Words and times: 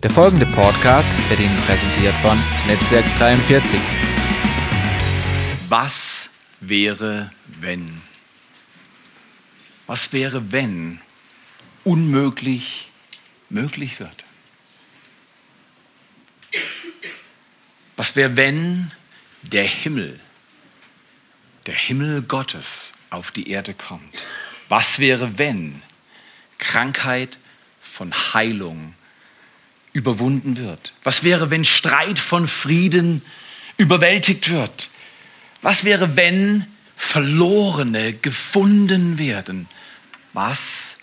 Der 0.00 0.10
folgende 0.10 0.46
Podcast 0.46 1.08
wird 1.28 1.40
Ihnen 1.40 1.56
präsentiert 1.66 2.14
von 2.22 2.38
Netzwerk 2.68 3.04
43. 3.18 3.80
Was 5.68 6.30
wäre, 6.60 7.32
wenn? 7.46 8.00
Was 9.88 10.12
wäre, 10.12 10.52
wenn 10.52 11.00
unmöglich 11.82 12.92
möglich 13.50 13.98
wird? 13.98 14.22
Was 17.96 18.14
wäre, 18.14 18.36
wenn 18.36 18.92
der 19.42 19.64
Himmel, 19.64 20.20
der 21.66 21.74
Himmel 21.74 22.22
Gottes 22.22 22.92
auf 23.10 23.32
die 23.32 23.50
Erde 23.50 23.74
kommt? 23.74 24.16
Was 24.68 25.00
wäre, 25.00 25.38
wenn 25.38 25.82
Krankheit 26.58 27.36
von 27.80 28.14
Heilung 28.14 28.94
überwunden 29.92 30.56
wird? 30.56 30.92
Was 31.04 31.24
wäre, 31.24 31.50
wenn 31.50 31.64
Streit 31.64 32.18
von 32.18 32.48
Frieden 32.48 33.22
überwältigt 33.76 34.50
wird? 34.50 34.90
Was 35.62 35.84
wäre, 35.84 36.16
wenn 36.16 36.66
Verlorene 36.96 38.12
gefunden 38.12 39.18
werden? 39.18 39.68
Was 40.32 40.98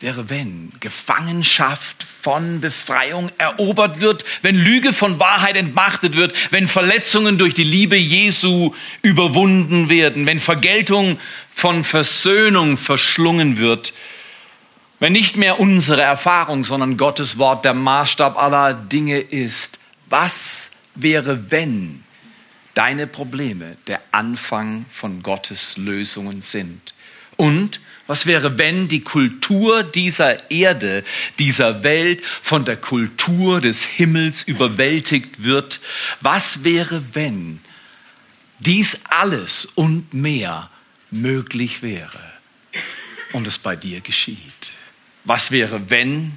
wäre, 0.00 0.30
wenn 0.30 0.72
Gefangenschaft 0.80 2.02
von 2.22 2.60
Befreiung 2.60 3.30
erobert 3.38 4.00
wird, 4.00 4.24
wenn 4.42 4.56
Lüge 4.56 4.92
von 4.92 5.20
Wahrheit 5.20 5.56
entmachtet 5.56 6.16
wird, 6.16 6.34
wenn 6.50 6.68
Verletzungen 6.68 7.36
durch 7.36 7.52
die 7.52 7.64
Liebe 7.64 7.96
Jesu 7.96 8.74
überwunden 9.02 9.88
werden, 9.88 10.26
wenn 10.26 10.40
Vergeltung 10.40 11.18
von 11.54 11.84
Versöhnung 11.84 12.76
verschlungen 12.78 13.58
wird, 13.58 13.92
wenn 15.00 15.14
nicht 15.14 15.36
mehr 15.36 15.58
unsere 15.58 16.02
Erfahrung, 16.02 16.62
sondern 16.62 16.98
Gottes 16.98 17.38
Wort 17.38 17.64
der 17.64 17.74
Maßstab 17.74 18.40
aller 18.40 18.74
Dinge 18.74 19.18
ist. 19.18 19.78
Was 20.10 20.70
wäre, 20.94 21.50
wenn 21.50 22.04
deine 22.74 23.06
Probleme 23.06 23.76
der 23.86 24.00
Anfang 24.12 24.84
von 24.90 25.22
Gottes 25.22 25.78
Lösungen 25.78 26.42
sind? 26.42 26.94
Und 27.36 27.80
was 28.06 28.26
wäre, 28.26 28.58
wenn 28.58 28.88
die 28.88 29.00
Kultur 29.00 29.82
dieser 29.82 30.50
Erde, 30.50 31.04
dieser 31.38 31.82
Welt 31.82 32.22
von 32.42 32.66
der 32.66 32.76
Kultur 32.76 33.62
des 33.62 33.82
Himmels 33.82 34.42
überwältigt 34.42 35.42
wird? 35.42 35.80
Was 36.20 36.62
wäre, 36.62 37.02
wenn 37.14 37.60
dies 38.58 39.06
alles 39.08 39.64
und 39.64 40.12
mehr 40.12 40.68
möglich 41.10 41.82
wäre 41.82 42.20
und 43.32 43.46
es 43.46 43.58
bei 43.58 43.76
dir 43.76 44.00
geschieht? 44.00 44.72
Was 45.30 45.52
wäre, 45.52 45.90
wenn 45.90 46.36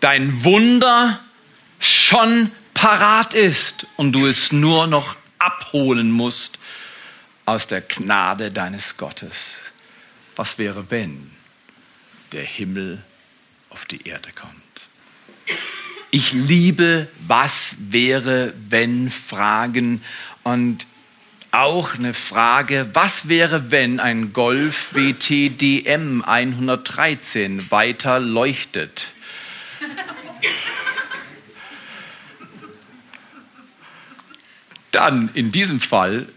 dein 0.00 0.42
Wunder 0.42 1.20
schon 1.78 2.50
parat 2.74 3.34
ist 3.34 3.86
und 3.94 4.10
du 4.10 4.26
es 4.26 4.50
nur 4.50 4.88
noch 4.88 5.14
abholen 5.38 6.10
musst 6.10 6.58
aus 7.46 7.68
der 7.68 7.82
Gnade 7.82 8.50
deines 8.50 8.96
Gottes? 8.96 9.36
was 10.36 10.58
wäre, 10.58 10.90
wenn 10.90 11.30
der 12.32 12.42
Himmel 12.42 13.02
auf 13.70 13.86
die 13.86 14.06
Erde 14.06 14.30
kommt? 14.34 14.52
Ich 16.10 16.32
liebe, 16.32 17.06
was 17.26 17.76
wäre, 17.78 18.54
wenn 18.68 19.10
Fragen 19.10 20.02
und 20.42 20.86
auch 21.54 21.94
eine 21.94 22.14
Frage, 22.14 22.90
was 22.92 23.28
wäre, 23.28 23.70
wenn 23.70 24.00
ein 24.00 24.32
Golf 24.32 24.94
WTDM 24.94 26.22
113 26.22 27.70
weiter 27.70 28.18
leuchtet? 28.18 29.12
Dann 34.90 35.30
in 35.34 35.50
diesem 35.52 35.80
Fall 35.80 36.28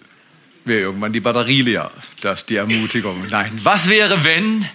wäre 0.65 0.81
irgendwann 0.81 1.13
die 1.13 1.19
Batterie 1.19 1.61
leer. 1.61 1.91
Das 2.21 2.41
ist 2.41 2.49
die 2.49 2.55
Ermutigung. 2.57 3.25
Nein, 3.29 3.51
was 3.63 3.87
wäre, 3.89 4.23
wenn 4.23 4.67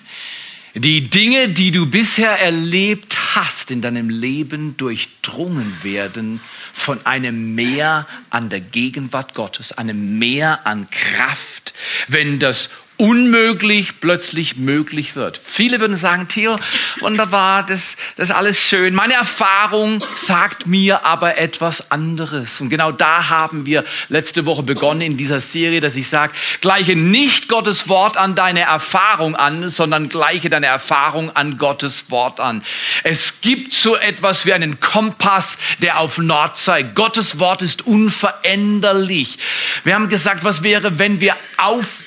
die 0.75 1.11
Dinge, 1.11 1.51
die 1.51 1.71
du 1.71 1.87
bisher 1.87 2.39
erlebt 2.39 3.35
hast 3.35 3.71
in 3.71 3.83
deinem 3.83 4.09
Leben, 4.09 4.77
durchdrungen 4.77 5.77
werden 5.83 6.41
von 6.73 7.05
einem 7.05 7.55
Meer 7.55 8.07
an 8.31 8.49
der 8.49 8.61
Gegenwart 8.61 9.35
Gottes, 9.35 9.73
einem 9.73 10.19
Meer 10.19 10.67
an 10.67 10.89
Kraft, 10.91 11.75
wenn 12.09 12.39
das 12.39 12.71
unmöglich 12.97 14.01
plötzlich 14.01 14.57
möglich 14.57 15.17
wird. 15.17 15.41
Viele 15.43 15.81
würden 15.81 15.97
sagen, 15.97 16.29
Theo, 16.29 16.59
wunderbar, 17.01 17.65
das, 17.65 17.97
das 18.17 18.29
ist 18.29 18.35
alles 18.35 18.63
schön. 18.63 18.95
Meine 18.95 19.15
Erfahrung 19.15 20.05
sagt 20.15 20.67
mir 20.67 21.05
aber 21.05 21.39
etwas 21.39 21.91
anderes. 21.91 22.61
Und 22.61 22.69
genau 22.69 22.93
da 22.93 23.29
haben 23.29 23.67
wir 23.67 23.85
letzte 24.09 24.47
Woche 24.47 24.63
begonnen 24.63 25.01
in 25.01 25.17
dieser 25.17 25.41
Serie, 25.41 25.81
dass 25.81 25.97
ich 25.97 26.09
sage, 26.09 26.33
gleiche 26.61 26.95
nicht 26.95 27.49
Gottes 27.49 27.89
Wort 27.89 28.17
an 28.17 28.35
deine 28.35 28.61
Erfahrung 28.61 29.35
an, 29.35 29.71
sondern 29.71 30.09
gleiche 30.09 30.51
deine 30.51 30.67
Erfahrung 30.67 31.35
an 31.35 31.59
Gottes 31.59 32.11
Wort 32.11 32.41
an. 32.41 32.63
Es 33.03 33.41
gibt 33.41 33.73
so 33.73 33.97
etwas 33.97 34.47
wie 34.47 34.53
einen 34.53 34.81
Kompass, 34.81 35.57
der 35.81 35.99
auf 35.99 36.19
Nord 36.19 36.57
zeigt. 36.57 36.95
Gottes 36.95 37.39
Wort 37.39 37.63
ist 37.63 37.87
unveränderlich. 37.87 39.39
Wir 39.85 39.95
haben 39.95 40.09
gesagt, 40.09 40.45
was 40.45 40.63
wäre, 40.63 40.99
wenn 40.99 41.21
wir 41.21 41.35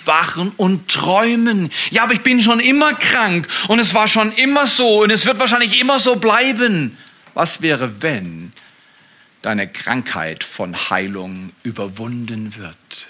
aufwachen 0.06 0.52
und 0.58 0.90
träumen. 0.90 1.72
Ja, 1.92 2.04
aber 2.04 2.14
ich 2.14 2.22
bin 2.22 2.42
schon 2.42 2.60
immer 2.60 2.94
krank 2.94 3.48
und 3.68 3.80
es 3.80 3.94
war 3.94 4.08
schon 4.08 4.32
immer 4.32 4.68
so 4.68 5.04
und 5.04 5.12
es 5.12 5.26
wird 5.26 5.40
wahrscheinlich 5.40 5.80
immer 5.80 6.00
so 6.00 6.16
bleiben. 6.16 6.98
Was 7.34 7.62
wäre, 7.62 8.02
wenn 8.02 8.54
deine 9.42 9.68
Krankheit 9.68 10.44
von 10.44 10.76
Heilung 10.90 11.52
überwunden 11.64 12.56
wird? 12.56 13.08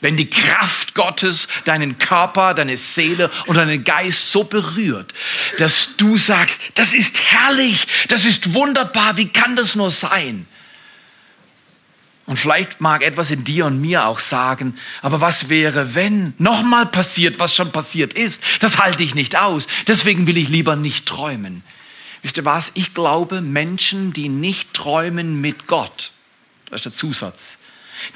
Wenn 0.00 0.16
die 0.16 0.30
Kraft 0.30 0.94
Gottes 0.94 1.48
deinen 1.64 1.98
Körper, 1.98 2.54
deine 2.54 2.76
Seele 2.76 3.30
und 3.46 3.56
deinen 3.56 3.82
Geist 3.82 4.30
so 4.30 4.44
berührt, 4.44 5.12
dass 5.58 5.96
du 5.96 6.16
sagst, 6.16 6.60
das 6.74 6.94
ist 6.94 7.20
herrlich, 7.20 7.88
das 8.06 8.24
ist 8.24 8.54
wunderbar, 8.54 9.16
wie 9.16 9.28
kann 9.28 9.56
das 9.56 9.74
nur 9.74 9.90
sein? 9.90 10.46
Und 12.28 12.36
vielleicht 12.36 12.82
mag 12.82 13.02
etwas 13.02 13.30
in 13.30 13.42
dir 13.42 13.64
und 13.64 13.80
mir 13.80 14.06
auch 14.06 14.18
sagen, 14.18 14.76
aber 15.00 15.22
was 15.22 15.48
wäre, 15.48 15.94
wenn 15.94 16.34
nochmal 16.36 16.84
passiert, 16.84 17.38
was 17.38 17.54
schon 17.54 17.72
passiert 17.72 18.12
ist? 18.12 18.42
Das 18.60 18.76
halte 18.76 19.02
ich 19.02 19.14
nicht 19.14 19.34
aus. 19.36 19.66
Deswegen 19.86 20.26
will 20.26 20.36
ich 20.36 20.50
lieber 20.50 20.76
nicht 20.76 21.06
träumen. 21.06 21.62
Wisst 22.20 22.36
ihr 22.36 22.44
was? 22.44 22.72
Ich 22.74 22.92
glaube, 22.92 23.40
Menschen, 23.40 24.12
die 24.12 24.28
nicht 24.28 24.74
träumen 24.74 25.40
mit 25.40 25.66
Gott, 25.66 26.12
das 26.66 26.80
ist 26.80 26.84
der 26.84 26.92
Zusatz, 26.92 27.56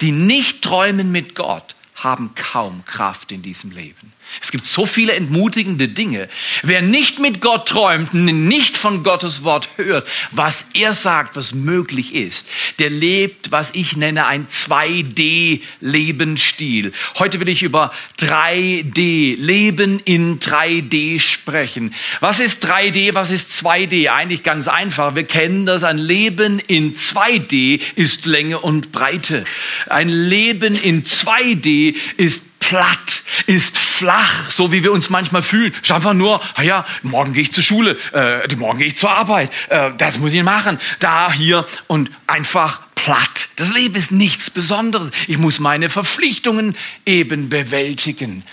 die 0.02 0.12
nicht 0.12 0.60
träumen 0.60 1.10
mit 1.10 1.34
Gott, 1.34 1.74
haben 1.94 2.34
kaum 2.34 2.84
Kraft 2.84 3.32
in 3.32 3.40
diesem 3.40 3.70
Leben. 3.70 4.12
Es 4.40 4.50
gibt 4.50 4.66
so 4.66 4.86
viele 4.86 5.12
entmutigende 5.12 5.88
Dinge. 5.88 6.28
Wer 6.62 6.80
nicht 6.82 7.18
mit 7.18 7.40
Gott 7.40 7.68
träumt, 7.68 8.14
nicht 8.14 8.76
von 8.76 9.02
Gottes 9.02 9.42
Wort 9.44 9.68
hört, 9.76 10.06
was 10.30 10.66
er 10.74 10.94
sagt, 10.94 11.36
was 11.36 11.54
möglich 11.54 12.14
ist, 12.14 12.48
der 12.78 12.90
lebt, 12.90 13.52
was 13.52 13.70
ich 13.74 13.96
nenne, 13.96 14.26
ein 14.26 14.46
2D-Lebensstil. 14.46 16.92
Heute 17.18 17.40
will 17.40 17.48
ich 17.48 17.62
über 17.62 17.92
3D, 18.18 19.36
Leben 19.36 20.00
in 20.04 20.38
3D 20.38 21.20
sprechen. 21.20 21.94
Was 22.20 22.40
ist 22.40 22.64
3D, 22.64 23.14
was 23.14 23.30
ist 23.30 23.50
2D? 23.50 24.08
Eigentlich 24.08 24.42
ganz 24.42 24.68
einfach. 24.68 25.14
Wir 25.14 25.24
kennen 25.24 25.66
das. 25.66 25.84
Ein 25.84 25.98
Leben 25.98 26.58
in 26.58 26.94
2D 26.94 27.80
ist 27.96 28.26
Länge 28.26 28.60
und 28.60 28.92
Breite. 28.92 29.44
Ein 29.88 30.08
Leben 30.08 30.76
in 30.76 31.04
2D 31.04 31.96
ist 32.16 32.42
platt, 32.62 33.22
ist 33.46 33.76
flach, 33.76 34.50
so 34.50 34.72
wie 34.72 34.82
wir 34.82 34.92
uns 34.92 35.10
manchmal 35.10 35.42
fühlen. 35.42 35.74
Ist 35.82 35.90
einfach 35.90 36.14
nur, 36.14 36.40
ja, 36.62 36.86
morgen 37.02 37.34
gehe 37.34 37.42
ich 37.42 37.52
zur 37.52 37.64
Schule, 37.64 37.98
äh, 38.14 38.54
morgen 38.54 38.78
gehe 38.78 38.86
ich 38.86 38.96
zur 38.96 39.10
Arbeit, 39.10 39.50
äh, 39.68 39.90
das 39.98 40.18
muss 40.18 40.32
ich 40.32 40.42
machen, 40.42 40.78
da, 41.00 41.32
hier 41.32 41.66
und 41.88 42.10
einfach 42.26 42.80
platt. 42.94 43.48
Das 43.56 43.72
Leben 43.72 43.96
ist 43.96 44.12
nichts 44.12 44.48
Besonderes. 44.48 45.10
Ich 45.26 45.38
muss 45.38 45.58
meine 45.58 45.90
Verpflichtungen 45.90 46.76
eben 47.04 47.48
bewältigen. 47.48 48.44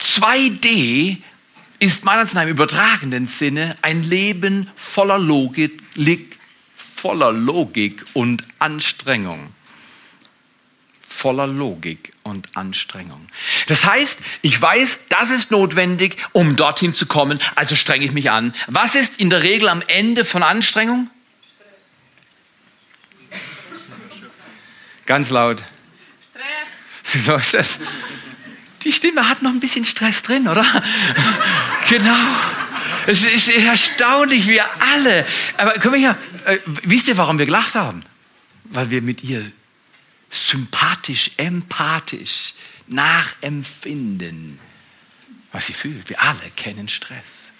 2D 0.00 1.18
ist 1.78 2.04
meiner 2.04 2.42
im 2.42 2.48
übertragenen 2.48 3.26
Sinne 3.26 3.76
ein 3.82 4.02
Leben 4.02 4.70
voller 4.76 5.18
Logik, 5.18 5.82
voller 6.76 7.32
Logik 7.32 8.04
und 8.14 8.44
Anstrengung 8.58 9.52
voller 11.14 11.46
Logik 11.46 12.13
und 12.24 12.56
Anstrengung. 12.56 13.28
Das 13.68 13.84
heißt, 13.84 14.18
ich 14.42 14.60
weiß, 14.60 14.98
das 15.10 15.30
ist 15.30 15.50
notwendig, 15.50 16.16
um 16.32 16.56
dorthin 16.56 16.94
zu 16.94 17.06
kommen, 17.06 17.40
also 17.54 17.76
strenge 17.76 18.04
ich 18.04 18.12
mich 18.12 18.30
an. 18.30 18.54
Was 18.66 18.94
ist 18.94 19.20
in 19.20 19.30
der 19.30 19.42
Regel 19.42 19.68
am 19.68 19.82
Ende 19.86 20.24
von 20.24 20.42
Anstrengung? 20.42 21.10
Ganz 25.06 25.30
laut. 25.30 25.62
Stress. 26.30 27.24
So 27.24 27.34
ist 27.36 27.54
es. 27.54 27.78
Die 28.82 28.92
Stimme 28.92 29.28
hat 29.28 29.42
noch 29.42 29.50
ein 29.50 29.60
bisschen 29.60 29.84
Stress 29.84 30.22
drin, 30.22 30.48
oder? 30.48 30.64
genau. 31.88 32.16
Es 33.06 33.22
ist 33.22 33.48
erstaunlich, 33.48 34.46
wir 34.46 34.64
alle. 34.80 35.26
Aber 35.58 35.74
können 35.74 35.94
wir 35.94 36.00
hier, 36.00 36.18
äh, 36.46 36.58
wisst 36.84 37.08
ihr, 37.08 37.18
warum 37.18 37.38
wir 37.38 37.44
gelacht 37.44 37.74
haben? 37.74 38.02
Weil 38.64 38.90
wir 38.90 39.02
mit 39.02 39.22
ihr 39.22 39.50
sympathisch, 40.34 41.30
empathisch 41.36 42.54
nachempfinden, 42.86 44.58
was 45.52 45.66
sie 45.66 45.72
fühlt. 45.72 46.08
Wir 46.08 46.20
alle 46.20 46.50
kennen 46.56 46.88
Stress. 46.88 47.52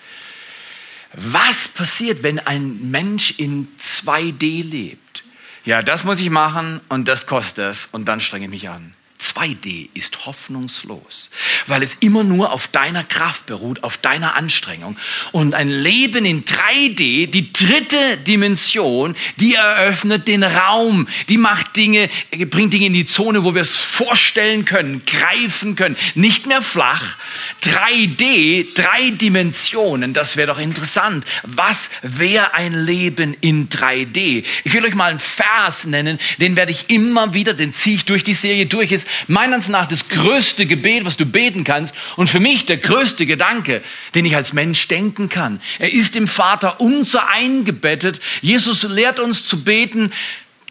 Was 1.13 1.69
passiert, 1.69 2.23
wenn 2.25 2.41
ein 2.41 2.91
Mensch 2.91 3.39
in 3.39 3.69
2D 3.79 4.65
lebt? 4.65 5.25
Ja, 5.65 5.83
das 5.83 6.05
muss 6.05 6.21
ich 6.21 6.31
machen 6.31 6.81
und 6.89 7.07
das 7.07 7.27
kostet 7.27 7.71
es 7.71 7.87
und 7.87 8.07
dann 8.07 8.21
strenge 8.21 8.47
ich 8.47 8.51
mich 8.51 8.69
an. 8.69 8.95
2D 9.25 9.89
ist 9.95 10.27
hoffnungslos, 10.27 11.31
weil 11.67 11.83
es 11.83 11.97
immer 12.01 12.25
nur 12.25 12.53
auf 12.53 12.69
deiner 12.69 13.05
Kraft 13.05 13.47
beruht, 13.47 13.83
auf 13.83 13.97
deiner 13.97 14.37
Anstrengung. 14.37 14.97
Und 15.33 15.55
ein 15.55 15.71
Leben 15.71 16.25
in 16.25 16.45
3D, 16.45 17.27
die 17.27 17.53
dritte 17.53 18.19
Dimension, 18.19 19.15
die 19.37 19.55
eröffnet 19.55 20.29
den 20.29 20.45
Raum, 20.45 21.09
die 21.29 21.39
macht 21.39 21.77
Dinge, 21.77 22.11
bringt 22.51 22.73
Dinge 22.73 22.87
in 22.87 22.93
die 22.93 23.07
Zone, 23.07 23.45
wo 23.45 23.55
wir 23.55 23.63
es 23.63 23.77
vorstellen 23.77 24.65
können, 24.65 25.05
greifen 25.07 25.75
können. 25.77 25.97
Nicht 26.15 26.47
mehr 26.47 26.63
flach. 26.63 27.17
3D, 27.63 28.75
drei 28.75 29.11
Dimensionen, 29.11 30.13
das 30.13 30.37
wäre 30.37 30.49
doch 30.49 30.59
interessant. 30.59 31.25
Was 31.43 31.91
wäre 32.03 32.55
ein 32.55 32.73
Leben 32.85 33.37
in 33.41 33.69
3D? 33.69 34.45
Ich 34.65 34.73
will 34.73 34.85
euch 34.85 34.95
mal 34.95 35.11
einen 35.11 35.21
Vers 35.21 35.87
nennen, 35.87 36.19
den 36.39 36.57
werde 36.57 36.73
ich 36.73 36.91
immer 36.91 37.35
wieder, 37.35 37.55
den 37.55 37.73
ziehe 37.73 37.97
ich 37.97 38.05
durch 38.05 38.25
die 38.25 38.35
Serie 38.35 38.67
durch. 38.67 38.93
Ist 38.93 39.09
meiner 39.27 39.57
Ansicht 39.57 39.71
nach 39.71 39.87
das 39.87 40.09
größte 40.09 40.67
Gebet, 40.67 41.05
was 41.05 41.17
du 41.17 41.27
beten 41.27 41.65
kannst 41.65 41.95
und 42.17 42.29
für 42.29 42.41
mich 42.41 42.65
der 42.67 42.77
größte 42.77 43.27
Gedanke, 43.27 43.83
den 44.15 44.25
ich 44.25 44.37
als 44.37 44.53
Mensch 44.53 44.89
denken 44.89 45.29
kann. 45.29 45.61
Er 45.79 45.93
ist 45.93 46.17
im 46.17 46.29
Vater 46.29 46.81
unser 46.81 47.29
eingebettet. 47.29 48.21
Jesus 48.41 48.83
lehrt 48.83 49.21
uns 49.21 49.47
zu 49.47 49.65
beten, 49.65 50.13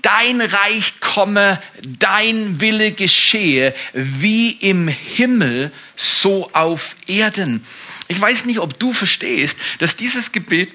dein 0.04 0.42
Reich 0.42 1.00
komme, 1.00 1.60
dein 1.82 2.62
Wille 2.62 2.92
geschehe, 2.92 3.74
wie 3.94 4.52
im 4.52 4.88
Himmel, 4.88 5.72
so 5.96 6.52
auf 6.54 6.96
Erden. 7.08 7.66
Ich 8.08 8.20
weiß 8.20 8.46
nicht, 8.46 8.60
ob 8.60 8.78
du 8.78 8.94
verstehst, 8.94 9.58
dass 9.80 9.96
dieses 9.96 10.32
Gebet, 10.32 10.70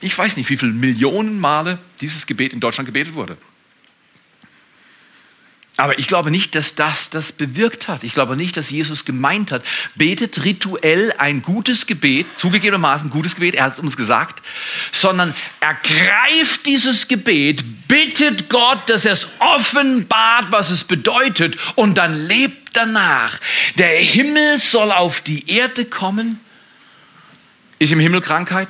ich 0.00 0.16
weiß 0.16 0.36
nicht, 0.36 0.48
wie 0.50 0.56
viele 0.56 0.72
Millionen 0.72 1.38
Male 1.38 1.78
dieses 2.00 2.26
Gebet 2.26 2.52
in 2.52 2.60
Deutschland 2.60 2.86
gebetet 2.86 3.14
wurde. 3.14 3.36
Aber 5.78 5.98
ich 5.98 6.06
glaube 6.06 6.30
nicht, 6.30 6.54
dass 6.54 6.74
das 6.74 7.08
das 7.08 7.32
bewirkt 7.32 7.88
hat. 7.88 8.04
Ich 8.04 8.12
glaube 8.12 8.36
nicht, 8.36 8.56
dass 8.58 8.70
Jesus 8.70 9.06
gemeint 9.06 9.50
hat, 9.50 9.64
betet 9.94 10.44
rituell 10.44 11.14
ein 11.16 11.40
gutes 11.40 11.86
Gebet, 11.86 12.26
zugegebenermaßen 12.36 13.08
gutes 13.08 13.36
Gebet, 13.36 13.54
er 13.54 13.64
hat 13.64 13.72
es 13.72 13.80
uns 13.80 13.96
gesagt, 13.96 14.44
sondern 14.90 15.34
ergreift 15.60 16.66
dieses 16.66 17.08
Gebet, 17.08 17.88
bittet 17.88 18.50
Gott, 18.50 18.80
dass 18.86 19.06
er 19.06 19.12
es 19.12 19.28
offenbart, 19.38 20.52
was 20.52 20.68
es 20.68 20.84
bedeutet 20.84 21.56
und 21.74 21.96
dann 21.96 22.26
lebt 22.26 22.76
danach. 22.76 23.38
Der 23.78 23.96
Himmel 23.96 24.60
soll 24.60 24.92
auf 24.92 25.22
die 25.22 25.50
Erde 25.50 25.86
kommen. 25.86 26.38
Ist 27.78 27.92
im 27.92 27.98
Himmel 27.98 28.20
Krankheit? 28.20 28.68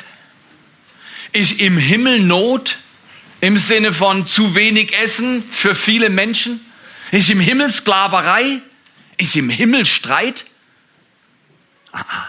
Ist 1.32 1.58
im 1.58 1.78
Himmel 1.78 2.20
Not 2.20 2.78
im 3.40 3.58
Sinne 3.58 3.92
von 3.92 4.28
zu 4.28 4.54
wenig 4.54 4.96
Essen 4.96 5.42
für 5.50 5.74
viele 5.74 6.08
Menschen? 6.08 6.60
Ist 7.12 7.30
im 7.30 7.40
Himmel 7.40 7.70
Sklaverei? 7.70 8.62
Ist 9.18 9.36
im 9.36 9.50
Himmel 9.50 9.84
Streit? 9.84 10.46
Aha. 11.92 12.28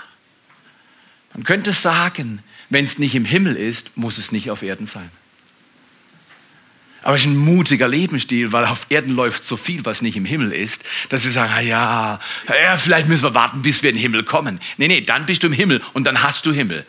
Man 1.33 1.45
könnte 1.45 1.71
sagen, 1.71 2.43
wenn 2.69 2.85
es 2.85 2.99
nicht 2.99 3.15
im 3.15 3.25
Himmel 3.25 3.55
ist, 3.55 3.97
muss 3.97 4.17
es 4.17 4.31
nicht 4.31 4.51
auf 4.51 4.61
Erden 4.61 4.85
sein. 4.85 5.09
Aber 7.01 7.15
es 7.15 7.21
ist 7.21 7.27
ein 7.27 7.37
mutiger 7.37 7.87
Lebensstil, 7.87 8.51
weil 8.51 8.65
auf 8.65 8.87
Erden 8.89 9.15
läuft 9.15 9.45
so 9.45 9.57
viel, 9.57 9.85
was 9.85 10.01
nicht 10.01 10.17
im 10.17 10.25
Himmel 10.25 10.51
ist, 10.51 10.83
dass 11.09 11.23
wir 11.23 11.31
sagen, 11.31 11.51
ah 11.53 11.61
ja, 11.61 12.19
ja, 12.47 12.77
vielleicht 12.77 13.07
müssen 13.07 13.23
wir 13.23 13.33
warten, 13.33 13.61
bis 13.61 13.83
wir 13.83 13.89
in 13.89 13.95
den 13.95 14.01
Himmel 14.01 14.23
kommen. 14.23 14.59
Nee, 14.77 14.89
nee, 14.89 15.01
dann 15.01 15.25
bist 15.25 15.43
du 15.43 15.47
im 15.47 15.53
Himmel 15.53 15.81
und 15.93 16.05
dann 16.05 16.23
hast 16.23 16.45
du 16.45 16.51
Himmel. 16.51 16.85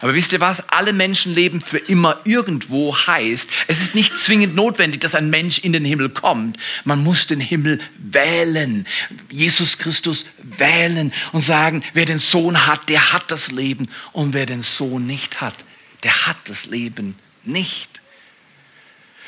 Aber 0.00 0.14
wisst 0.14 0.32
ihr 0.32 0.40
was? 0.40 0.68
Alle 0.70 0.94
Menschen 0.94 1.34
leben 1.34 1.60
für 1.60 1.76
immer 1.76 2.20
irgendwo 2.24 2.96
heißt, 2.96 3.48
es 3.66 3.82
ist 3.82 3.94
nicht 3.94 4.16
zwingend 4.16 4.54
notwendig, 4.54 5.02
dass 5.02 5.14
ein 5.14 5.28
Mensch 5.28 5.58
in 5.58 5.74
den 5.74 5.84
Himmel 5.84 6.08
kommt. 6.08 6.56
Man 6.84 7.04
muss 7.04 7.26
den 7.26 7.40
Himmel 7.40 7.80
wählen. 7.98 8.86
Jesus 9.30 9.76
Christus 9.76 10.24
wählen 10.42 11.12
und 11.32 11.42
sagen, 11.42 11.84
wer 11.92 12.06
den 12.06 12.18
Sohn 12.18 12.66
hat, 12.66 12.88
der 12.88 13.12
hat 13.12 13.30
das 13.30 13.52
Leben. 13.52 13.88
Und 14.12 14.32
wer 14.32 14.46
den 14.46 14.62
Sohn 14.62 15.06
nicht 15.06 15.42
hat, 15.42 15.54
der 16.02 16.26
hat 16.26 16.38
das 16.44 16.64
Leben 16.64 17.16
nicht. 17.44 18.00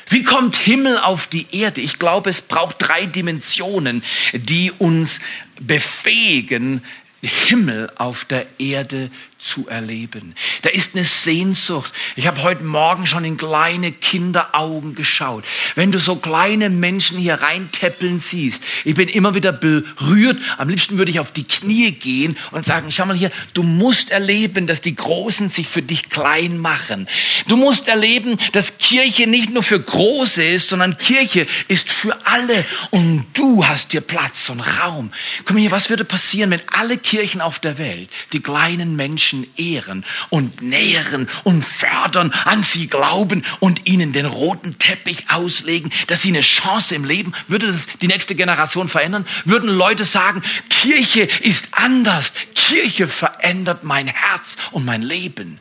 Wie 0.09 0.23
kommt 0.23 0.55
Himmel 0.55 0.97
auf 0.97 1.27
die 1.27 1.45
Erde? 1.51 1.81
Ich 1.81 1.99
glaube, 1.99 2.31
es 2.31 2.41
braucht 2.41 2.77
drei 2.79 3.05
Dimensionen, 3.05 4.03
die 4.33 4.71
uns 4.71 5.19
befähigen, 5.59 6.83
Himmel 7.21 7.89
auf 7.95 8.25
der 8.25 8.45
Erde 8.59 9.09
zu 9.43 9.67
erleben. 9.67 10.35
Da 10.61 10.69
ist 10.69 10.95
eine 10.95 11.03
Sehnsucht. 11.03 11.91
Ich 12.15 12.27
habe 12.27 12.41
heute 12.41 12.63
Morgen 12.63 13.05
schon 13.07 13.25
in 13.25 13.37
kleine 13.37 13.91
Kinderaugen 13.91 14.95
geschaut. 14.95 15.43
Wenn 15.75 15.91
du 15.91 15.99
so 15.99 16.15
kleine 16.15 16.69
Menschen 16.69 17.17
hier 17.17 17.35
reintäppeln 17.35 18.19
siehst, 18.19 18.63
ich 18.85 18.95
bin 18.95 19.09
immer 19.09 19.35
wieder 19.35 19.51
berührt. 19.51 20.39
Am 20.57 20.69
liebsten 20.69 20.97
würde 20.97 21.11
ich 21.11 21.19
auf 21.19 21.31
die 21.31 21.43
Knie 21.43 21.91
gehen 21.91 22.37
und 22.51 22.65
sagen, 22.65 22.91
schau 22.91 23.05
mal 23.05 23.15
hier, 23.15 23.31
du 23.53 23.63
musst 23.63 24.11
erleben, 24.11 24.67
dass 24.67 24.81
die 24.81 24.95
Großen 24.95 25.49
sich 25.49 25.67
für 25.67 25.81
dich 25.81 26.09
klein 26.09 26.57
machen. 26.57 27.07
Du 27.47 27.57
musst 27.57 27.87
erleben, 27.87 28.37
dass 28.53 28.77
Kirche 28.77 29.27
nicht 29.27 29.51
nur 29.51 29.63
für 29.63 29.79
Große 29.79 30.43
ist, 30.43 30.69
sondern 30.69 30.97
Kirche 30.97 31.47
ist 31.67 31.91
für 31.91 32.25
alle. 32.25 32.65
Und 32.91 33.25
du 33.33 33.65
hast 33.65 33.93
dir 33.93 34.01
Platz 34.01 34.49
und 34.49 34.61
Raum. 34.61 35.11
Mal 35.49 35.59
hier, 35.59 35.71
was 35.71 35.89
würde 35.89 36.05
passieren, 36.05 36.49
wenn 36.51 36.61
alle 36.71 36.97
Kirchen 36.97 37.41
auf 37.41 37.59
der 37.59 37.77
Welt 37.77 38.09
die 38.31 38.39
kleinen 38.39 38.95
Menschen 38.95 39.32
Menschen 39.33 39.47
ehren 39.57 40.05
und 40.29 40.61
nähren 40.61 41.27
und 41.43 41.63
fördern, 41.63 42.31
an 42.45 42.63
sie 42.63 42.87
glauben 42.87 43.43
und 43.59 43.85
ihnen 43.85 44.13
den 44.13 44.25
roten 44.25 44.77
Teppich 44.77 45.29
auslegen, 45.29 45.91
dass 46.07 46.21
sie 46.21 46.29
eine 46.29 46.41
Chance 46.41 46.95
im 46.95 47.03
Leben, 47.05 47.33
würde 47.47 47.67
das 47.67 47.87
die 48.01 48.07
nächste 48.07 48.35
Generation 48.35 48.87
verändern? 48.87 49.25
Würden 49.45 49.69
Leute 49.69 50.05
sagen, 50.05 50.43
Kirche 50.69 51.23
ist 51.41 51.69
anders, 51.71 52.33
Kirche 52.55 53.07
verändert 53.07 53.83
mein 53.83 54.07
Herz 54.07 54.55
und 54.71 54.85
mein 54.85 55.01
Leben. 55.01 55.59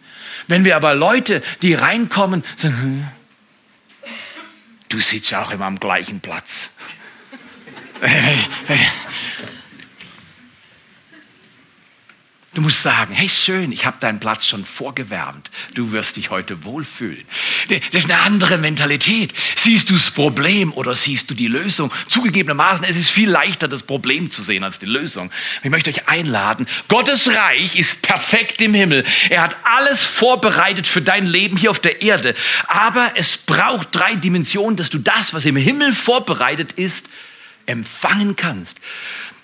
Wenn 0.48 0.64
wir 0.64 0.76
aber 0.76 0.94
Leute, 0.94 1.42
die 1.62 1.74
reinkommen, 1.74 2.44
sagen, 2.56 2.76
hm, 2.82 3.06
du 4.88 5.00
sitzt 5.00 5.30
ja 5.30 5.42
auch 5.42 5.50
immer 5.50 5.66
am 5.66 5.80
gleichen 5.80 6.20
Platz. 6.20 6.70
Du 12.54 12.60
musst 12.60 12.82
sagen, 12.82 13.14
hey 13.14 13.30
schön, 13.30 13.72
ich 13.72 13.86
habe 13.86 13.96
deinen 13.98 14.20
Platz 14.20 14.46
schon 14.46 14.66
vorgewärmt. 14.66 15.50
Du 15.72 15.92
wirst 15.92 16.16
dich 16.16 16.28
heute 16.28 16.64
wohlfühlen. 16.64 17.24
Das 17.68 18.04
ist 18.04 18.10
eine 18.10 18.20
andere 18.20 18.58
Mentalität. 18.58 19.32
Siehst 19.56 19.88
du 19.88 19.94
das 19.94 20.10
Problem 20.10 20.70
oder 20.74 20.94
siehst 20.94 21.30
du 21.30 21.34
die 21.34 21.46
Lösung? 21.46 21.90
Zugegebenermaßen, 22.08 22.84
es 22.84 22.96
ist 22.96 23.08
viel 23.08 23.30
leichter, 23.30 23.68
das 23.68 23.82
Problem 23.82 24.28
zu 24.28 24.42
sehen 24.42 24.64
als 24.64 24.78
die 24.78 24.86
Lösung. 24.86 25.30
Ich 25.62 25.70
möchte 25.70 25.88
euch 25.88 26.08
einladen. 26.08 26.66
Gottes 26.88 27.28
Reich 27.28 27.76
ist 27.76 28.02
perfekt 28.02 28.60
im 28.60 28.74
Himmel. 28.74 29.06
Er 29.30 29.40
hat 29.40 29.56
alles 29.64 30.02
vorbereitet 30.02 30.86
für 30.86 31.00
dein 31.00 31.24
Leben 31.24 31.56
hier 31.56 31.70
auf 31.70 31.80
der 31.80 32.02
Erde. 32.02 32.34
Aber 32.66 33.12
es 33.14 33.38
braucht 33.38 33.94
drei 33.94 34.14
Dimensionen, 34.14 34.76
dass 34.76 34.90
du 34.90 34.98
das, 34.98 35.32
was 35.32 35.46
im 35.46 35.56
Himmel 35.56 35.94
vorbereitet 35.94 36.72
ist, 36.72 37.08
empfangen 37.64 38.36
kannst. 38.36 38.78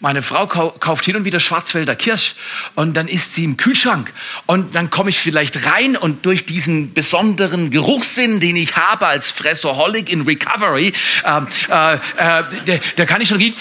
Meine 0.00 0.22
Frau 0.22 0.46
kauft 0.46 1.06
hin 1.06 1.16
und 1.16 1.24
wieder 1.24 1.40
Schwarzwälder 1.40 1.96
Kirsch 1.96 2.36
und 2.76 2.96
dann 2.96 3.08
ist 3.08 3.34
sie 3.34 3.42
im 3.42 3.56
Kühlschrank 3.56 4.12
und 4.46 4.76
dann 4.76 4.90
komme 4.90 5.10
ich 5.10 5.18
vielleicht 5.18 5.66
rein 5.66 5.96
und 5.96 6.24
durch 6.24 6.46
diesen 6.46 6.94
besonderen 6.94 7.70
Geruchssinn, 7.70 8.38
den 8.38 8.54
ich 8.54 8.76
habe 8.76 9.08
als 9.08 9.32
Fressoholic 9.32 10.08
in 10.12 10.20
Recovery, 10.22 10.92
äh, 11.24 11.40
äh, 11.68 11.94
äh, 11.94 12.44
der, 12.64 12.78
der 12.96 13.06
kann 13.06 13.20
ich 13.20 13.28
schon 13.28 13.38
riechen. 13.38 13.56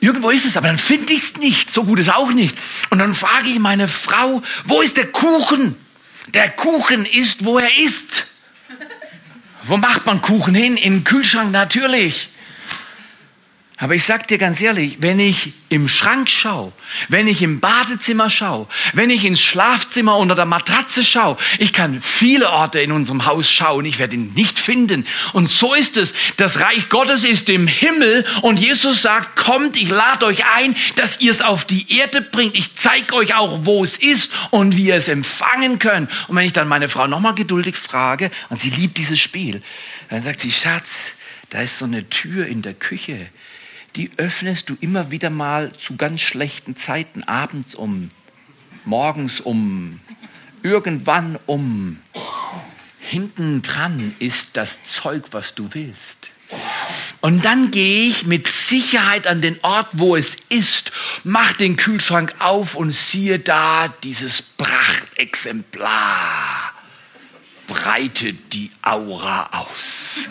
Irgendwo 0.00 0.28
ist 0.28 0.44
es, 0.44 0.58
aber 0.58 0.66
dann 0.66 0.76
finde 0.76 1.14
ich 1.14 1.22
es 1.22 1.36
nicht. 1.38 1.70
So 1.70 1.84
gut 1.84 1.98
ist 1.98 2.12
auch 2.12 2.32
nicht. 2.32 2.54
Und 2.90 2.98
dann 2.98 3.14
frage 3.14 3.48
ich 3.48 3.58
meine 3.58 3.88
Frau, 3.88 4.42
wo 4.66 4.82
ist 4.82 4.98
der 4.98 5.06
Kuchen? 5.06 5.74
Der 6.34 6.50
Kuchen 6.50 7.06
ist, 7.06 7.46
wo 7.46 7.58
er 7.58 7.78
ist. 7.78 8.26
Wo 9.62 9.78
macht 9.78 10.04
man 10.04 10.20
Kuchen 10.20 10.54
hin? 10.54 10.76
In 10.76 10.96
den 10.96 11.04
Kühlschrank 11.04 11.50
natürlich. 11.50 12.28
Aber 13.76 13.96
ich 13.96 14.04
sag 14.04 14.28
dir 14.28 14.38
ganz 14.38 14.60
ehrlich, 14.60 14.98
wenn 15.00 15.18
ich 15.18 15.52
im 15.68 15.88
Schrank 15.88 16.30
schaue, 16.30 16.72
wenn 17.08 17.26
ich 17.26 17.42
im 17.42 17.58
Badezimmer 17.58 18.30
schaue, 18.30 18.68
wenn 18.92 19.10
ich 19.10 19.24
ins 19.24 19.40
Schlafzimmer 19.40 20.16
unter 20.16 20.36
der 20.36 20.44
Matratze 20.44 21.02
schaue, 21.02 21.36
ich 21.58 21.72
kann 21.72 22.00
viele 22.00 22.50
Orte 22.50 22.78
in 22.80 22.92
unserem 22.92 23.26
Haus 23.26 23.50
schauen, 23.50 23.84
ich 23.84 23.98
werde 23.98 24.14
ihn 24.14 24.32
nicht 24.34 24.60
finden. 24.60 25.04
Und 25.32 25.50
so 25.50 25.74
ist 25.74 25.96
es. 25.96 26.14
Das 26.36 26.60
Reich 26.60 26.88
Gottes 26.88 27.24
ist 27.24 27.48
im 27.48 27.66
Himmel 27.66 28.24
und 28.42 28.60
Jesus 28.60 29.02
sagt, 29.02 29.34
kommt, 29.34 29.76
ich 29.76 29.88
lade 29.88 30.26
euch 30.26 30.44
ein, 30.54 30.76
dass 30.94 31.20
ihr 31.20 31.32
es 31.32 31.42
auf 31.42 31.64
die 31.64 31.98
Erde 31.98 32.20
bringt. 32.20 32.54
Ich 32.54 32.76
zeige 32.76 33.12
euch 33.14 33.34
auch, 33.34 33.66
wo 33.66 33.82
es 33.82 33.96
ist 33.96 34.30
und 34.52 34.76
wie 34.76 34.86
ihr 34.86 34.96
es 34.96 35.08
empfangen 35.08 35.80
könnt. 35.80 36.08
Und 36.28 36.36
wenn 36.36 36.46
ich 36.46 36.52
dann 36.52 36.68
meine 36.68 36.88
Frau 36.88 37.08
nochmal 37.08 37.34
geduldig 37.34 37.74
frage, 37.74 38.30
und 38.50 38.60
sie 38.60 38.70
liebt 38.70 38.98
dieses 38.98 39.18
Spiel, 39.18 39.62
dann 40.10 40.22
sagt 40.22 40.40
sie, 40.40 40.52
Schatz, 40.52 41.06
da 41.50 41.60
ist 41.60 41.78
so 41.78 41.86
eine 41.86 42.08
Tür 42.08 42.46
in 42.46 42.62
der 42.62 42.74
Küche 42.74 43.26
die 43.96 44.10
öffnest 44.16 44.70
du 44.70 44.76
immer 44.80 45.10
wieder 45.10 45.30
mal 45.30 45.72
zu 45.74 45.96
ganz 45.96 46.20
schlechten 46.20 46.76
Zeiten, 46.76 47.24
abends 47.24 47.74
um, 47.74 48.10
morgens 48.84 49.40
um, 49.40 50.00
irgendwann 50.62 51.38
um. 51.46 51.98
Hinten 52.98 53.62
dran 53.62 54.14
ist 54.18 54.56
das 54.56 54.78
Zeug, 54.84 55.24
was 55.32 55.54
du 55.54 55.68
willst. 55.72 56.30
Und 57.20 57.44
dann 57.44 57.70
gehe 57.70 58.08
ich 58.08 58.26
mit 58.26 58.48
Sicherheit 58.48 59.26
an 59.26 59.40
den 59.40 59.58
Ort, 59.62 59.88
wo 59.92 60.16
es 60.16 60.36
ist, 60.48 60.92
mach 61.22 61.52
den 61.54 61.76
Kühlschrank 61.76 62.34
auf 62.38 62.74
und 62.74 62.92
siehe 62.92 63.38
da 63.38 63.88
dieses 64.02 64.42
Prachtexemplar 64.42 66.63
breitet 67.66 68.52
die 68.52 68.70
Aura 68.82 69.48
aus. 69.52 70.28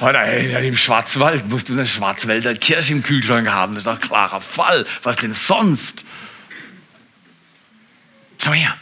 Oder 0.00 0.24
im 0.60 0.76
Schwarzwald 0.76 1.48
musst 1.48 1.68
du 1.68 1.74
eine 1.74 1.86
Schwarzwälder 1.86 2.54
Kirche 2.54 2.92
im 2.92 3.02
Kühlschrank 3.02 3.48
haben. 3.48 3.74
Das 3.74 3.84
ist 3.84 3.86
doch 3.86 4.00
klarer 4.00 4.40
Fall. 4.40 4.86
Was 5.02 5.16
denn 5.16 5.34
sonst? 5.34 6.04
Schau 8.42 8.52
her. 8.52 8.76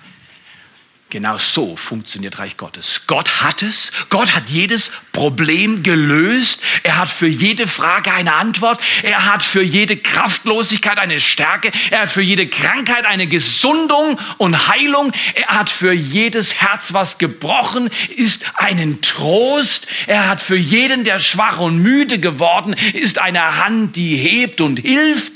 Genau 1.11 1.39
so 1.39 1.75
funktioniert 1.75 2.39
Reich 2.39 2.57
Gottes. 2.57 3.01
Gott 3.09 3.43
hat 3.43 3.65
es. 3.65 3.91
Gott 4.11 4.33
hat 4.33 4.49
jedes 4.49 4.93
Problem 5.11 5.83
gelöst. 5.83 6.63
Er 6.85 6.99
hat 6.99 7.11
für 7.11 7.27
jede 7.27 7.67
Frage 7.67 8.13
eine 8.13 8.35
Antwort. 8.35 8.81
Er 9.03 9.27
hat 9.27 9.43
für 9.43 9.61
jede 9.61 9.97
Kraftlosigkeit 9.97 11.01
eine 11.01 11.19
Stärke. 11.19 11.73
Er 11.91 12.03
hat 12.03 12.11
für 12.11 12.23
jede 12.23 12.47
Krankheit 12.47 13.07
eine 13.07 13.27
Gesundung 13.27 14.21
und 14.39 14.69
Heilung. 14.69 15.13
Er 15.35 15.49
hat 15.49 15.69
für 15.69 15.93
jedes 15.93 16.55
Herz, 16.55 16.93
was 16.93 17.19
gebrochen 17.19 17.91
ist, 18.15 18.45
einen 18.55 19.03
Trost. 19.03 19.89
Er 20.07 20.29
hat 20.29 20.41
für 20.41 20.57
jeden, 20.57 21.03
der 21.03 21.19
schwach 21.19 21.59
und 21.59 21.83
müde 21.83 22.21
geworden 22.21 22.77
ist, 22.93 23.19
eine 23.19 23.57
Hand, 23.65 23.97
die 23.97 24.17
hebt 24.17 24.61
und 24.61 24.79
hilft. 24.79 25.33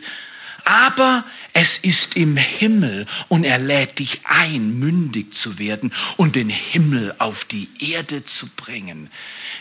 Aber 0.65 1.25
es 1.57 1.79
ist 1.79 2.17
im 2.17 2.37
Himmel 2.37 3.07
und 3.29 3.45
er 3.45 3.59
lädt 3.59 4.01
dich 4.01 4.21
ein, 4.25 4.77
mündig 4.81 5.33
zu 5.35 5.57
werden 5.61 5.93
und 6.17 6.35
den 6.35 6.49
Himmel 6.49 7.15
auf 7.19 7.45
die 7.45 7.69
Erde 7.79 8.25
zu 8.25 8.49
bringen. 8.49 9.09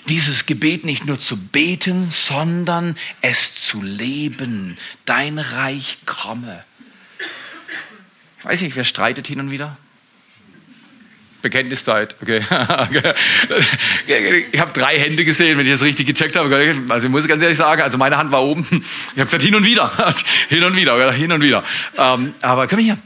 Dieses 0.09 0.47
Gebet 0.47 0.85
nicht 0.85 1.05
nur 1.05 1.19
zu 1.19 1.37
beten, 1.37 2.09
sondern 2.09 2.97
es 3.21 3.53
zu 3.53 3.83
leben. 3.83 4.77
Dein 5.05 5.37
Reich 5.37 5.99
komme. 6.07 6.65
Ich 8.39 8.45
weiß 8.45 8.61
nicht, 8.63 8.75
wer 8.75 8.85
streitet 8.85 9.27
hin 9.27 9.39
und 9.39 9.51
wieder? 9.51 9.77
Bekenntniszeit. 11.43 12.15
Okay. 14.03 14.45
ich 14.51 14.59
habe 14.59 14.71
drei 14.79 14.97
Hände 14.97 15.25
gesehen, 15.25 15.57
wenn 15.57 15.65
ich 15.65 15.71
das 15.71 15.83
richtig 15.83 16.07
gecheckt 16.07 16.35
habe. 16.35 16.75
Also 16.89 17.05
ich 17.05 17.11
muss 17.11 17.27
ganz 17.27 17.43
ehrlich 17.43 17.57
sagen, 17.57 17.81
also 17.81 17.97
meine 17.97 18.17
Hand 18.17 18.31
war 18.31 18.43
oben. 18.43 18.65
Ich 18.71 19.19
habe 19.19 19.25
gesagt 19.25 19.43
hin 19.43 19.53
und 19.53 19.65
wieder, 19.65 19.91
hin 20.49 20.63
und 20.63 20.75
wieder, 20.75 21.11
hin 21.11 21.31
und 21.31 21.41
wieder. 21.41 21.63
Ähm, 21.97 22.33
aber 22.41 22.67
komm 22.67 22.79
hier. 22.79 22.97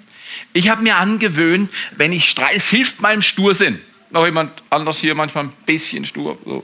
Ich 0.54 0.70
habe 0.70 0.82
mir 0.82 0.98
angewöhnt, 0.98 1.72
wenn 1.96 2.12
ich 2.14 2.30
streite, 2.30 2.56
es 2.56 2.70
hilft 2.70 3.02
meinem 3.02 3.22
Stursinn. 3.22 3.80
Noch 4.12 4.26
jemand 4.26 4.52
anders 4.70 5.00
hier 5.00 5.16
manchmal 5.16 5.46
ein 5.46 5.54
bisschen 5.66 6.06
stur. 6.06 6.38
So. 6.46 6.64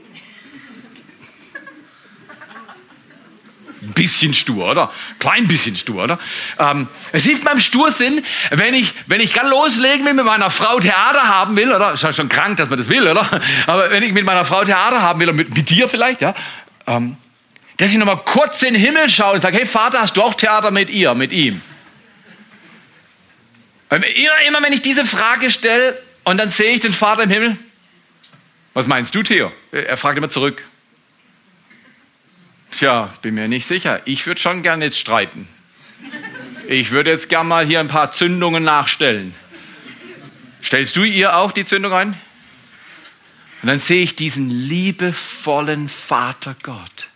Ein 3.84 3.92
bisschen 3.92 4.34
stur, 4.34 4.70
oder? 4.70 4.92
Klein 5.18 5.46
bisschen 5.46 5.76
stur, 5.76 6.04
oder? 6.04 6.18
Ähm, 6.58 6.88
es 7.12 7.24
hilft 7.24 7.44
meinem 7.44 7.60
Stursinn, 7.60 8.24
wenn 8.50 8.74
ich, 8.74 8.92
wenn 9.06 9.20
ich 9.20 9.32
ganz 9.32 9.50
loslegen 9.50 10.04
will, 10.06 10.14
mit 10.14 10.24
meiner 10.24 10.50
Frau 10.50 10.80
Theater 10.80 11.28
haben 11.28 11.56
will, 11.56 11.72
oder? 11.72 11.92
Ist 11.92 12.16
schon 12.16 12.28
krank, 12.28 12.56
dass 12.56 12.70
man 12.70 12.78
das 12.78 12.88
will, 12.88 13.06
oder? 13.06 13.28
Aber 13.66 13.90
wenn 13.90 14.02
ich 14.02 14.12
mit 14.12 14.24
meiner 14.24 14.44
Frau 14.44 14.64
Theater 14.64 15.02
haben 15.02 15.20
will, 15.20 15.28
oder 15.28 15.36
mit, 15.36 15.54
mit 15.54 15.70
dir 15.70 15.88
vielleicht, 15.88 16.20
ja? 16.20 16.34
Ähm, 16.86 17.16
dass 17.76 17.92
ich 17.92 17.98
nochmal 17.98 18.20
kurz 18.24 18.62
in 18.62 18.74
den 18.74 18.82
Himmel 18.82 19.08
schaue 19.08 19.34
und 19.34 19.40
sage, 19.40 19.58
hey 19.58 19.66
Vater, 19.66 20.00
hast 20.00 20.16
du 20.16 20.22
auch 20.22 20.34
Theater 20.34 20.70
mit 20.70 20.90
ihr, 20.90 21.14
mit 21.14 21.32
ihm? 21.32 21.60
Ähm, 23.90 24.02
immer, 24.02 24.48
immer 24.48 24.62
wenn 24.62 24.72
ich 24.72 24.82
diese 24.82 25.04
Frage 25.04 25.50
stelle 25.50 26.00
und 26.24 26.38
dann 26.38 26.50
sehe 26.50 26.72
ich 26.72 26.80
den 26.80 26.92
Vater 26.92 27.24
im 27.24 27.30
Himmel, 27.30 27.56
was 28.72 28.86
meinst 28.86 29.14
du, 29.14 29.22
Theo? 29.22 29.52
Er 29.70 29.96
fragt 29.96 30.18
immer 30.18 30.28
zurück. 30.28 30.62
Tja, 32.76 33.08
bin 33.22 33.36
mir 33.36 33.46
nicht 33.46 33.66
sicher. 33.66 34.00
Ich 34.04 34.26
würde 34.26 34.40
schon 34.40 34.64
gerne 34.64 34.86
jetzt 34.86 34.98
streiten. 34.98 35.46
Ich 36.66 36.90
würde 36.90 37.10
jetzt 37.10 37.28
gerne 37.28 37.48
mal 37.48 37.64
hier 37.64 37.78
ein 37.78 37.88
paar 37.88 38.10
Zündungen 38.10 38.64
nachstellen. 38.64 39.32
Stellst 40.60 40.96
du 40.96 41.04
ihr 41.04 41.36
auch 41.36 41.52
die 41.52 41.64
Zündung 41.64 41.92
ein? 41.92 42.08
Und 43.62 43.68
dann 43.68 43.78
sehe 43.78 44.02
ich 44.02 44.16
diesen 44.16 44.50
liebevollen 44.50 45.88
Vater 45.88 46.56
Gott, 46.62 47.08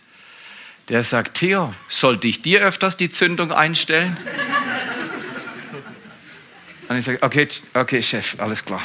der 0.87 1.03
sagt, 1.03 1.37
Theo, 1.37 1.73
sollte 1.89 2.27
ich 2.27 2.41
dir 2.41 2.61
öfters 2.61 2.95
die 2.95 3.09
Zündung 3.09 3.51
einstellen? 3.51 4.17
Und 6.87 6.97
ich 6.97 7.05
sage, 7.05 7.19
okay, 7.21 7.47
okay, 7.73 8.01
Chef, 8.01 8.39
alles 8.39 8.63
klar. 8.63 8.81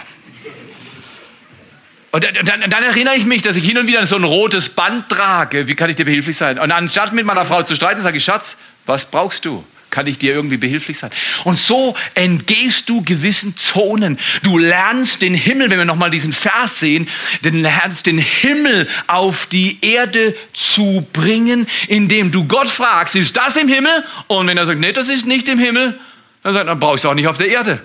Und 2.14 2.22
dann, 2.22 2.70
dann, 2.70 2.84
erinnere 2.84 3.16
ich 3.16 3.24
mich, 3.24 3.42
dass 3.42 3.56
ich 3.56 3.64
hin 3.64 3.76
und 3.76 3.88
wieder 3.88 4.06
so 4.06 4.14
ein 4.14 4.22
rotes 4.22 4.68
Band 4.68 5.08
trage. 5.08 5.66
Wie 5.66 5.74
kann 5.74 5.90
ich 5.90 5.96
dir 5.96 6.04
behilflich 6.04 6.36
sein? 6.36 6.60
Und 6.60 6.70
anstatt 6.70 7.12
mit 7.12 7.26
meiner 7.26 7.44
Frau 7.44 7.64
zu 7.64 7.74
streiten, 7.74 8.02
sage 8.02 8.18
ich, 8.18 8.24
Schatz, 8.24 8.56
was 8.86 9.04
brauchst 9.06 9.44
du? 9.44 9.64
Kann 9.90 10.06
ich 10.06 10.16
dir 10.16 10.32
irgendwie 10.32 10.56
behilflich 10.56 10.96
sein? 10.96 11.10
Und 11.42 11.58
so 11.58 11.96
entgehst 12.14 12.88
du 12.88 13.02
gewissen 13.02 13.56
Zonen. 13.56 14.20
Du 14.44 14.58
lernst 14.58 15.22
den 15.22 15.34
Himmel, 15.34 15.70
wenn 15.70 15.78
wir 15.78 15.84
nochmal 15.84 16.12
diesen 16.12 16.32
Vers 16.32 16.78
sehen, 16.78 17.08
den 17.42 17.62
lernst 17.62 18.06
den 18.06 18.18
Himmel 18.18 18.88
auf 19.08 19.46
die 19.46 19.78
Erde 19.82 20.36
zu 20.52 21.04
bringen, 21.12 21.66
indem 21.88 22.30
du 22.30 22.44
Gott 22.44 22.68
fragst, 22.68 23.16
ist 23.16 23.36
das 23.36 23.56
im 23.56 23.66
Himmel? 23.66 24.04
Und 24.28 24.46
wenn 24.46 24.56
er 24.56 24.66
sagt, 24.66 24.78
nee, 24.78 24.92
das 24.92 25.08
ist 25.08 25.26
nicht 25.26 25.48
im 25.48 25.58
Himmel, 25.58 25.98
dann 26.44 26.52
sagt, 26.52 26.68
dann 26.68 26.78
brauchst 26.78 27.02
du 27.02 27.08
auch 27.08 27.14
nicht 27.14 27.26
auf 27.26 27.38
der 27.38 27.48
Erde. 27.48 27.80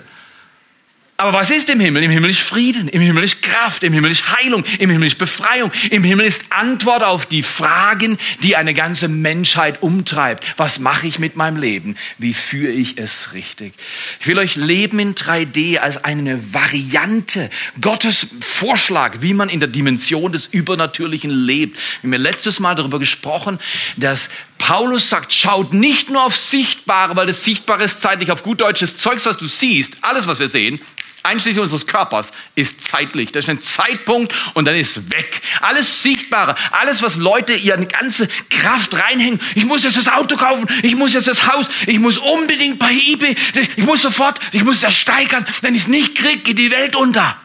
Aber 1.20 1.34
was 1.34 1.50
ist 1.50 1.68
im 1.68 1.80
Himmel? 1.80 2.02
Im 2.02 2.10
Himmel 2.10 2.30
ist 2.30 2.40
Frieden, 2.40 2.88
im 2.88 3.02
Himmel 3.02 3.24
ist 3.24 3.42
Kraft, 3.42 3.84
im 3.84 3.92
Himmel 3.92 4.10
ist 4.10 4.34
Heilung, 4.38 4.64
im 4.78 4.88
Himmel 4.88 5.06
ist 5.06 5.18
Befreiung, 5.18 5.70
im 5.90 6.02
Himmel 6.02 6.24
ist 6.24 6.44
Antwort 6.48 7.02
auf 7.02 7.26
die 7.26 7.42
Fragen, 7.42 8.16
die 8.42 8.56
eine 8.56 8.72
ganze 8.72 9.06
Menschheit 9.06 9.82
umtreibt. 9.82 10.46
Was 10.56 10.78
mache 10.78 11.06
ich 11.06 11.18
mit 11.18 11.36
meinem 11.36 11.58
Leben? 11.58 11.96
Wie 12.16 12.32
führe 12.32 12.72
ich 12.72 12.96
es 12.96 13.34
richtig? 13.34 13.74
Ich 14.18 14.28
will 14.28 14.38
euch 14.38 14.56
Leben 14.56 14.98
in 14.98 15.14
3D 15.14 15.76
als 15.76 16.02
eine 16.02 16.54
Variante, 16.54 17.50
Gottes 17.82 18.26
Vorschlag, 18.40 19.18
wie 19.20 19.34
man 19.34 19.50
in 19.50 19.60
der 19.60 19.68
Dimension 19.68 20.32
des 20.32 20.46
Übernatürlichen 20.46 21.30
lebt. 21.30 21.78
Wir 22.00 22.16
haben 22.16 22.22
letztes 22.22 22.60
Mal 22.60 22.76
darüber 22.76 22.98
gesprochen, 22.98 23.58
dass 23.98 24.30
Paulus 24.56 25.10
sagt, 25.10 25.34
schaut 25.34 25.74
nicht 25.74 26.08
nur 26.08 26.24
auf 26.24 26.34
Sichtbare, 26.34 27.14
weil 27.14 27.26
das 27.26 27.44
Sichtbare 27.44 27.84
ist 27.84 28.00
zeitlich 28.00 28.30
auf 28.30 28.42
gut 28.42 28.62
deutsches 28.62 28.96
Zeugs, 28.96 29.26
was 29.26 29.36
du 29.36 29.46
siehst, 29.46 29.98
alles, 30.00 30.26
was 30.26 30.38
wir 30.38 30.48
sehen, 30.48 30.80
einschließlich 31.22 31.62
unseres 31.62 31.86
Körpers, 31.86 32.32
ist 32.54 32.84
zeitlich. 32.84 33.32
Das 33.32 33.44
ist 33.44 33.50
ein 33.50 33.60
Zeitpunkt 33.60 34.34
und 34.54 34.64
dann 34.64 34.74
ist 34.74 35.12
weg. 35.12 35.42
Alles 35.60 36.02
Sichtbare, 36.02 36.54
alles, 36.70 37.02
was 37.02 37.16
Leute 37.16 37.54
ihre 37.54 37.84
ganze 37.86 38.28
Kraft 38.48 38.94
reinhängen. 38.94 39.40
Ich 39.54 39.64
muss 39.64 39.84
jetzt 39.84 39.96
das 39.96 40.08
Auto 40.08 40.36
kaufen, 40.36 40.66
ich 40.82 40.96
muss 40.96 41.12
jetzt 41.12 41.28
das 41.28 41.46
Haus, 41.52 41.66
ich 41.86 41.98
muss 41.98 42.18
unbedingt 42.18 42.78
bei 42.78 42.92
eBay, 42.92 43.36
ich 43.76 43.84
muss 43.84 44.02
sofort, 44.02 44.40
ich 44.52 44.64
muss 44.64 44.80
das 44.80 44.94
steigern. 44.94 45.46
Wenn 45.62 45.74
ich 45.74 45.82
es 45.82 45.88
nicht 45.88 46.16
kriege, 46.16 46.38
geht 46.38 46.58
die 46.58 46.70
Welt 46.70 46.96
unter. 46.96 47.36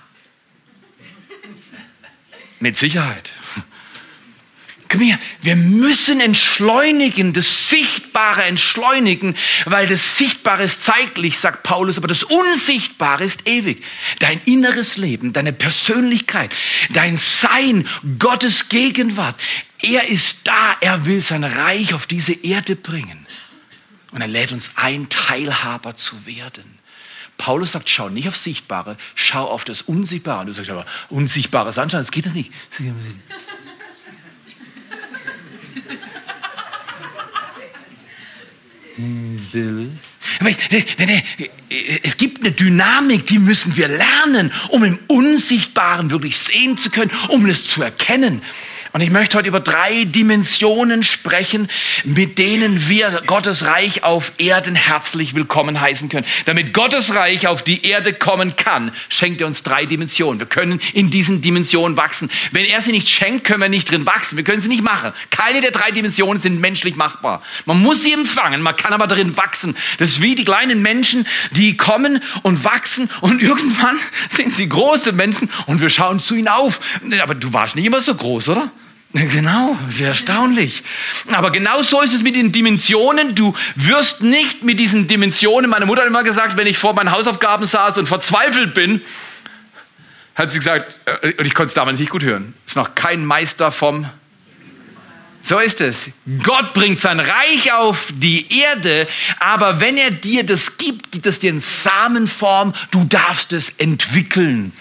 Mit 2.59 2.77
Sicherheit. 2.77 3.34
Komm 4.95 5.07
her, 5.07 5.19
wir 5.41 5.57
müssen 5.57 6.21
entschleunigen, 6.21 7.33
das 7.33 7.69
Sichtbare 7.69 8.43
entschleunigen, 8.43 9.35
weil 9.65 9.87
das 9.87 10.17
Sichtbare 10.17 10.63
ist 10.63 10.83
zeitlich, 10.83 11.37
sagt 11.37 11.63
Paulus, 11.63 11.97
aber 11.97 12.07
das 12.07 12.23
Unsichtbare 12.23 13.25
ist 13.25 13.45
ewig. 13.45 13.83
Dein 14.19 14.39
inneres 14.45 14.95
Leben, 14.95 15.33
deine 15.33 15.51
Persönlichkeit, 15.51 16.55
dein 16.91 17.17
Sein, 17.17 17.89
Gottes 18.19 18.69
Gegenwart, 18.69 19.35
er 19.81 20.07
ist 20.07 20.47
da, 20.47 20.77
er 20.79 21.05
will 21.05 21.19
sein 21.19 21.43
Reich 21.43 21.93
auf 21.93 22.07
diese 22.07 22.31
Erde 22.31 22.77
bringen. 22.77 23.27
Und 24.13 24.21
er 24.21 24.29
lädt 24.29 24.53
uns 24.53 24.71
ein, 24.75 25.09
Teilhaber 25.09 25.97
zu 25.97 26.25
werden. 26.25 26.79
Paulus 27.37 27.73
sagt, 27.73 27.89
schau 27.89 28.07
nicht 28.07 28.29
auf 28.29 28.37
Sichtbare, 28.37 28.95
schau 29.13 29.43
auf 29.43 29.65
das 29.65 29.81
Unsichtbare. 29.81 30.39
Und 30.39 30.47
du 30.47 30.53
sagst 30.53 30.71
aber, 30.71 30.85
Unsichtbares 31.09 31.77
anschauen, 31.77 31.99
das 31.99 32.11
geht 32.11 32.27
doch 32.27 32.33
nicht. 32.33 32.53
Will. 38.97 39.91
Es 42.03 42.17
gibt 42.17 42.41
eine 42.41 42.51
Dynamik, 42.51 43.25
die 43.27 43.39
müssen 43.39 43.75
wir 43.75 43.87
lernen, 43.87 44.51
um 44.69 44.83
im 44.83 44.99
Unsichtbaren 45.07 46.09
wirklich 46.09 46.37
sehen 46.37 46.77
zu 46.77 46.89
können, 46.89 47.11
um 47.29 47.45
es 47.45 47.65
zu 47.67 47.83
erkennen. 47.83 48.41
Und 48.95 49.01
ich 49.01 49.09
möchte 49.09 49.37
heute 49.37 49.49
über 49.49 49.59
drei 49.59 50.05
Dimensionen 50.05 51.03
sprechen, 51.03 51.67
mit 52.05 52.37
denen 52.37 52.87
wir 52.87 53.23
Gottes 53.27 53.65
Reich 53.65 54.05
auf 54.05 54.31
Erden 54.37 54.73
herzlich 54.73 55.35
willkommen 55.35 55.81
heißen 55.81 56.07
können. 56.07 56.25
Damit 56.45 56.73
Gottes 56.73 57.13
Reich 57.13 57.45
auf 57.45 57.61
die 57.61 57.85
Erde 57.85 58.13
kommen 58.13 58.55
kann, 58.55 58.93
schenkt 59.09 59.41
er 59.41 59.47
uns 59.47 59.63
drei 59.63 59.85
Dimensionen. 59.85 60.39
Wir 60.39 60.47
können 60.47 60.79
in 60.93 61.09
diesen 61.09 61.41
Dimensionen 61.41 61.97
wachsen. 61.97 62.31
Wenn 62.53 62.63
er 62.63 62.79
sie 62.79 62.93
nicht 62.93 63.09
schenkt, 63.09 63.43
können 63.43 63.59
wir 63.59 63.67
nicht 63.67 63.91
drin 63.91 64.05
wachsen. 64.05 64.37
Wir 64.37 64.45
können 64.45 64.61
sie 64.61 64.69
nicht 64.69 64.81
machen. 64.81 65.11
Keine 65.29 65.59
der 65.59 65.71
drei 65.71 65.91
Dimensionen 65.91 66.41
sind 66.41 66.61
menschlich 66.61 66.95
machbar. 66.95 67.41
Man 67.65 67.81
muss 67.81 68.01
sie 68.01 68.13
empfangen, 68.13 68.61
man 68.61 68.77
kann 68.77 68.93
aber 68.93 69.07
darin 69.07 69.35
wachsen. 69.35 69.75
Das 69.97 70.07
ist 70.07 70.21
wie 70.21 70.35
die 70.35 70.45
kleinen 70.45 70.81
Menschen, 70.81 71.27
die 71.51 71.75
kommen 71.75 72.23
und 72.43 72.63
wachsen 72.63 73.09
und 73.19 73.41
irgendwann 73.41 73.97
sind 74.29 74.53
sie 74.53 74.69
große 74.69 75.11
Menschen 75.11 75.49
und 75.65 75.81
wir 75.81 75.89
schauen 75.89 76.21
zu 76.21 76.33
ihnen 76.33 76.47
auf. 76.47 76.79
Aber 77.21 77.35
du 77.35 77.51
warst 77.51 77.75
nicht 77.75 77.87
immer 77.87 77.99
so 77.99 78.15
groß, 78.15 78.47
oder? 78.47 78.71
Genau, 79.31 79.77
sehr 79.89 80.09
erstaunlich. 80.09 80.83
Aber 81.31 81.51
genau 81.51 81.81
so 81.81 82.01
ist 82.01 82.13
es 82.13 82.21
mit 82.21 82.35
den 82.35 82.51
Dimensionen. 82.51 83.33
Du 83.33 83.55
wirst 83.75 84.21
nicht 84.21 84.63
mit 84.63 84.77
diesen 84.77 85.07
Dimensionen, 85.07 85.69
meine 85.69 85.85
Mutter 85.85 86.01
hat 86.01 86.07
immer 86.07 86.23
gesagt, 86.23 86.57
wenn 86.57 86.67
ich 86.67 86.77
vor 86.77 86.93
meinen 86.93 87.11
Hausaufgaben 87.11 87.65
saß 87.65 87.97
und 87.97 88.07
verzweifelt 88.07 88.73
bin, 88.73 89.01
hat 90.35 90.51
sie 90.51 90.59
gesagt, 90.59 90.97
äh, 91.05 91.33
und 91.33 91.45
ich 91.45 91.53
konnte 91.53 91.69
es 91.69 91.75
damals 91.75 91.99
nicht 91.99 92.09
gut 92.09 92.23
hören, 92.23 92.53
ist 92.67 92.75
noch 92.75 92.93
kein 92.93 93.25
Meister 93.25 93.71
vom 93.71 94.05
so 95.45 95.59
ist 95.59 95.79
es. 95.79 96.09
Gott 96.43 96.73
bringt 96.73 96.99
sein 96.99 97.19
Reich 97.19 97.71
auf 97.71 98.11
die 98.11 98.47
Erde, 98.61 99.07
aber 99.39 99.79
wenn 99.79 99.95
er 99.95 100.09
dir 100.09 100.43
das 100.43 100.77
gibt, 100.77 101.11
gibt 101.11 101.27
es 101.27 101.37
dir 101.37 101.51
in 101.51 101.59
Samenform, 101.59 102.73
du 102.89 103.03
darfst 103.03 103.53
es 103.53 103.69
entwickeln. 103.77 104.73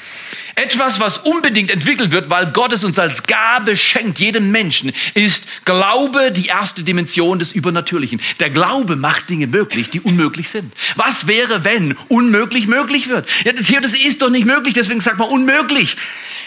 Etwas, 0.54 1.00
was 1.00 1.18
unbedingt 1.18 1.70
entwickelt 1.70 2.12
wird, 2.12 2.30
weil 2.30 2.46
Gott 2.46 2.72
es 2.72 2.82
uns 2.82 2.98
als 2.98 3.24
Gabe 3.24 3.76
schenkt, 3.76 4.20
jedem 4.20 4.52
Menschen, 4.52 4.92
ist 5.12 5.46
Glaube 5.66 6.32
die 6.32 6.46
erste 6.46 6.82
Dimension 6.82 7.38
des 7.38 7.52
Übernatürlichen. 7.52 8.22
Der 8.40 8.48
Glaube 8.48 8.96
macht 8.96 9.28
Dinge 9.28 9.48
möglich, 9.48 9.90
die 9.90 10.00
unmöglich 10.00 10.48
sind. 10.48 10.72
Was 10.96 11.26
wäre, 11.26 11.64
wenn 11.64 11.94
unmöglich 12.08 12.68
möglich 12.68 13.08
wird? 13.08 13.28
Ja, 13.44 13.80
das 13.80 13.94
ist 13.94 14.22
doch 14.22 14.30
nicht 14.30 14.46
möglich, 14.46 14.72
deswegen 14.72 15.00
sagt 15.00 15.18
man 15.18 15.28
unmöglich. 15.28 15.96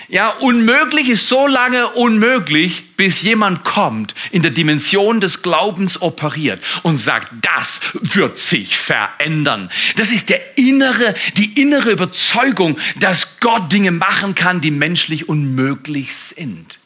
Ja, 0.10 0.30
unmöglich 0.30 1.10
ist 1.10 1.28
so 1.28 1.48
lange 1.48 1.90
unmöglich, 1.90 2.96
bis 2.96 3.22
jemand 3.24 3.66
kommt, 3.66 4.16
in 4.32 4.42
der 4.42 4.52
Dimension 4.52 5.20
des 5.20 5.42
Glaubens 5.42 6.02
operiert 6.02 6.64
und 6.84 6.98
sagt, 6.98 7.34
das 7.42 7.82
wird 7.94 8.38
sich 8.38 8.78
verändern. 8.78 9.70
Das 9.98 10.12
ist 10.12 10.30
der 10.30 10.58
innere, 10.58 11.14
die 11.36 11.60
innere 11.62 11.92
Überzeugung, 11.92 12.80
dass 12.96 13.42
Gott 13.42 13.74
Dinge 13.74 13.92
machen 13.92 14.34
kann, 14.34 14.62
die 14.62 14.72
menschlich 14.72 15.28
unmöglich 15.28 16.16
sind. 16.16 16.80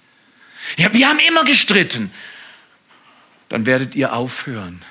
Ja, 0.77 0.91
wir 0.91 1.07
haben 1.07 1.19
immer 1.19 1.43
gestritten. 1.43 2.11
Dann 3.49 3.67
werdet 3.67 3.93
ihr 3.93 4.13
aufhören. 4.13 4.83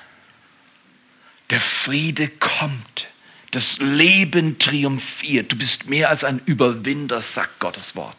Der 1.49 1.59
Friede 1.59 2.29
kommt. 2.29 3.07
Das 3.51 3.79
Leben 3.79 4.59
triumphiert. 4.59 5.51
Du 5.51 5.57
bist 5.57 5.89
mehr 5.89 6.09
als 6.09 6.23
ein 6.23 6.41
Überwinder, 6.45 7.19
sagt 7.19 7.59
Gottes 7.59 7.95
Wort. 7.97 8.15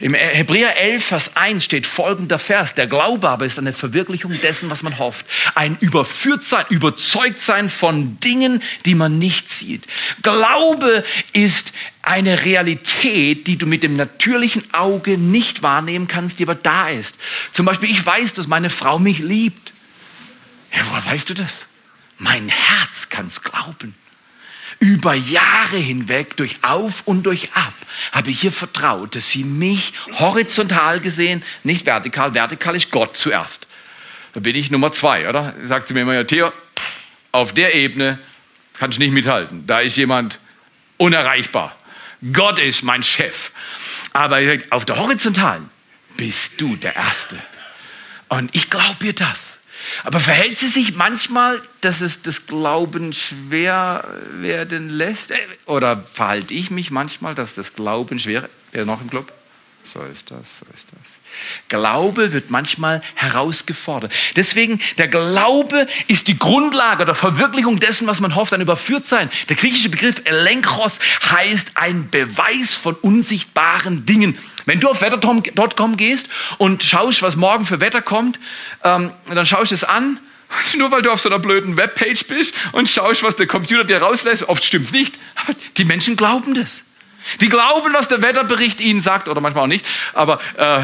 Im 0.00 0.14
Hebräer 0.14 0.76
11, 0.78 1.04
Vers 1.04 1.36
1 1.36 1.62
steht 1.62 1.86
folgender 1.86 2.38
Vers. 2.38 2.74
Der 2.74 2.86
Glaube 2.86 3.28
aber 3.28 3.44
ist 3.44 3.58
eine 3.58 3.74
Verwirklichung 3.74 4.40
dessen, 4.40 4.70
was 4.70 4.82
man 4.82 4.98
hofft. 4.98 5.26
Ein 5.54 5.76
Überführtsein, 5.78 6.64
Überzeugtsein 6.70 7.68
von 7.68 8.18
Dingen, 8.18 8.62
die 8.86 8.94
man 8.94 9.18
nicht 9.18 9.50
sieht. 9.50 9.86
Glaube 10.22 11.04
ist 11.34 11.72
eine 12.02 12.46
Realität, 12.46 13.46
die 13.46 13.58
du 13.58 13.66
mit 13.66 13.82
dem 13.82 13.94
natürlichen 13.94 14.72
Auge 14.72 15.18
nicht 15.18 15.62
wahrnehmen 15.62 16.08
kannst, 16.08 16.38
die 16.38 16.44
aber 16.44 16.54
da 16.54 16.88
ist. 16.88 17.16
Zum 17.52 17.66
Beispiel, 17.66 17.90
ich 17.90 18.04
weiß, 18.04 18.32
dass 18.32 18.46
meine 18.46 18.70
Frau 18.70 18.98
mich 18.98 19.18
liebt. 19.18 19.74
Ja, 20.74 20.80
woher 20.88 21.04
weißt 21.04 21.28
du 21.28 21.34
das? 21.34 21.66
Mein 22.16 22.48
Herz 22.48 23.10
kann 23.10 23.26
es 23.26 23.42
glauben 23.42 23.94
über 24.80 25.14
Jahre 25.14 25.76
hinweg, 25.76 26.36
durch 26.36 26.56
Auf 26.62 27.02
und 27.06 27.22
durch 27.24 27.52
Ab, 27.52 27.74
habe 28.12 28.30
ich 28.30 28.42
ihr 28.42 28.50
vertraut, 28.50 29.14
dass 29.14 29.30
sie 29.30 29.44
mich 29.44 29.92
horizontal 30.18 31.00
gesehen, 31.00 31.42
nicht 31.62 31.86
vertikal, 31.86 32.34
vertikal 32.34 32.74
ist 32.74 32.90
Gott 32.90 33.16
zuerst. 33.16 33.66
Da 34.32 34.40
bin 34.40 34.56
ich 34.56 34.70
Nummer 34.70 34.90
zwei, 34.90 35.28
oder? 35.28 35.54
Sagt 35.64 35.88
sie 35.88 35.94
mir 35.94 36.00
immer, 36.00 36.14
ja, 36.14 36.24
Theo, 36.24 36.52
auf 37.30 37.52
der 37.52 37.74
Ebene 37.74 38.18
kannst 38.74 38.98
du 38.98 39.02
nicht 39.02 39.12
mithalten. 39.12 39.66
Da 39.66 39.80
ist 39.80 39.96
jemand 39.96 40.38
unerreichbar. 40.96 41.76
Gott 42.32 42.58
ist 42.58 42.82
mein 42.82 43.02
Chef. 43.02 43.52
Aber 44.12 44.40
auf 44.70 44.84
der 44.84 44.96
horizontalen 44.96 45.70
bist 46.16 46.60
du 46.60 46.76
der 46.76 46.96
Erste. 46.96 47.38
Und 48.28 48.54
ich 48.54 48.70
glaube 48.70 49.06
ihr 49.06 49.12
das. 49.12 49.59
Aber 50.04 50.20
verhält 50.20 50.58
sie 50.58 50.68
sich 50.68 50.94
manchmal, 50.94 51.62
dass 51.80 52.00
es 52.00 52.22
das 52.22 52.46
Glauben 52.46 53.12
schwer 53.12 54.04
werden 54.34 54.88
lässt? 54.88 55.30
Äh, 55.30 55.36
oder 55.66 56.02
verhalte 56.02 56.54
ich 56.54 56.70
mich 56.70 56.90
manchmal, 56.90 57.34
dass 57.34 57.54
das 57.54 57.74
Glauben 57.74 58.18
schwer... 58.18 58.48
Wer 58.72 58.84
noch 58.84 59.00
im 59.00 59.10
Club? 59.10 59.32
So 59.82 60.00
ist 60.02 60.30
das, 60.30 60.58
so 60.58 60.66
ist 60.74 60.88
das. 60.92 61.18
Glaube 61.68 62.32
wird 62.32 62.50
manchmal 62.50 63.02
herausgefordert. 63.14 64.12
Deswegen, 64.36 64.80
der 64.98 65.08
Glaube 65.08 65.88
ist 66.06 66.28
die 66.28 66.38
Grundlage 66.38 67.04
der 67.04 67.14
Verwirklichung 67.14 67.80
dessen, 67.80 68.06
was 68.06 68.20
man 68.20 68.34
hofft, 68.34 68.52
ein 68.52 68.60
Überführtsein. 68.60 69.30
Der 69.48 69.56
griechische 69.56 69.88
Begriff 69.88 70.22
Elenkros 70.24 70.98
heißt 71.30 71.72
ein 71.76 72.10
Beweis 72.10 72.74
von 72.74 72.94
unsichtbaren 72.94 74.06
Dingen. 74.06 74.38
Wenn 74.66 74.80
du 74.80 74.88
auf 74.88 75.00
wetter.com 75.00 75.96
gehst 75.96 76.28
und 76.58 76.82
schaust, 76.82 77.22
was 77.22 77.36
morgen 77.36 77.64
für 77.64 77.80
Wetter 77.80 78.02
kommt, 78.02 78.38
ähm, 78.84 79.10
dann 79.28 79.46
schaust 79.46 79.70
du 79.70 79.74
es 79.74 79.84
an. 79.84 80.20
Nur 80.76 80.90
weil 80.90 81.02
du 81.02 81.10
auf 81.10 81.20
so 81.20 81.28
einer 81.28 81.38
blöden 81.38 81.76
Webpage 81.76 82.26
bist 82.26 82.54
und 82.72 82.88
schaust, 82.88 83.22
was 83.22 83.36
der 83.36 83.46
Computer 83.46 83.84
dir 83.84 84.02
rauslässt, 84.02 84.48
oft 84.48 84.62
stimmt's 84.62 84.92
nicht. 84.92 85.18
Aber 85.36 85.56
die 85.76 85.84
Menschen 85.84 86.16
glauben 86.16 86.54
das. 86.54 86.82
Die 87.40 87.48
glauben, 87.48 87.92
was 87.92 88.08
der 88.08 88.22
Wetterbericht 88.22 88.80
ihnen 88.80 89.00
sagt, 89.00 89.28
oder 89.28 89.40
manchmal 89.40 89.64
auch 89.64 89.68
nicht, 89.68 89.86
aber 90.14 90.40
äh, 90.56 90.82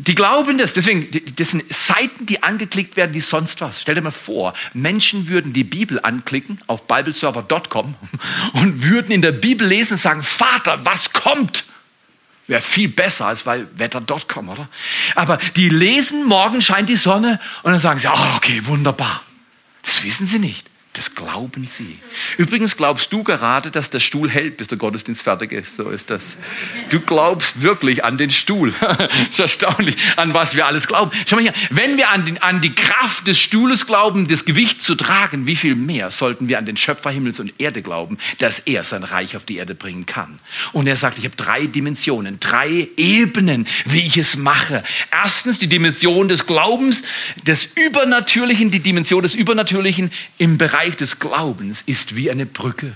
die 0.00 0.14
glauben 0.14 0.56
das. 0.56 0.72
Deswegen, 0.72 1.10
das 1.36 1.50
sind 1.50 1.62
Seiten, 1.72 2.24
die 2.24 2.42
angeklickt 2.42 2.96
werden 2.96 3.12
wie 3.12 3.20
sonst 3.20 3.60
was. 3.60 3.82
Stell 3.82 3.94
dir 3.94 4.00
mal 4.00 4.10
vor, 4.10 4.54
Menschen 4.72 5.28
würden 5.28 5.52
die 5.52 5.64
Bibel 5.64 6.00
anklicken 6.02 6.58
auf 6.68 6.86
bibleserver.com 6.86 7.94
und 8.54 8.82
würden 8.82 9.10
in 9.12 9.20
der 9.20 9.32
Bibel 9.32 9.66
lesen 9.66 9.94
und 9.94 9.98
sagen, 9.98 10.22
Vater, 10.22 10.84
was 10.84 11.12
kommt? 11.12 11.64
Wäre 12.46 12.62
viel 12.62 12.88
besser 12.88 13.26
als 13.26 13.42
bei 13.42 13.66
wetter.com, 13.76 14.48
oder? 14.48 14.68
Aber 15.16 15.36
die 15.56 15.68
lesen, 15.68 16.24
morgen 16.24 16.62
scheint 16.62 16.88
die 16.88 16.96
Sonne 16.96 17.38
und 17.62 17.72
dann 17.72 17.80
sagen 17.80 17.98
sie, 17.98 18.08
oh, 18.08 18.36
okay, 18.36 18.62
wunderbar. 18.64 19.22
Das 19.82 20.02
wissen 20.02 20.26
sie 20.26 20.38
nicht. 20.38 20.69
Das 20.94 21.14
glauben 21.14 21.68
sie. 21.68 22.00
Übrigens 22.36 22.76
glaubst 22.76 23.12
du 23.12 23.22
gerade, 23.22 23.70
dass 23.70 23.90
der 23.90 24.00
Stuhl 24.00 24.28
hält, 24.28 24.56
bis 24.56 24.66
der 24.66 24.76
Gottesdienst 24.76 25.22
fertig 25.22 25.52
ist. 25.52 25.76
So 25.76 25.88
ist 25.88 26.10
das. 26.10 26.36
Du 26.90 26.98
glaubst 26.98 27.62
wirklich 27.62 28.04
an 28.04 28.18
den 28.18 28.30
Stuhl. 28.30 28.74
das 28.80 29.08
ist 29.30 29.38
erstaunlich, 29.38 29.96
an 30.16 30.34
was 30.34 30.56
wir 30.56 30.66
alles 30.66 30.88
glauben. 30.88 31.12
Schau 31.28 31.36
mal 31.36 31.42
hier, 31.42 31.54
wenn 31.70 31.96
wir 31.96 32.10
an, 32.10 32.24
den, 32.24 32.42
an 32.42 32.60
die 32.60 32.74
Kraft 32.74 33.28
des 33.28 33.38
Stuhles 33.38 33.86
glauben, 33.86 34.26
das 34.26 34.44
Gewicht 34.44 34.82
zu 34.82 34.96
tragen, 34.96 35.46
wie 35.46 35.54
viel 35.54 35.76
mehr 35.76 36.10
sollten 36.10 36.48
wir 36.48 36.58
an 36.58 36.66
den 36.66 36.76
Schöpfer 36.76 37.10
Himmels 37.10 37.38
und 37.38 37.54
Erde 37.58 37.82
glauben, 37.82 38.18
dass 38.38 38.58
er 38.58 38.82
sein 38.82 39.04
Reich 39.04 39.36
auf 39.36 39.44
die 39.44 39.58
Erde 39.58 39.76
bringen 39.76 40.06
kann. 40.06 40.40
Und 40.72 40.88
er 40.88 40.96
sagt, 40.96 41.18
ich 41.18 41.24
habe 41.24 41.36
drei 41.36 41.66
Dimensionen, 41.66 42.40
drei 42.40 42.88
Ebenen, 42.96 43.68
wie 43.84 44.04
ich 44.04 44.16
es 44.16 44.36
mache. 44.36 44.82
Erstens 45.12 45.60
die 45.60 45.68
Dimension 45.68 46.26
des 46.26 46.48
Glaubens, 46.48 47.04
des 47.44 47.64
Übernatürlichen, 47.76 48.72
die 48.72 48.80
Dimension 48.80 49.22
des 49.22 49.36
Übernatürlichen 49.36 50.10
im 50.36 50.58
Bereich 50.58 50.79
Bereich 50.80 50.96
des 50.96 51.18
Glaubens 51.18 51.82
ist 51.84 52.16
wie 52.16 52.30
eine 52.30 52.46
Brücke. 52.46 52.94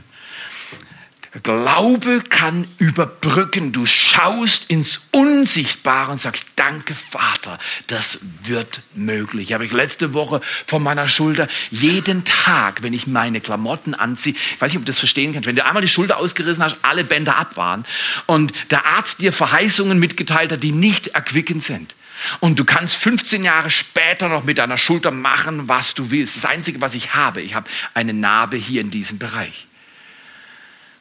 Glaube 1.43 2.23
kann 2.27 2.67
überbrücken. 2.79 3.73
Du 3.73 3.85
schaust 3.85 4.71
ins 4.71 5.01
Unsichtbare 5.11 6.13
und 6.13 6.19
sagst, 6.19 6.47
danke 6.57 6.95
Vater, 6.95 7.59
das 7.89 8.21
wird 8.43 8.81
möglich. 8.95 9.53
Habe 9.53 9.67
ich 9.67 9.73
letzte 9.73 10.15
Woche 10.15 10.41
von 10.67 10.83
meiner 10.83 11.11
Schulter 11.11 11.47
jeden 11.71 12.25
Tag, 12.25 12.83
wenn 12.83 12.95
ich 12.95 13.07
meine 13.07 13.43
Klamotten 13.43 13.93
anziehe, 13.93 14.35
ich 14.35 14.61
weiß 14.63 14.73
nicht, 14.73 14.79
ob 14.79 14.87
du 14.87 14.91
das 14.91 14.99
verstehen 14.99 15.35
kannst, 15.35 15.47
wenn 15.47 15.57
du 15.57 15.67
einmal 15.67 15.83
die 15.83 15.89
Schulter 15.89 16.17
ausgerissen 16.17 16.65
hast, 16.65 16.79
alle 16.81 17.05
Bänder 17.05 17.37
ab 17.37 17.59
waren 17.59 17.85
und 18.25 18.55
der 18.71 18.87
Arzt 18.87 19.21
dir 19.21 19.35
Verheißungen 19.35 19.99
mitgeteilt 19.99 20.53
hat, 20.53 20.63
die 20.63 20.73
nicht 20.73 21.09
erquickend 21.09 21.63
sind 21.63 21.95
und 22.41 22.59
du 22.59 22.65
kannst 22.65 22.97
15 22.97 23.45
Jahre 23.45 23.71
später 23.71 24.29
noch 24.29 24.45
mit 24.45 24.59
deiner 24.59 24.79
Schulter 24.79 25.11
machen, 25.11 25.69
was 25.69 25.95
du 25.95 26.11
willst. 26.11 26.37
Das 26.37 26.45
Einzige, 26.45 26.81
was 26.81 26.95
ich 26.95 27.15
habe, 27.15 27.41
ich 27.43 27.55
habe 27.55 27.71
eine 27.95 28.13
Narbe 28.13 28.57
hier 28.57 28.81
in 28.81 28.91
diesem 28.91 29.19
Bereich. 29.19 29.67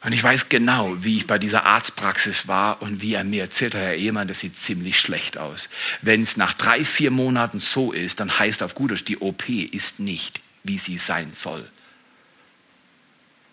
Und 0.02 0.12
ich 0.12 0.22
weiß 0.22 0.50
genau, 0.50 1.02
wie 1.02 1.16
ich 1.16 1.26
bei 1.26 1.38
dieser 1.38 1.64
Arztpraxis 1.64 2.46
war 2.46 2.82
und 2.82 3.00
wie 3.00 3.14
er 3.14 3.24
mir 3.24 3.42
erzählt 3.42 3.74
hat, 3.74 3.80
Herr 3.80 3.94
Ehemann, 3.94 4.28
das 4.28 4.40
sieht 4.40 4.58
ziemlich 4.58 5.00
schlecht 5.00 5.38
aus. 5.38 5.70
Wenn 6.02 6.20
es 6.20 6.36
nach 6.36 6.52
drei, 6.52 6.84
vier 6.84 7.10
Monaten 7.10 7.58
so 7.58 7.90
ist, 7.90 8.20
dann 8.20 8.38
heißt 8.38 8.62
auf 8.62 8.74
gut 8.74 9.08
die 9.08 9.18
OP 9.18 9.48
ist 9.48 10.00
nicht 10.00 10.42
wie 10.64 10.78
sie 10.78 10.98
sein 10.98 11.32
soll. 11.32 11.70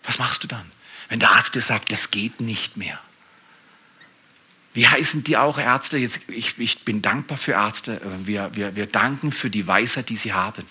Was 0.02 0.18
machst 0.18 0.42
du 0.42 0.48
dann, 0.48 0.68
wenn 1.08 1.20
der 1.20 1.30
Arzt 1.30 1.54
dir 1.54 1.60
sagt, 1.60 1.92
das 1.92 2.10
geht 2.10 2.40
nicht 2.40 2.76
mehr? 2.76 2.98
Wie 4.74 4.88
heißen 4.88 5.24
die 5.24 5.36
auch 5.36 5.58
Ärzte? 5.58 5.98
Jetzt, 5.98 6.20
ich, 6.28 6.58
ich 6.58 6.84
bin 6.84 7.02
dankbar 7.02 7.36
für 7.36 7.52
Ärzte. 7.52 8.00
Wir, 8.24 8.50
wir, 8.54 8.74
wir 8.74 8.86
danken 8.86 9.30
für 9.30 9.50
die 9.50 9.66
Weisheit, 9.66 10.08
die 10.08 10.16
sie 10.16 10.32
haben. 10.32 10.66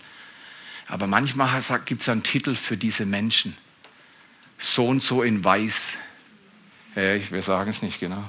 Aber 0.88 1.08
manchmal 1.08 1.62
gibt 1.86 2.02
es 2.02 2.10
einen 2.10 2.24
Titel 2.24 2.56
für 2.56 2.78
diese 2.78 3.06
Menschen. 3.06 3.56
So 4.58 4.88
und 4.88 5.04
so 5.04 5.24
in 5.24 5.44
Weiß. 5.44 5.94
Ja, 6.96 7.32
wir 7.32 7.44
sagen 7.44 7.70
es 7.70 7.82
nicht 7.82 8.00
genau. 8.00 8.24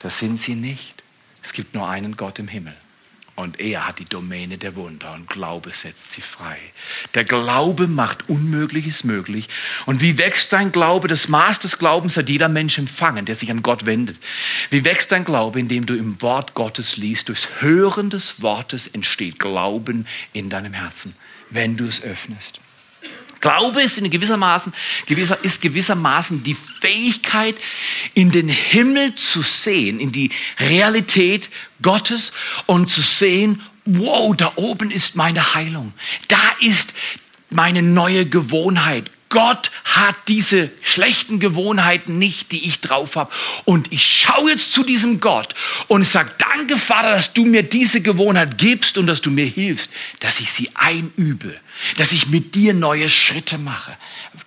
Das 0.00 0.18
sind 0.18 0.40
sie 0.40 0.54
nicht. 0.54 1.02
Es 1.42 1.52
gibt 1.52 1.74
nur 1.74 1.88
einen 1.88 2.16
Gott 2.16 2.38
im 2.38 2.48
Himmel. 2.48 2.76
Und 3.34 3.60
er 3.60 3.88
hat 3.88 3.98
die 3.98 4.04
Domäne 4.04 4.58
der 4.58 4.76
Wunder 4.76 5.14
und 5.14 5.28
Glaube 5.28 5.70
setzt 5.72 6.12
sie 6.12 6.20
frei. 6.20 6.58
Der 7.14 7.24
Glaube 7.24 7.88
macht 7.88 8.28
Unmögliches 8.28 9.04
möglich. 9.04 9.48
Und 9.86 10.02
wie 10.02 10.18
wächst 10.18 10.52
dein 10.52 10.70
Glaube? 10.70 11.08
Das 11.08 11.28
Maß 11.28 11.58
des 11.60 11.78
Glaubens 11.78 12.16
hat 12.18 12.28
jeder 12.28 12.50
Mensch 12.50 12.76
empfangen, 12.76 13.24
der 13.24 13.34
sich 13.34 13.50
an 13.50 13.62
Gott 13.62 13.86
wendet. 13.86 14.18
Wie 14.68 14.84
wächst 14.84 15.12
dein 15.12 15.24
Glaube, 15.24 15.60
indem 15.60 15.86
du 15.86 15.96
im 15.96 16.20
Wort 16.20 16.52
Gottes 16.52 16.98
liest? 16.98 17.30
Durchs 17.30 17.48
Hören 17.60 18.10
des 18.10 18.42
Wortes 18.42 18.86
entsteht 18.86 19.38
Glauben 19.38 20.06
in 20.34 20.50
deinem 20.50 20.74
Herzen, 20.74 21.14
wenn 21.48 21.78
du 21.78 21.86
es 21.86 22.02
öffnest. 22.02 22.60
Glaube 23.42 23.82
ist 23.82 23.98
in 23.98 24.08
gewissermaßen, 24.08 24.72
gewisser, 25.06 25.36
ist 25.42 25.60
gewissermaßen 25.60 26.42
die 26.42 26.54
Fähigkeit, 26.54 27.56
in 28.14 28.30
den 28.30 28.48
Himmel 28.48 29.14
zu 29.14 29.42
sehen, 29.42 30.00
in 30.00 30.12
die 30.12 30.30
Realität 30.58 31.50
Gottes 31.82 32.32
und 32.66 32.88
zu 32.88 33.02
sehen, 33.02 33.60
wow, 33.84 34.34
da 34.34 34.52
oben 34.56 34.90
ist 34.90 35.16
meine 35.16 35.54
Heilung. 35.54 35.92
Da 36.28 36.40
ist 36.60 36.94
meine 37.50 37.82
neue 37.82 38.26
Gewohnheit. 38.26 39.10
Gott 39.32 39.70
hat 39.84 40.14
diese 40.28 40.70
schlechten 40.82 41.40
Gewohnheiten 41.40 42.18
nicht, 42.18 42.52
die 42.52 42.66
ich 42.66 42.80
drauf 42.80 43.16
habe. 43.16 43.32
Und 43.64 43.90
ich 43.90 44.06
schaue 44.06 44.50
jetzt 44.50 44.74
zu 44.74 44.84
diesem 44.84 45.20
Gott 45.20 45.54
und 45.88 46.06
sage, 46.06 46.30
danke 46.36 46.76
Vater, 46.76 47.12
dass 47.12 47.32
du 47.32 47.46
mir 47.46 47.62
diese 47.62 48.02
Gewohnheit 48.02 48.58
gibst 48.58 48.98
und 48.98 49.06
dass 49.06 49.22
du 49.22 49.30
mir 49.30 49.46
hilfst, 49.46 49.90
dass 50.20 50.40
ich 50.40 50.52
sie 50.52 50.70
einübe, 50.74 51.58
dass 51.96 52.12
ich 52.12 52.26
mit 52.26 52.54
dir 52.54 52.74
neue 52.74 53.08
Schritte 53.08 53.56
mache. 53.56 53.96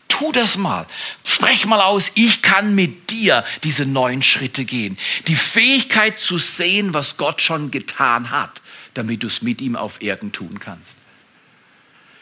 Tu 0.07 0.31
das 0.31 0.55
mal. 0.55 0.85
Sprech 1.23 1.65
mal 1.65 1.81
aus, 1.81 2.11
ich 2.13 2.43
kann 2.43 2.75
mit 2.75 3.09
dir 3.09 3.43
diese 3.63 3.87
neuen 3.87 4.21
Schritte 4.21 4.65
gehen. 4.65 4.99
Die 5.27 5.35
Fähigkeit 5.35 6.19
zu 6.19 6.37
sehen, 6.37 6.93
was 6.93 7.17
Gott 7.17 7.41
schon 7.41 7.71
getan 7.71 8.29
hat, 8.29 8.61
damit 8.93 9.23
du 9.23 9.27
es 9.27 9.41
mit 9.41 9.61
ihm 9.61 9.75
auf 9.75 10.03
Erden 10.03 10.31
tun 10.31 10.59
kannst. 10.59 10.94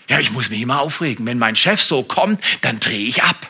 Ja, 0.10 0.20
ich 0.20 0.32
muss 0.32 0.50
mich 0.50 0.62
immer 0.62 0.80
aufregen. 0.80 1.26
Wenn 1.26 1.40
mein 1.40 1.56
Chef 1.56 1.82
so 1.82 2.04
kommt, 2.04 2.44
dann 2.62 2.80
drehe 2.80 3.08
ich 3.08 3.24
ab. 3.24 3.50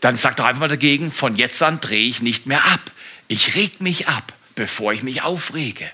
Dann 0.00 0.16
sag 0.16 0.36
doch 0.36 0.44
einfach 0.44 0.60
mal 0.60 0.68
dagegen, 0.68 1.10
von 1.10 1.36
jetzt 1.36 1.62
an 1.62 1.80
drehe 1.80 2.06
ich 2.06 2.22
nicht 2.22 2.46
mehr 2.46 2.64
ab. 2.64 2.92
Ich 3.28 3.54
reg 3.54 3.80
mich 3.80 4.08
ab, 4.08 4.32
bevor 4.54 4.92
ich 4.92 5.02
mich 5.02 5.22
aufrege. 5.22 5.90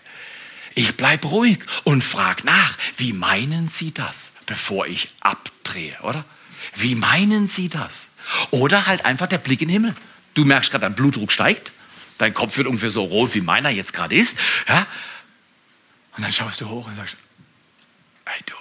Ich 0.75 0.97
bleib 0.97 1.25
ruhig 1.25 1.59
und 1.85 2.03
frag 2.03 2.45
nach, 2.45 2.77
wie 2.97 3.13
meinen 3.13 3.69
Sie 3.69 3.93
das, 3.93 4.33
bevor 4.47 4.87
ich 4.87 5.09
abdrehe, 5.21 5.97
oder? 6.03 6.25
Wie 6.75 6.95
meinen 6.95 7.47
Sie 7.47 7.69
das? 7.69 8.11
Oder 8.51 8.87
halt 8.87 9.05
einfach 9.05 9.27
der 9.27 9.39
Blick 9.39 9.61
in 9.61 9.69
den 9.69 9.75
Himmel. 9.75 9.95
Du 10.35 10.45
merkst 10.45 10.71
gerade, 10.71 10.83
dein 10.83 10.95
Blutdruck 10.95 11.31
steigt, 11.31 11.73
dein 12.19 12.33
Kopf 12.33 12.57
wird 12.57 12.67
ungefähr 12.67 12.91
so 12.91 13.05
rot, 13.05 13.35
wie 13.35 13.41
meiner 13.41 13.69
jetzt 13.69 13.93
gerade 13.93 14.15
ist. 14.15 14.39
Ja? 14.67 14.87
Und 16.17 16.25
dann 16.25 16.33
schaust 16.33 16.61
du 16.61 16.69
hoch 16.69 16.87
und 16.87 16.97
sagst, 16.97 17.17
hey 18.25 18.41
du, 18.47 18.55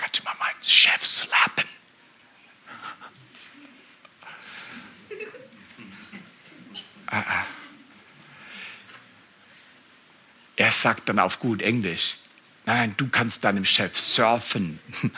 Kannst 0.00 0.18
du 0.18 0.24
mal 0.24 0.34
meinen 0.38 0.62
Chef 0.62 1.04
slappen? 1.04 1.68
ah, 7.08 7.18
ah. 7.18 7.44
Er 10.56 10.72
sagt 10.72 11.10
dann 11.10 11.18
auf 11.18 11.38
gut 11.38 11.60
Englisch, 11.60 12.16
nein, 12.64 12.76
nein, 12.76 12.94
du 12.96 13.08
kannst 13.08 13.44
deinem 13.44 13.66
Chef 13.66 13.98
surfen. 13.98 14.80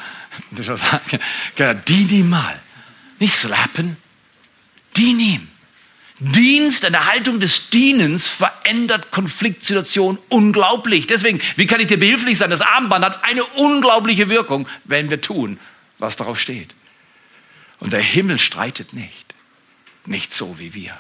Dien 1.87 2.09
ihm 2.09 2.31
mal. 2.31 2.61
Nicht 3.21 3.35
slappen, 3.35 3.97
dien 4.97 5.21
ihm. 5.21 5.49
Dienst, 6.24 6.85
eine 6.85 7.06
Haltung 7.06 7.40
des 7.40 7.70
Dienens 7.70 8.28
verändert 8.28 9.11
Konfliktsituationen 9.11 10.20
unglaublich. 10.28 11.08
Deswegen, 11.08 11.40
wie 11.56 11.66
kann 11.66 11.80
ich 11.80 11.88
dir 11.88 11.98
behilflich 11.98 12.38
sein? 12.38 12.50
Das 12.50 12.61
Armband 12.61 13.04
hat 13.04 13.24
eine 13.24 13.44
unglaubliche 13.44 14.28
Wirkung, 14.28 14.68
wenn 14.85 15.11
wir 15.11 15.20
tun, 15.20 15.58
was 15.98 16.14
darauf 16.14 16.38
steht. 16.38 16.74
Und 17.80 17.92
der 17.92 18.00
Himmel 18.00 18.38
streitet 18.38 18.92
nicht. 18.92 19.35
Nicht 20.06 20.32
so 20.32 20.61
wie 20.61 20.74
wir. 20.74 20.96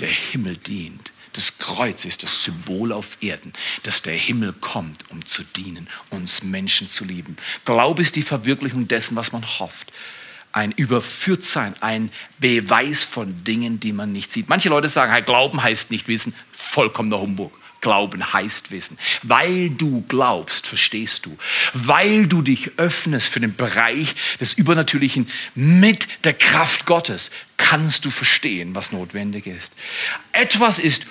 Der 0.00 0.08
Himmel 0.08 0.56
dient. 0.56 1.12
Das 1.34 1.58
Kreuz 1.58 2.06
ist 2.06 2.22
das 2.22 2.42
Symbol 2.42 2.92
auf 2.92 3.18
Erden, 3.20 3.52
dass 3.82 4.00
der 4.00 4.14
Himmel 4.14 4.54
kommt, 4.54 5.10
um 5.10 5.22
zu 5.26 5.42
dienen, 5.44 5.86
uns 6.08 6.42
Menschen 6.42 6.88
zu 6.88 7.04
lieben. 7.04 7.36
Glaube 7.66 8.00
ist 8.00 8.16
die 8.16 8.22
Verwirklichung 8.22 8.88
dessen, 8.88 9.16
was 9.16 9.32
man 9.32 9.44
hofft 9.58 9.92
ein 10.56 10.72
Überführtsein, 10.72 11.74
ein 11.80 12.10
Beweis 12.38 13.04
von 13.04 13.44
Dingen, 13.44 13.78
die 13.78 13.92
man 13.92 14.12
nicht 14.12 14.32
sieht. 14.32 14.48
Manche 14.48 14.70
Leute 14.70 14.88
sagen, 14.88 15.12
hey, 15.12 15.20
Glauben 15.20 15.62
heißt 15.62 15.90
nicht 15.90 16.08
wissen. 16.08 16.34
Vollkommener 16.50 17.20
Humbug. 17.20 17.52
Glauben 17.82 18.32
heißt 18.32 18.70
Wissen. 18.70 18.96
Weil 19.22 19.68
du 19.68 20.02
glaubst, 20.08 20.66
verstehst 20.66 21.26
du. 21.26 21.36
Weil 21.74 22.26
du 22.26 22.40
dich 22.40 22.70
öffnest 22.78 23.28
für 23.28 23.38
den 23.38 23.54
Bereich 23.54 24.14
des 24.40 24.54
Übernatürlichen 24.54 25.28
mit 25.54 26.08
der 26.24 26.32
Kraft 26.32 26.86
Gottes, 26.86 27.30
kannst 27.58 28.06
du 28.06 28.10
verstehen, 28.10 28.74
was 28.74 28.92
notwendig 28.92 29.46
ist. 29.46 29.74
Etwas 30.32 30.78
ist 30.78 31.04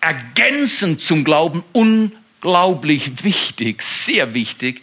ergänzend 0.00 1.02
zum 1.02 1.22
Glauben 1.22 1.62
unglaublich 2.42 3.24
wichtig, 3.24 3.82
sehr 3.82 4.34
wichtig. 4.34 4.82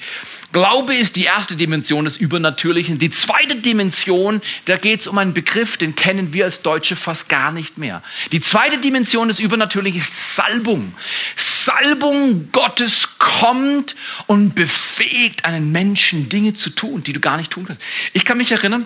Glaube 0.51 0.93
ist 0.93 1.15
die 1.15 1.23
erste 1.23 1.55
Dimension 1.55 2.05
des 2.05 2.17
Übernatürlichen. 2.17 2.99
Die 2.99 3.09
zweite 3.09 3.55
Dimension, 3.55 4.41
da 4.65 4.77
geht 4.77 5.01
es 5.01 5.07
um 5.07 5.17
einen 5.17 5.33
Begriff, 5.33 5.77
den 5.77 5.95
kennen 5.95 6.33
wir 6.33 6.45
als 6.45 6.61
Deutsche 6.61 6.95
fast 6.95 7.29
gar 7.29 7.51
nicht 7.51 7.77
mehr. 7.77 8.03
Die 8.31 8.39
zweite 8.39 8.77
Dimension 8.77 9.29
des 9.29 9.39
Übernatürlichen 9.39 9.99
ist 9.99 10.35
Salbung. 10.35 10.93
Salbung 11.35 12.49
Gottes 12.51 13.17
kommt 13.17 13.95
und 14.27 14.53
befähigt 14.53 15.45
einen 15.45 15.71
Menschen, 15.71 16.29
Dinge 16.29 16.53
zu 16.53 16.69
tun, 16.69 17.03
die 17.03 17.13
du 17.13 17.19
gar 17.19 17.37
nicht 17.37 17.51
tun 17.51 17.65
kannst. 17.65 17.81
Ich 18.11 18.25
kann 18.25 18.37
mich 18.37 18.51
erinnern, 18.51 18.85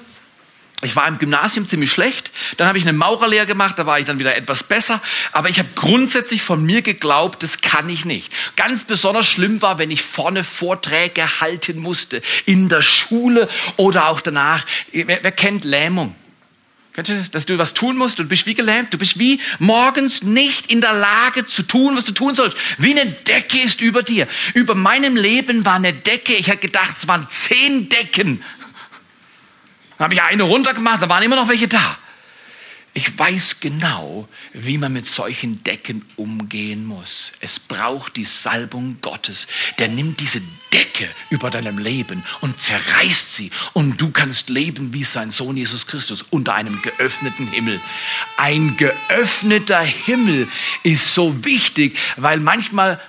ich 0.83 0.95
war 0.95 1.07
im 1.07 1.17
Gymnasium 1.17 1.67
ziemlich 1.67 1.91
schlecht, 1.91 2.29
dann 2.57 2.67
habe 2.67 2.77
ich 2.77 2.83
eine 2.83 2.95
Maurerlehre 2.95 3.47
gemacht, 3.47 3.79
da 3.79 3.87
war 3.87 3.97
ich 3.97 4.05
dann 4.05 4.19
wieder 4.19 4.35
etwas 4.35 4.61
besser, 4.61 5.01
aber 5.31 5.49
ich 5.49 5.57
habe 5.57 5.69
grundsätzlich 5.73 6.43
von 6.43 6.63
mir 6.63 6.83
geglaubt, 6.83 7.41
das 7.41 7.61
kann 7.61 7.89
ich 7.89 8.05
nicht. 8.05 8.31
Ganz 8.55 8.83
besonders 8.83 9.25
schlimm 9.25 9.63
war, 9.63 9.79
wenn 9.79 9.89
ich 9.89 10.03
vorne 10.03 10.43
Vorträge 10.43 11.41
halten 11.41 11.79
musste, 11.79 12.21
in 12.45 12.69
der 12.69 12.83
Schule 12.83 13.49
oder 13.75 14.07
auch 14.07 14.21
danach. 14.21 14.65
Wer, 14.91 15.23
wer 15.23 15.31
kennt 15.31 15.63
Lähmung? 15.63 16.13
Kennst 16.93 17.11
du 17.11 17.15
das, 17.15 17.31
dass 17.31 17.45
du 17.45 17.57
was 17.59 17.75
tun 17.75 17.95
musst? 17.95 18.17
Du 18.17 18.25
bist 18.25 18.47
wie 18.47 18.55
gelähmt. 18.55 18.91
Du 18.91 18.97
bist 18.97 19.19
wie 19.19 19.39
morgens 19.59 20.23
nicht 20.23 20.71
in 20.71 20.81
der 20.81 20.93
Lage 20.93 21.45
zu 21.45 21.61
tun, 21.61 21.95
was 21.95 22.05
du 22.05 22.11
tun 22.11 22.33
sollst. 22.33 22.57
Wie 22.79 22.99
eine 22.99 23.05
Decke 23.05 23.59
ist 23.59 23.81
über 23.81 24.01
dir. 24.01 24.27
Über 24.55 24.73
meinem 24.73 25.15
Leben 25.15 25.63
war 25.63 25.75
eine 25.75 25.93
Decke. 25.93 26.33
Ich 26.33 26.49
hatte 26.49 26.57
gedacht, 26.57 26.97
es 26.97 27.07
waren 27.07 27.27
zehn 27.29 27.87
Decken 27.89 28.43
dann 29.97 30.05
habe 30.05 30.13
ich 30.13 30.21
eine 30.21 30.43
runtergemacht, 30.43 31.01
da 31.01 31.09
waren 31.09 31.23
immer 31.23 31.35
noch 31.35 31.49
welche 31.49 31.67
da. 31.67 31.97
Ich 32.97 33.19
weiß 33.19 33.59
genau, 33.59 34.27
wie 34.53 34.79
man 34.79 34.91
mit 34.91 35.05
solchen 35.05 35.63
Decken 35.63 36.03
umgehen 36.15 36.83
muss. 36.83 37.31
Es 37.41 37.59
braucht 37.59 38.15
die 38.15 38.25
Salbung 38.25 38.97
Gottes. 39.01 39.45
Der 39.77 39.87
nimmt 39.87 40.19
diese 40.19 40.41
Decke 40.73 41.07
über 41.29 41.51
deinem 41.51 41.77
Leben 41.77 42.23
und 42.41 42.59
zerreißt 42.59 43.35
sie. 43.35 43.51
Und 43.73 44.01
du 44.01 44.09
kannst 44.09 44.49
leben 44.49 44.93
wie 44.93 45.03
sein 45.03 45.29
Sohn 45.29 45.57
Jesus 45.57 45.85
Christus 45.85 46.23
unter 46.31 46.55
einem 46.55 46.81
geöffneten 46.81 47.47
Himmel. 47.47 47.79
Ein 48.35 48.77
geöffneter 48.77 49.81
Himmel 49.81 50.47
ist 50.81 51.13
so 51.13 51.45
wichtig, 51.45 51.99
weil 52.15 52.39
manchmal 52.39 52.99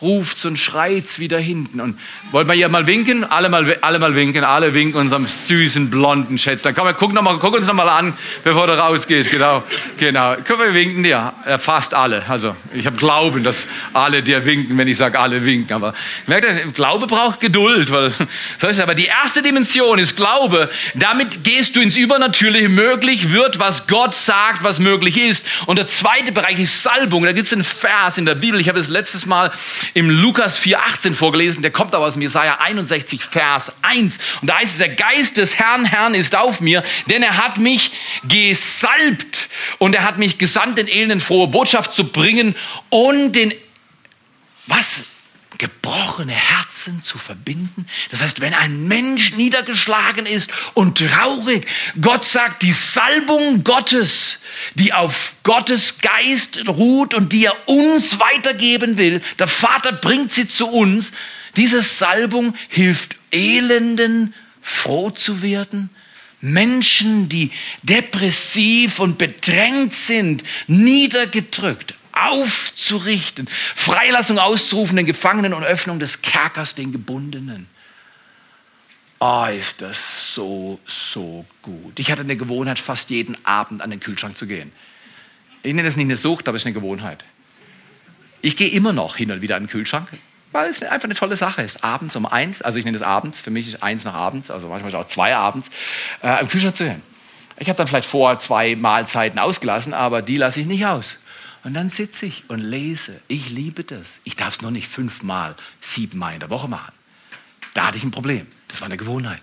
ruft's 0.00 0.44
und 0.44 0.56
schreit's 0.56 1.18
wieder 1.18 1.38
hinten. 1.38 1.80
Und 1.80 1.98
wollen 2.30 2.46
wir 2.46 2.54
hier 2.54 2.68
mal 2.68 2.86
winken? 2.86 3.24
Alle 3.24 3.48
mal, 3.48 3.76
alle 3.82 3.98
mal 3.98 4.14
winken, 4.14 4.44
alle 4.44 4.74
winken 4.74 5.00
unserem 5.00 5.26
süßen 5.26 5.90
blonden 5.90 6.38
Schätzchen. 6.38 6.74
Komm, 6.74 6.88
guck, 6.96 7.12
noch 7.12 7.22
mal, 7.22 7.38
guck 7.38 7.54
uns 7.54 7.66
noch 7.66 7.74
mal 7.74 7.88
an, 7.88 8.14
bevor 8.44 8.66
du 8.66 8.78
rausgehst. 8.78 9.30
Genau, 9.30 9.62
genau. 9.98 10.36
Können 10.36 10.60
wir 10.60 10.74
winken 10.74 11.02
dir? 11.02 11.32
Ja, 11.46 11.58
fast 11.58 11.94
alle. 11.94 12.22
Also 12.28 12.56
ich 12.72 12.86
habe 12.86 12.96
Glauben, 12.96 13.44
dass 13.44 13.66
alle 13.92 14.22
dir 14.22 14.44
winken, 14.44 14.76
wenn 14.78 14.88
ich 14.88 14.96
sage, 14.96 15.18
alle 15.18 15.44
winken. 15.44 15.74
Aber 15.74 15.94
merkt 16.26 16.46
ihr, 16.46 16.72
Glaube 16.72 17.06
braucht 17.06 17.40
Geduld. 17.40 17.90
Weil, 17.90 18.12
das 18.58 18.70
heißt, 18.70 18.80
aber 18.80 18.94
die 18.94 19.06
erste 19.06 19.42
Dimension 19.42 19.98
ist 19.98 20.16
Glaube. 20.16 20.70
Damit 20.94 21.44
gehst 21.44 21.76
du 21.76 21.80
ins 21.80 21.96
Übernatürliche. 21.96 22.68
Möglich 22.68 23.32
wird, 23.32 23.58
was 23.58 23.86
Gott 23.86 24.14
sagt, 24.14 24.62
was 24.62 24.78
möglich 24.78 25.18
ist. 25.18 25.46
Und 25.66 25.76
der 25.76 25.86
zweite 25.86 26.32
Bereich 26.32 26.58
ist 26.58 26.82
Salbung. 26.82 27.24
Da 27.24 27.32
gibt 27.32 27.46
es 27.46 27.52
einen 27.52 27.64
Vers 27.64 28.18
in 28.18 28.26
der 28.26 28.34
Bibel. 28.34 28.60
Ich 28.60 28.68
habe 28.68 28.78
es 28.78 28.88
letztes 28.88 29.26
Mal 29.26 29.50
im 29.94 30.10
Lukas 30.10 30.58
4,18 30.58 31.14
vorgelesen, 31.14 31.62
der 31.62 31.70
kommt 31.70 31.94
aber 31.94 32.06
aus 32.06 32.16
Jesaja 32.16 32.58
61, 32.60 33.24
Vers 33.24 33.72
1. 33.82 34.18
Und 34.40 34.48
da 34.48 34.58
heißt 34.58 34.72
es, 34.72 34.78
der 34.78 34.90
Geist 34.90 35.36
des 35.36 35.58
Herrn, 35.58 35.84
Herrn 35.84 36.14
ist 36.14 36.34
auf 36.34 36.60
mir, 36.60 36.82
denn 37.06 37.22
er 37.22 37.36
hat 37.36 37.58
mich 37.58 37.92
gesalbt 38.24 39.48
und 39.78 39.94
er 39.94 40.04
hat 40.04 40.18
mich 40.18 40.38
gesandt, 40.38 40.78
den 40.78 40.88
Elenden 40.88 41.20
frohe 41.20 41.48
Botschaft 41.48 41.92
zu 41.92 42.04
bringen 42.04 42.54
und 42.88 43.32
den, 43.32 43.54
was? 44.66 45.02
Gebrochene 45.60 46.32
Herzen 46.32 47.02
zu 47.04 47.18
verbinden. 47.18 47.84
Das 48.10 48.22
heißt, 48.22 48.40
wenn 48.40 48.54
ein 48.54 48.88
Mensch 48.88 49.36
niedergeschlagen 49.36 50.24
ist 50.24 50.50
und 50.72 50.96
traurig, 50.96 51.66
Gott 52.00 52.24
sagt, 52.24 52.62
die 52.62 52.72
Salbung 52.72 53.62
Gottes, 53.62 54.38
die 54.74 54.94
auf 54.94 55.34
Gottes 55.42 55.98
Geist 55.98 56.66
ruht 56.66 57.12
und 57.12 57.34
die 57.34 57.44
er 57.44 57.68
uns 57.68 58.18
weitergeben 58.18 58.96
will, 58.96 59.20
der 59.38 59.48
Vater 59.48 59.92
bringt 59.92 60.32
sie 60.32 60.48
zu 60.48 60.66
uns, 60.66 61.12
diese 61.56 61.82
Salbung 61.82 62.54
hilft 62.70 63.16
Elenden, 63.30 64.32
froh 64.62 65.10
zu 65.10 65.42
werden, 65.42 65.90
Menschen, 66.40 67.28
die 67.28 67.50
depressiv 67.82 68.98
und 68.98 69.18
bedrängt 69.18 69.92
sind, 69.92 70.42
niedergedrückt, 70.68 71.92
aufzurichten, 72.28 73.48
Freilassung 73.74 74.38
auszurufen 74.38 74.96
den 74.96 75.06
Gefangenen 75.06 75.54
und 75.54 75.64
Öffnung 75.64 75.98
des 75.98 76.22
Kerkers 76.22 76.74
den 76.74 76.92
Gebundenen. 76.92 77.66
Oh, 79.22 79.46
ist 79.46 79.82
das 79.82 80.34
so, 80.34 80.80
so 80.86 81.44
gut. 81.60 81.98
Ich 81.98 82.10
hatte 82.10 82.22
eine 82.22 82.36
Gewohnheit, 82.36 82.78
fast 82.78 83.10
jeden 83.10 83.36
Abend 83.44 83.82
an 83.82 83.90
den 83.90 84.00
Kühlschrank 84.00 84.36
zu 84.36 84.46
gehen. 84.46 84.72
Ich 85.62 85.74
nenne 85.74 85.86
das 85.86 85.96
nicht 85.96 86.06
eine 86.06 86.16
Sucht, 86.16 86.48
aber 86.48 86.56
es 86.56 86.62
ist 86.62 86.66
eine 86.66 86.72
Gewohnheit. 86.72 87.22
Ich 88.40 88.56
gehe 88.56 88.68
immer 88.68 88.94
noch 88.94 89.16
hin 89.16 89.30
und 89.30 89.42
wieder 89.42 89.56
an 89.56 89.64
den 89.64 89.68
Kühlschrank, 89.68 90.08
weil 90.52 90.70
es 90.70 90.82
einfach 90.82 91.04
eine 91.04 91.14
tolle 91.14 91.36
Sache 91.36 91.60
ist. 91.60 91.84
Abends 91.84 92.16
um 92.16 92.24
eins, 92.24 92.62
also 92.62 92.78
ich 92.78 92.86
nenne 92.86 92.96
es 92.96 93.02
abends, 93.02 93.40
für 93.40 93.50
mich 93.50 93.66
ist 93.66 93.82
eins 93.82 94.04
nach 94.04 94.14
abends, 94.14 94.50
also 94.50 94.68
manchmal 94.68 94.94
auch 94.94 95.06
zwei 95.06 95.36
abends, 95.36 95.70
äh, 96.22 96.28
am 96.28 96.48
Kühlschrank 96.48 96.76
zu 96.76 96.84
gehen. 96.84 97.02
Ich 97.58 97.68
habe 97.68 97.76
dann 97.76 97.86
vielleicht 97.86 98.08
vor 98.08 98.40
zwei 98.40 98.74
Mahlzeiten 98.74 99.38
ausgelassen, 99.38 99.92
aber 99.92 100.22
die 100.22 100.38
lasse 100.38 100.60
ich 100.60 100.66
nicht 100.66 100.86
aus. 100.86 101.16
Und 101.62 101.74
dann 101.74 101.90
sitze 101.90 102.26
ich 102.26 102.44
und 102.48 102.60
lese. 102.60 103.20
Ich 103.28 103.50
liebe 103.50 103.84
das. 103.84 104.20
Ich 104.24 104.36
darf 104.36 104.54
es 104.54 104.62
nur 104.62 104.70
nicht 104.70 104.88
fünfmal, 104.88 105.54
siebenmal 105.80 106.34
in 106.34 106.40
der 106.40 106.50
Woche 106.50 106.68
machen. 106.68 106.92
Da 107.74 107.86
hatte 107.86 107.98
ich 107.98 108.04
ein 108.04 108.10
Problem. 108.10 108.46
Das 108.68 108.80
war 108.80 108.86
eine 108.86 108.96
Gewohnheit. 108.96 109.42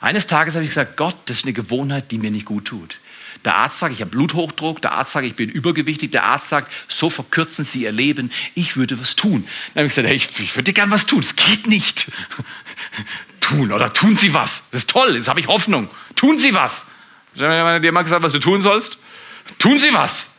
Eines 0.00 0.26
Tages 0.26 0.54
habe 0.54 0.64
ich 0.64 0.70
gesagt, 0.70 0.96
Gott, 0.96 1.16
das 1.26 1.38
ist 1.38 1.44
eine 1.44 1.52
Gewohnheit, 1.52 2.10
die 2.10 2.18
mir 2.18 2.30
nicht 2.30 2.46
gut 2.46 2.66
tut. 2.66 2.98
Der 3.44 3.56
Arzt 3.56 3.78
sagt, 3.78 3.92
ich 3.92 4.00
habe 4.00 4.10
Bluthochdruck. 4.10 4.80
Der 4.82 4.92
Arzt 4.92 5.12
sagt, 5.12 5.26
ich 5.26 5.34
bin 5.34 5.50
übergewichtig. 5.50 6.12
Der 6.12 6.24
Arzt 6.24 6.48
sagt, 6.48 6.70
so 6.86 7.10
verkürzen 7.10 7.64
Sie 7.64 7.82
Ihr 7.82 7.92
Leben. 7.92 8.30
Ich 8.54 8.76
würde 8.76 9.00
was 9.00 9.16
tun. 9.16 9.46
Dann 9.74 9.80
habe 9.80 9.86
ich 9.86 9.94
gesagt, 9.94 10.06
hey, 10.06 10.16
ich, 10.16 10.38
ich 10.38 10.54
würde 10.54 10.72
gern 10.72 10.90
was 10.90 11.06
tun. 11.06 11.22
Das 11.22 11.34
geht 11.34 11.66
nicht. 11.66 12.10
tun 13.40 13.72
oder 13.72 13.92
tun 13.92 14.14
Sie 14.14 14.32
was. 14.32 14.62
Das 14.70 14.82
ist 14.82 14.90
toll. 14.90 15.16
Jetzt 15.16 15.28
habe 15.28 15.40
ich 15.40 15.48
Hoffnung. 15.48 15.88
Tun 16.14 16.38
Sie 16.38 16.54
was. 16.54 16.84
Habe 17.36 17.80
dir 17.80 17.92
mal 17.92 18.02
gesagt, 18.02 18.22
was 18.22 18.32
du 18.32 18.38
tun 18.38 18.62
sollst. 18.62 18.98
Tun 19.58 19.80
Sie 19.80 19.92
was 19.92 20.31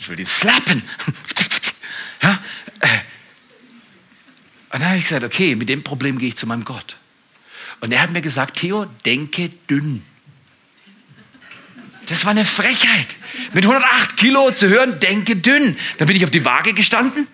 ich 0.00 0.08
will 0.08 0.18
ihn 0.18 0.26
slappen. 0.26 0.82
ja? 2.22 2.42
Äh. 2.80 2.98
Und 4.72 4.80
dann 4.80 4.86
habe 4.86 4.98
ich 4.98 5.04
gesagt, 5.04 5.24
okay, 5.24 5.54
mit 5.54 5.68
dem 5.68 5.84
Problem 5.84 6.18
gehe 6.18 6.28
ich 6.28 6.36
zu 6.36 6.46
meinem 6.46 6.64
Gott. 6.64 6.96
Und 7.80 7.92
er 7.92 8.00
hat 8.00 8.10
mir 8.10 8.22
gesagt, 8.22 8.58
Theo, 8.58 8.86
denke 9.04 9.50
dünn. 9.68 10.02
Das 12.06 12.24
war 12.24 12.30
eine 12.32 12.44
Frechheit. 12.44 13.16
Mit 13.52 13.64
108 13.64 14.16
Kilo 14.16 14.50
zu 14.52 14.68
hören, 14.68 14.98
denke 15.00 15.36
dünn. 15.36 15.76
Dann 15.98 16.08
bin 16.08 16.16
ich 16.16 16.24
auf 16.24 16.30
die 16.30 16.44
Waage 16.44 16.72
gestanden. 16.72 17.26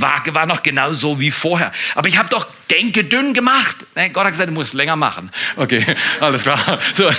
Waage 0.00 0.34
war 0.34 0.46
noch 0.46 0.62
genauso 0.62 1.20
wie 1.20 1.30
vorher. 1.30 1.72
Aber 1.94 2.08
ich 2.08 2.18
habe 2.18 2.28
doch 2.28 2.46
denke 2.70 3.04
dünn 3.04 3.34
gemacht. 3.34 3.76
Nee, 3.94 4.08
Gott 4.08 4.24
hat 4.24 4.32
gesagt, 4.32 4.48
du 4.48 4.54
musst 4.54 4.74
länger 4.74 4.96
machen. 4.96 5.30
Okay, 5.56 5.84
alles 6.20 6.42
klar. 6.42 6.78
So, 6.94 7.10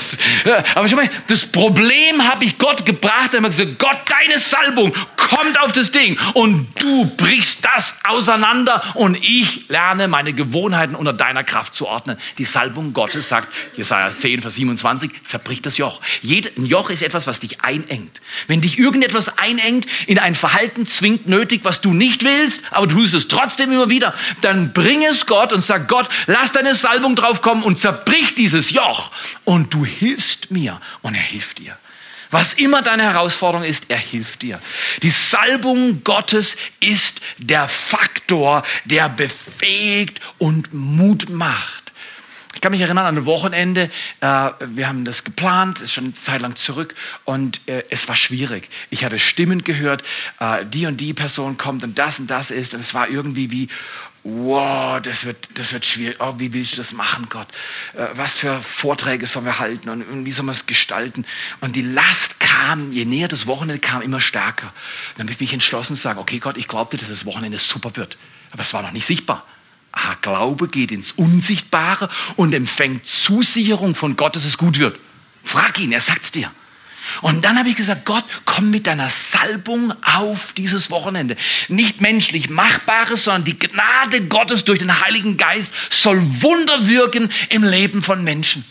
aber 0.75 0.87
schon 0.87 0.97
mal, 0.97 1.09
das 1.27 1.45
Problem 1.45 2.27
habe 2.27 2.45
ich 2.45 2.57
Gott 2.57 2.85
gebracht. 2.85 3.33
Er 3.33 3.41
hat 3.41 3.49
gesagt, 3.51 3.79
Gott, 3.79 3.97
deine 4.05 4.39
Salbung 4.39 4.93
kommt 5.25 5.59
auf 5.59 5.71
das 5.71 5.91
Ding 5.91 6.17
und 6.33 6.67
du 6.79 7.05
brichst 7.17 7.65
das 7.65 7.99
auseinander 8.05 8.83
und 8.93 9.15
ich 9.15 9.67
lerne 9.69 10.07
meine 10.07 10.33
Gewohnheiten 10.33 10.95
unter 10.95 11.13
deiner 11.13 11.43
Kraft 11.43 11.73
zu 11.73 11.87
ordnen. 11.87 12.17
Die 12.37 12.45
Salbung 12.45 12.93
Gottes 12.93 13.29
sagt, 13.29 13.51
Jesaja 13.75 14.11
10, 14.11 14.41
Vers 14.41 14.55
27, 14.55 15.11
zerbricht 15.23 15.65
das 15.65 15.77
Joch. 15.77 16.01
ein 16.23 16.65
Joch 16.65 16.89
ist 16.89 17.01
etwas, 17.01 17.27
was 17.27 17.39
dich 17.39 17.61
einengt. 17.61 18.21
Wenn 18.47 18.61
dich 18.61 18.77
irgendetwas 18.77 19.37
einengt, 19.37 19.87
in 20.05 20.19
ein 20.19 20.35
Verhalten 20.35 20.85
zwingt, 20.85 21.27
nötig, 21.27 21.61
was 21.63 21.81
du 21.81 21.93
nicht 21.93 22.23
willst, 22.23 22.61
aber 22.71 22.87
du 22.87 22.95
tust 22.95 23.13
es 23.13 23.27
trotzdem 23.27 23.71
immer 23.71 23.89
wieder, 23.89 24.13
dann 24.41 24.73
bring 24.73 25.03
es 25.03 25.25
Gott 25.25 25.51
und 25.51 25.63
sag, 25.63 25.87
Gott, 25.87 26.07
lass 26.27 26.51
deine 26.51 26.75
Salbung 26.75 27.15
drauf 27.15 27.41
kommen 27.41 27.63
und 27.63 27.79
zerbrich 27.79 28.35
dieses 28.35 28.69
Joch. 28.71 29.11
Und 29.43 29.73
du 29.73 29.85
hilfst 29.85 30.51
mir 30.51 30.79
und 31.01 31.15
er 31.15 31.21
hilft 31.21 31.59
dir. 31.59 31.77
Was 32.31 32.53
immer 32.53 32.81
deine 32.81 33.03
Herausforderung 33.03 33.65
ist, 33.65 33.89
er 33.89 33.97
hilft 33.97 34.41
dir. 34.41 34.59
Die 35.01 35.09
Salbung 35.09 36.03
Gottes 36.03 36.57
ist 36.79 37.21
der 37.37 37.67
Faktor, 37.67 38.63
der 38.85 39.09
befähigt 39.09 40.19
und 40.37 40.73
Mut 40.73 41.29
macht. 41.29 41.85
Ich 42.55 42.61
kann 42.61 42.71
mich 42.71 42.81
erinnern 42.81 43.05
an 43.05 43.17
ein 43.17 43.25
Wochenende, 43.25 43.91
äh, 44.21 44.49
wir 44.67 44.87
haben 44.87 45.03
das 45.03 45.25
geplant, 45.25 45.81
ist 45.81 45.91
schon 45.91 46.05
eine 46.05 46.15
Zeit 46.15 46.41
lang 46.41 46.55
zurück 46.55 46.95
und 47.25 47.59
äh, 47.67 47.83
es 47.89 48.07
war 48.07 48.15
schwierig. 48.15 48.69
Ich 48.89 49.03
hatte 49.03 49.19
Stimmen 49.19 49.63
gehört, 49.63 50.03
äh, 50.39 50.65
die 50.65 50.85
und 50.85 51.01
die 51.01 51.13
Person 51.13 51.57
kommt 51.57 51.83
und 51.83 51.99
das 51.99 52.17
und 52.17 52.27
das 52.27 52.51
ist 52.51 52.73
und 52.73 52.79
es 52.79 52.93
war 52.93 53.09
irgendwie 53.09 53.51
wie, 53.51 53.67
wow, 54.25 54.99
das 54.99 55.23
wird, 55.23 55.37
das 55.53 55.71
wird 55.71 55.85
schwierig. 55.85 56.17
Oh, 56.19 56.33
wie 56.39 56.51
willst 56.51 56.73
du 56.73 56.77
das 56.77 56.93
machen, 56.93 57.27
Gott? 57.29 57.47
Äh, 57.93 58.07
was 58.15 58.33
für 58.33 58.59
Vorträge 58.61 59.27
sollen 59.27 59.45
wir 59.45 59.59
halten 59.59 59.87
und 59.87 60.25
wie 60.25 60.31
sollen 60.31 60.47
wir 60.47 60.51
es 60.51 60.65
gestalten? 60.65 61.25
Und 61.61 61.75
die 61.75 61.83
Last 61.83 62.39
kam, 62.39 62.91
je 62.91 63.05
näher 63.05 63.27
das 63.27 63.45
Wochenende 63.45 63.79
kam, 63.79 64.01
immer 64.01 64.19
stärker. 64.19 64.65
Und 64.65 65.19
dann 65.19 65.27
habe 65.27 65.33
ich 65.33 65.39
mich 65.39 65.53
entschlossen 65.53 65.95
zu 65.95 66.01
sagen, 66.01 66.19
okay, 66.19 66.39
Gott, 66.39 66.57
ich 66.57 66.67
glaubte, 66.67 66.97
dass 66.97 67.07
das 67.07 67.25
Wochenende 67.27 67.59
super 67.59 67.95
wird. 67.95 68.17
Aber 68.51 68.61
es 68.61 68.73
war 68.73 68.81
noch 68.81 68.91
nicht 68.91 69.05
sichtbar. 69.05 69.45
Aha, 69.91 70.15
Glaube 70.21 70.67
geht 70.69 70.91
ins 70.91 71.11
Unsichtbare 71.11 72.09
und 72.35 72.53
empfängt 72.53 73.05
Zusicherung 73.05 73.93
von 73.93 74.15
Gott, 74.15 74.35
dass 74.35 74.43
es 74.43 74.57
gut 74.57 74.79
wird. 74.79 74.99
Frag 75.43 75.79
ihn, 75.79 75.91
er 75.91 76.01
sagt's 76.01 76.31
dir. 76.31 76.51
Und 77.21 77.45
dann 77.45 77.57
habe 77.57 77.69
ich 77.69 77.75
gesagt, 77.75 78.05
Gott, 78.05 78.23
komm 78.45 78.69
mit 78.69 78.87
deiner 78.87 79.09
Salbung 79.09 79.93
auf 80.03 80.53
dieses 80.53 80.89
Wochenende. 80.89 81.35
Nicht 81.67 82.01
menschlich 82.01 82.49
Machbares, 82.49 83.23
sondern 83.23 83.43
die 83.43 83.57
Gnade 83.57 84.27
Gottes 84.27 84.65
durch 84.65 84.79
den 84.79 85.01
Heiligen 85.01 85.37
Geist 85.37 85.73
soll 85.89 86.21
Wunder 86.41 86.87
wirken 86.87 87.31
im 87.49 87.63
Leben 87.63 88.03
von 88.03 88.23
Menschen. 88.23 88.65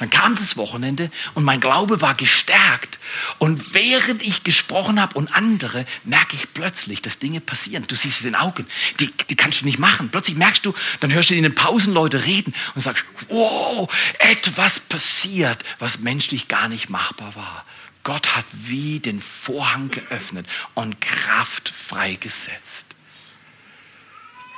Dann 0.00 0.08
kam 0.08 0.34
das 0.34 0.56
Wochenende 0.56 1.10
und 1.34 1.44
mein 1.44 1.60
Glaube 1.60 2.00
war 2.00 2.14
gestärkt. 2.14 2.98
Und 3.38 3.74
während 3.74 4.22
ich 4.22 4.44
gesprochen 4.44 4.98
habe 4.98 5.14
und 5.18 5.34
andere, 5.34 5.84
merke 6.04 6.36
ich 6.36 6.54
plötzlich, 6.54 7.02
dass 7.02 7.18
Dinge 7.18 7.42
passieren. 7.42 7.84
Du 7.86 7.94
siehst 7.94 8.20
es 8.20 8.24
in 8.24 8.32
den 8.32 8.40
Augen. 8.40 8.64
Die, 8.98 9.12
die 9.28 9.36
kannst 9.36 9.60
du 9.60 9.66
nicht 9.66 9.78
machen. 9.78 10.08
Plötzlich 10.08 10.38
merkst 10.38 10.64
du, 10.64 10.72
dann 11.00 11.12
hörst 11.12 11.28
du 11.28 11.34
in 11.34 11.42
den 11.42 11.54
Pausen 11.54 11.92
Leute 11.92 12.24
reden 12.24 12.54
und 12.74 12.80
sagst, 12.80 13.04
wow, 13.28 13.92
etwas 14.18 14.80
passiert, 14.80 15.62
was 15.78 15.98
menschlich 15.98 16.48
gar 16.48 16.70
nicht 16.70 16.88
machbar 16.88 17.36
war. 17.36 17.66
Gott 18.02 18.36
hat 18.36 18.46
wie 18.52 19.00
den 19.00 19.20
Vorhang 19.20 19.90
geöffnet 19.90 20.46
und 20.74 21.00
Kraft 21.00 21.68
freigesetzt. 21.68 22.86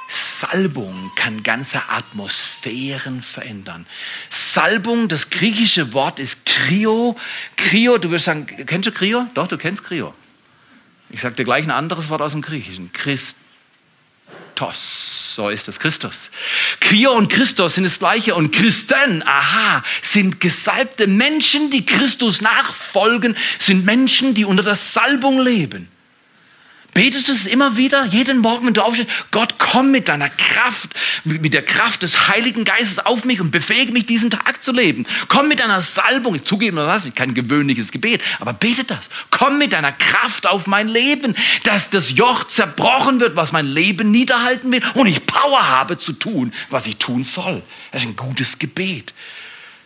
Salbung 0.08 1.10
kann 1.16 1.42
ganze 1.42 1.88
Atmosphären 1.88 3.22
verändern. 3.22 3.86
Salbung, 4.28 5.08
das 5.08 5.30
griechische 5.30 5.94
Wort 5.94 6.18
ist 6.18 6.44
Krio. 6.44 7.16
Krio, 7.56 7.96
du 7.96 8.10
wirst 8.10 8.26
sagen, 8.26 8.46
kennst 8.66 8.86
du 8.86 8.92
Krio? 8.92 9.26
Doch, 9.34 9.48
du 9.48 9.56
kennst 9.56 9.82
Krio. 9.82 10.12
Ich 11.08 11.22
sage 11.22 11.34
dir 11.36 11.44
gleich 11.44 11.64
ein 11.64 11.70
anderes 11.70 12.10
Wort 12.10 12.20
aus 12.20 12.32
dem 12.32 12.42
Griechischen. 12.42 12.92
Christos. 12.92 13.36
So 15.34 15.48
ist 15.48 15.66
es, 15.66 15.80
Christus. 15.80 16.30
Krio 16.78 17.12
und 17.12 17.32
Christus 17.32 17.76
sind 17.76 17.84
das 17.84 17.98
Gleiche 17.98 18.34
und 18.34 18.52
Christen, 18.52 19.22
aha, 19.24 19.82
sind 20.02 20.40
gesalbte 20.40 21.06
Menschen, 21.06 21.70
die 21.70 21.86
Christus 21.86 22.42
nachfolgen, 22.42 23.34
sind 23.58 23.86
Menschen, 23.86 24.34
die 24.34 24.44
unter 24.44 24.62
der 24.62 24.76
Salbung 24.76 25.40
leben. 25.40 25.88
Betest 26.94 27.28
du 27.28 27.32
es 27.32 27.46
immer 27.46 27.78
wieder, 27.78 28.04
jeden 28.04 28.38
Morgen, 28.40 28.66
wenn 28.66 28.74
du 28.74 28.82
aufstehst? 28.82 29.08
Gott, 29.30 29.54
komm 29.58 29.90
mit 29.90 30.08
deiner 30.08 30.28
Kraft, 30.28 30.90
mit 31.24 31.54
der 31.54 31.64
Kraft 31.64 32.02
des 32.02 32.28
Heiligen 32.28 32.64
Geistes 32.64 32.98
auf 32.98 33.24
mich 33.24 33.40
und 33.40 33.50
befähige 33.50 33.92
mich, 33.92 34.04
diesen 34.04 34.30
Tag 34.30 34.62
zu 34.62 34.72
leben. 34.72 35.06
Komm 35.28 35.48
mit 35.48 35.60
deiner 35.60 35.80
Salbung. 35.80 36.34
Ich 36.34 36.44
zugebe 36.44 36.76
mir 36.76 36.84
das, 36.84 37.08
kein 37.14 37.32
gewöhnliches 37.32 37.92
Gebet, 37.92 38.20
aber 38.40 38.52
bete 38.52 38.84
das. 38.84 39.08
Komm 39.30 39.56
mit 39.56 39.72
deiner 39.72 39.92
Kraft 39.92 40.46
auf 40.46 40.66
mein 40.66 40.86
Leben, 40.86 41.34
dass 41.64 41.88
das 41.88 42.10
Joch 42.12 42.44
zerbrochen 42.44 43.20
wird, 43.20 43.36
was 43.36 43.52
mein 43.52 43.66
Leben 43.66 44.10
niederhalten 44.10 44.70
will 44.70 44.82
und 44.92 45.06
ich 45.06 45.24
Power 45.24 45.66
habe 45.66 45.96
zu 45.96 46.12
tun, 46.12 46.52
was 46.68 46.86
ich 46.86 46.98
tun 46.98 47.24
soll. 47.24 47.62
Das 47.90 48.02
ist 48.02 48.10
ein 48.10 48.16
gutes 48.16 48.58
Gebet. 48.58 49.14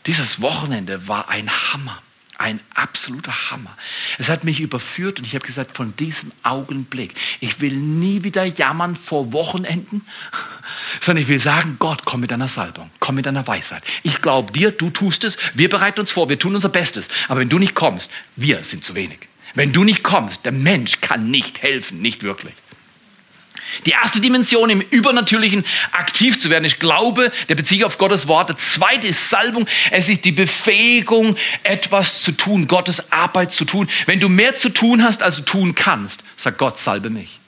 Dieses 0.07 0.41
Wochenende 0.41 1.07
war 1.07 1.29
ein 1.29 1.49
Hammer 1.51 2.03
ein 2.39 2.61
absoluter 2.75 3.51
Hammer. 3.51 3.77
Es 4.19 4.29
hat 4.29 4.45
mich 4.45 4.61
überführt 4.61 5.19
und 5.19 5.27
ich 5.27 5.35
habe 5.35 5.47
gesagt, 5.47 5.77
von 5.77 5.97
diesem 5.97 6.33
Augenblick, 6.43 7.15
ich 7.41 7.61
will 7.61 7.75
nie 7.75 8.25
wieder 8.25 8.45
jammern 8.45 8.97
vor 8.97 9.33
Wochenenden, 9.33 10.03
sondern 11.01 11.23
ich 11.23 11.29
will 11.29 11.39
sagen, 11.39 11.77
Gott, 11.79 12.05
komm 12.05 12.21
mit 12.21 12.31
deiner 12.31 12.49
Salbung, 12.49 12.91
komm 13.01 13.17
mit 13.17 13.27
deiner 13.27 13.47
Weisheit. 13.47 13.83
Ich 14.03 14.21
glaube 14.21 14.53
dir, 14.53 14.71
du 14.71 14.91
tust 14.91 15.25
es, 15.25 15.39
wir 15.55 15.69
bereiten 15.69 16.01
uns 16.01 16.13
vor, 16.13 16.29
wir 16.29 16.39
tun 16.39 16.55
unser 16.55 16.69
Bestes. 16.69 17.09
Aber 17.29 17.41
wenn 17.41 17.49
du 17.49 17.59
nicht 17.59 17.75
kommst, 17.75 18.11
wir 18.37 18.65
sind 18.65 18.85
zu 18.85 18.95
wenig. 18.95 19.19
Wenn 19.55 19.73
du 19.73 19.85
nicht 19.85 20.03
kommst, 20.03 20.45
der 20.45 20.53
Mensch 20.53 21.01
kann 21.01 21.31
nicht 21.31 21.63
helfen, 21.63 22.03
nicht 22.03 22.23
wirklich. 22.23 22.55
Die 23.85 23.91
erste 23.91 24.21
Dimension 24.21 24.71
im 24.71 24.81
Übernatürlichen 24.81 25.65
aktiv 25.93 26.41
zu 26.41 26.51
werden 26.51 26.65
ist 26.65 26.81
Glaube, 26.81 27.33
der 27.49 27.55
Bezug 27.55 27.83
auf 27.85 27.99
Gottes 27.99 28.29
Wort. 28.29 28.49
Der 28.49 28.57
zweite 28.57 29.09
ist 29.09 29.29
Salbung. 29.29 29.67
Es 29.91 30.09
ist 30.09 30.25
die 30.25 30.33
Befähigung, 30.33 31.37
etwas 31.63 32.23
zu 32.23 32.33
tun, 32.33 32.67
Gottes 32.67 33.13
Arbeit 33.13 33.53
zu 33.53 33.65
tun. 33.65 33.89
Wenn 34.07 34.21
du 34.21 34.29
mehr 34.29 34.55
zu 34.55 34.69
tun 34.69 35.03
hast, 35.03 35.23
als 35.23 35.37
du 35.37 35.43
tun 35.43 35.75
kannst, 35.75 36.23
sagt 36.37 36.59
Gott, 36.59 36.79
salbe 36.79 37.11
mich. 37.11 37.39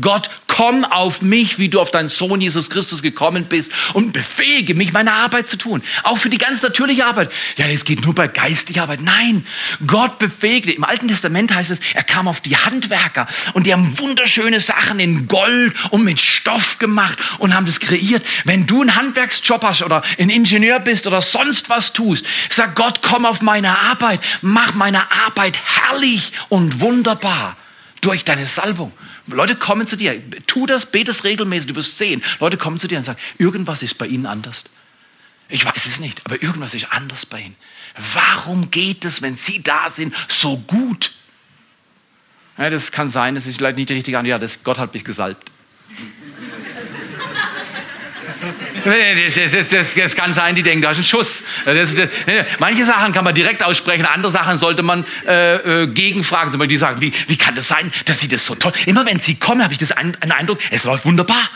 Gott, 0.00 0.30
komm 0.46 0.84
auf 0.84 1.20
mich, 1.22 1.58
wie 1.58 1.68
du 1.68 1.80
auf 1.80 1.90
deinen 1.90 2.08
Sohn 2.08 2.40
Jesus 2.40 2.70
Christus 2.70 3.02
gekommen 3.02 3.44
bist 3.44 3.70
und 3.92 4.12
befähige 4.12 4.74
mich, 4.74 4.92
meine 4.92 5.12
Arbeit 5.12 5.48
zu 5.48 5.58
tun. 5.58 5.82
Auch 6.02 6.16
für 6.16 6.30
die 6.30 6.38
ganz 6.38 6.62
natürliche 6.62 7.04
Arbeit. 7.04 7.30
Ja, 7.56 7.66
es 7.66 7.84
geht 7.84 8.04
nur 8.04 8.14
bei 8.14 8.28
geistlicher 8.28 8.82
Arbeit. 8.82 9.02
Nein, 9.02 9.46
Gott 9.86 10.18
befähigte. 10.18 10.70
Im 10.70 10.84
Alten 10.84 11.08
Testament 11.08 11.54
heißt 11.54 11.70
es, 11.70 11.80
er 11.94 12.04
kam 12.04 12.26
auf 12.26 12.40
die 12.40 12.56
Handwerker 12.56 13.26
und 13.52 13.66
die 13.66 13.72
haben 13.72 13.98
wunderschöne 13.98 14.60
Sachen 14.60 14.98
in 14.98 15.28
Gold 15.28 15.74
und 15.90 16.04
mit 16.04 16.20
Stoff 16.20 16.78
gemacht 16.78 17.18
und 17.38 17.54
haben 17.54 17.66
das 17.66 17.80
kreiert. 17.80 18.24
Wenn 18.44 18.66
du 18.66 18.80
einen 18.80 18.96
Handwerksjob 18.96 19.62
hast 19.62 19.82
oder 19.82 20.02
ein 20.18 20.30
Ingenieur 20.30 20.80
bist 20.80 21.06
oder 21.06 21.20
sonst 21.20 21.68
was 21.68 21.92
tust, 21.92 22.24
sag 22.48 22.74
Gott, 22.74 23.00
komm 23.02 23.26
auf 23.26 23.42
meine 23.42 23.78
Arbeit, 23.78 24.20
mach 24.40 24.74
meine 24.74 25.02
Arbeit 25.26 25.58
herrlich 25.64 26.32
und 26.48 26.80
wunderbar 26.80 27.56
durch 28.00 28.24
deine 28.24 28.46
Salbung. 28.46 28.92
Leute 29.26 29.56
kommen 29.56 29.86
zu 29.86 29.96
dir, 29.96 30.20
tu 30.46 30.66
das, 30.66 30.86
bete 30.86 31.10
es 31.10 31.24
regelmäßig, 31.24 31.68
du 31.68 31.76
wirst 31.76 31.98
sehen. 31.98 32.22
Leute 32.40 32.56
kommen 32.56 32.78
zu 32.78 32.88
dir 32.88 32.98
und 32.98 33.04
sagen, 33.04 33.18
irgendwas 33.38 33.82
ist 33.82 33.98
bei 33.98 34.06
ihnen 34.06 34.26
anders. 34.26 34.64
Ich 35.48 35.64
weiß 35.64 35.86
es 35.86 36.00
nicht, 36.00 36.22
aber 36.24 36.42
irgendwas 36.42 36.74
ist 36.74 36.92
anders 36.92 37.26
bei 37.26 37.40
ihnen. 37.40 37.56
Warum 38.14 38.70
geht 38.70 39.04
es, 39.04 39.22
wenn 39.22 39.34
sie 39.34 39.62
da 39.62 39.90
sind, 39.90 40.14
so 40.28 40.56
gut? 40.56 41.12
Ja, 42.58 42.70
das 42.70 42.90
kann 42.90 43.08
sein, 43.08 43.34
das 43.34 43.46
ist 43.46 43.56
vielleicht 43.56 43.76
nicht 43.76 43.90
die 43.90 43.94
richtige 43.94 44.18
Antwort. 44.18 44.30
Ja, 44.30 44.38
das, 44.38 44.62
Gott 44.64 44.78
hat 44.78 44.94
mich 44.94 45.04
gesalbt. 45.04 45.50
Das, 48.84 49.68
das, 49.68 49.94
das, 49.94 50.16
kann 50.16 50.32
sein, 50.32 50.54
die 50.54 50.62
denken, 50.62 50.82
da 50.82 50.90
ist 50.90 50.98
ein 50.98 51.04
Schuss. 51.04 51.44
manche 52.58 52.84
Sachen 52.84 53.12
kann 53.12 53.24
man 53.24 53.34
direkt 53.34 53.62
aussprechen, 53.62 54.06
andere 54.06 54.32
Sachen 54.32 54.58
sollte 54.58 54.82
man 54.82 55.04
äh, 55.26 55.82
äh, 55.82 55.86
gegenfragen. 55.86 56.50
Zum 56.50 56.58
Beispiel 56.58 56.74
die 56.74 56.78
sagen, 56.78 57.00
wie, 57.00 57.12
wie 57.28 57.36
kann 57.36 57.54
das 57.54 57.68
sein, 57.68 57.92
dass 58.06 58.20
sie 58.20 58.28
das 58.28 58.44
so 58.44 58.54
toll... 58.54 58.72
Immer 58.86 59.06
wenn 59.06 59.20
sie 59.20 59.36
kommen, 59.36 59.62
habe 59.62 59.72
ich 59.72 59.78
das 59.78 59.92
einen, 59.92 60.16
Eindruck, 60.32 60.58
es 60.70 60.84
läuft 60.84 61.04
wunderbar. 61.04 61.48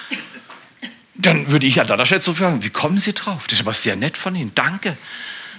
Dann 1.15 1.51
würde 1.51 1.67
ich 1.67 1.81
an 1.81 1.87
der 1.87 2.05
Stelle 2.05 2.23
so 2.23 2.35
fragen, 2.35 2.63
wie 2.63 2.71
kommen 2.71 2.99
Sie 2.99 3.15
drauf? 3.15 3.45
Das 3.47 3.55
ist 3.55 3.61
aber 3.61 3.73
sehr 3.73 3.97
nett 3.97 4.17
von 4.17 4.35
Ihnen, 4.37 4.53
danke. 4.55 4.97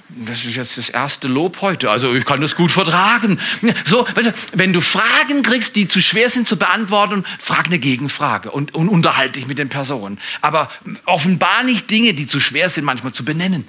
Das 0.09 0.45
ist 0.45 0.55
jetzt 0.55 0.77
das 0.77 0.87
erste 0.87 1.27
Lob 1.27 1.61
heute. 1.61 1.91
Also 1.91 2.13
ich 2.15 2.23
kann 2.23 2.39
das 2.39 2.55
gut 2.55 2.71
vertragen. 2.71 3.39
So, 3.83 4.07
weißt 4.15 4.27
du, 4.27 4.33
wenn 4.53 4.71
du 4.71 4.79
Fragen 4.79 5.43
kriegst, 5.43 5.75
die 5.75 5.87
zu 5.87 5.99
schwer 5.99 6.29
sind 6.29 6.47
zu 6.47 6.57
beantworten, 6.57 7.25
frag 7.39 7.65
eine 7.65 7.77
Gegenfrage 7.77 8.51
und, 8.51 8.73
und 8.73 8.87
unterhalte 8.87 9.33
dich 9.39 9.47
mit 9.47 9.59
den 9.59 9.67
Personen. 9.67 10.17
Aber 10.39 10.69
offenbar 11.05 11.63
nicht 11.63 11.89
Dinge, 11.89 12.13
die 12.13 12.25
zu 12.25 12.39
schwer 12.39 12.69
sind, 12.69 12.85
manchmal 12.85 13.11
zu 13.11 13.25
benennen. 13.25 13.67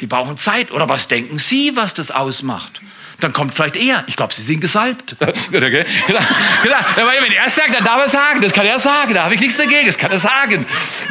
Die 0.00 0.06
brauchen 0.06 0.38
Zeit. 0.38 0.72
Oder 0.72 0.88
was 0.88 1.08
denken 1.08 1.38
Sie, 1.38 1.76
was 1.76 1.92
das 1.92 2.10
ausmacht? 2.10 2.80
Dann 3.20 3.32
kommt 3.32 3.54
vielleicht 3.54 3.76
er. 3.76 4.04
Ich 4.06 4.16
glaube, 4.16 4.32
Sie 4.32 4.42
sind 4.42 4.60
gesalbt. 4.60 5.16
genau, 5.50 5.68
genau. 5.68 5.86
Wenn 6.08 7.32
er 7.32 7.48
sagt, 7.50 7.74
dann 7.74 7.84
darf 7.84 8.00
er 8.00 8.08
sagen. 8.08 8.40
Das 8.40 8.52
kann 8.52 8.66
er 8.66 8.78
sagen. 8.78 9.14
Da 9.14 9.24
habe 9.24 9.34
ich 9.34 9.40
nichts 9.40 9.58
dagegen. 9.58 9.86
Das 9.86 9.98
kann 9.98 10.10
er 10.10 10.18
sagen. 10.18 10.66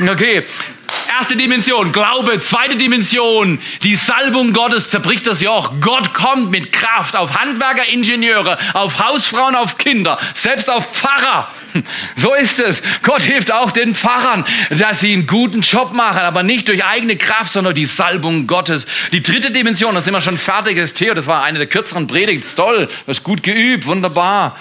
Okay. 0.09 0.43
Erste 1.19 1.35
Dimension, 1.35 1.91
Glaube. 1.91 2.39
Zweite 2.39 2.77
Dimension, 2.77 3.59
die 3.83 3.95
Salbung 3.95 4.53
Gottes 4.53 4.91
zerbricht 4.91 5.27
das 5.27 5.41
Joch. 5.41 5.73
Gott 5.81 6.13
kommt 6.13 6.51
mit 6.51 6.71
Kraft 6.71 7.17
auf 7.17 7.35
Handwerker, 7.35 7.85
Ingenieure, 7.89 8.57
auf 8.73 8.97
Hausfrauen, 8.97 9.55
auf 9.55 9.77
Kinder, 9.77 10.17
selbst 10.35 10.69
auf 10.69 10.93
Pfarrer. 10.93 11.51
So 12.15 12.33
ist 12.33 12.59
es. 12.59 12.81
Gott 13.01 13.23
hilft 13.23 13.51
auch 13.51 13.73
den 13.73 13.93
Pfarrern, 13.93 14.45
dass 14.69 15.01
sie 15.01 15.11
einen 15.11 15.27
guten 15.27 15.61
Job 15.61 15.91
machen, 15.91 16.21
aber 16.21 16.43
nicht 16.43 16.69
durch 16.69 16.85
eigene 16.85 17.17
Kraft, 17.17 17.51
sondern 17.51 17.75
die 17.75 17.85
Salbung 17.85 18.47
Gottes. 18.47 18.85
Die 19.11 19.21
dritte 19.21 19.51
Dimension, 19.51 19.93
da 19.93 20.01
sind 20.01 20.13
wir 20.13 20.21
schon 20.21 20.37
fertig, 20.37 20.77
ist 20.77 20.95
Theo, 20.95 21.13
das 21.13 21.27
war 21.27 21.43
eine 21.43 21.57
der 21.57 21.67
kürzeren 21.67 22.07
Predigten. 22.07 22.47
Toll, 22.55 22.87
das 23.05 23.17
ist 23.17 23.23
gut 23.23 23.43
geübt, 23.43 23.85
wunderbar. 23.85 24.55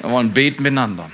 Wir 0.00 0.10
wollen 0.10 0.32
beten 0.32 0.64
miteinander. 0.64 1.08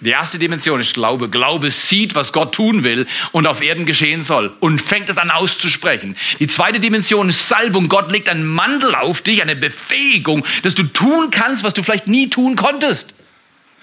Die 0.00 0.10
erste 0.10 0.38
Dimension 0.38 0.80
ist 0.80 0.94
Glaube. 0.94 1.28
Glaube 1.28 1.70
sieht, 1.70 2.14
was 2.14 2.32
Gott 2.32 2.54
tun 2.54 2.82
will 2.84 3.06
und 3.32 3.46
auf 3.46 3.60
Erden 3.60 3.84
geschehen 3.84 4.22
soll 4.22 4.52
und 4.60 4.80
fängt 4.80 5.10
es 5.10 5.18
an 5.18 5.30
auszusprechen. 5.30 6.16
Die 6.38 6.46
zweite 6.46 6.80
Dimension 6.80 7.28
ist 7.28 7.48
Salbung. 7.48 7.88
Gott 7.88 8.10
legt 8.10 8.28
einen 8.28 8.46
Mantel 8.46 8.94
auf 8.94 9.20
dich, 9.20 9.42
eine 9.42 9.56
Befähigung, 9.56 10.44
dass 10.62 10.74
du 10.74 10.84
tun 10.84 11.30
kannst, 11.30 11.64
was 11.64 11.74
du 11.74 11.82
vielleicht 11.82 12.08
nie 12.08 12.30
tun 12.30 12.56
konntest. 12.56 13.12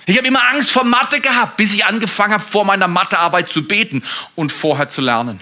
Ich 0.08 0.18
habe 0.18 0.28
immer 0.28 0.42
Angst 0.54 0.72
vor 0.72 0.86
Mathe 0.86 1.20
gehabt, 1.20 1.58
bis 1.58 1.74
ich 1.74 1.86
angefangen 1.86 2.34
habe, 2.34 2.44
vor 2.44 2.66
meiner 2.66 2.88
Mathearbeit 2.88 3.52
zu 3.52 3.68
beten 3.68 4.04
und 4.36 4.52
vorher 4.52 4.90
zu 4.90 5.02
lernen. 5.02 5.42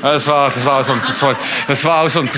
Das 0.00 0.26
war, 0.26 0.50
das 0.50 0.64
war 0.64 0.84
so 0.84 0.92
ein, 0.92 1.02
das 1.66 1.84
war 1.84 2.08
so 2.08 2.20
ein, 2.20 2.30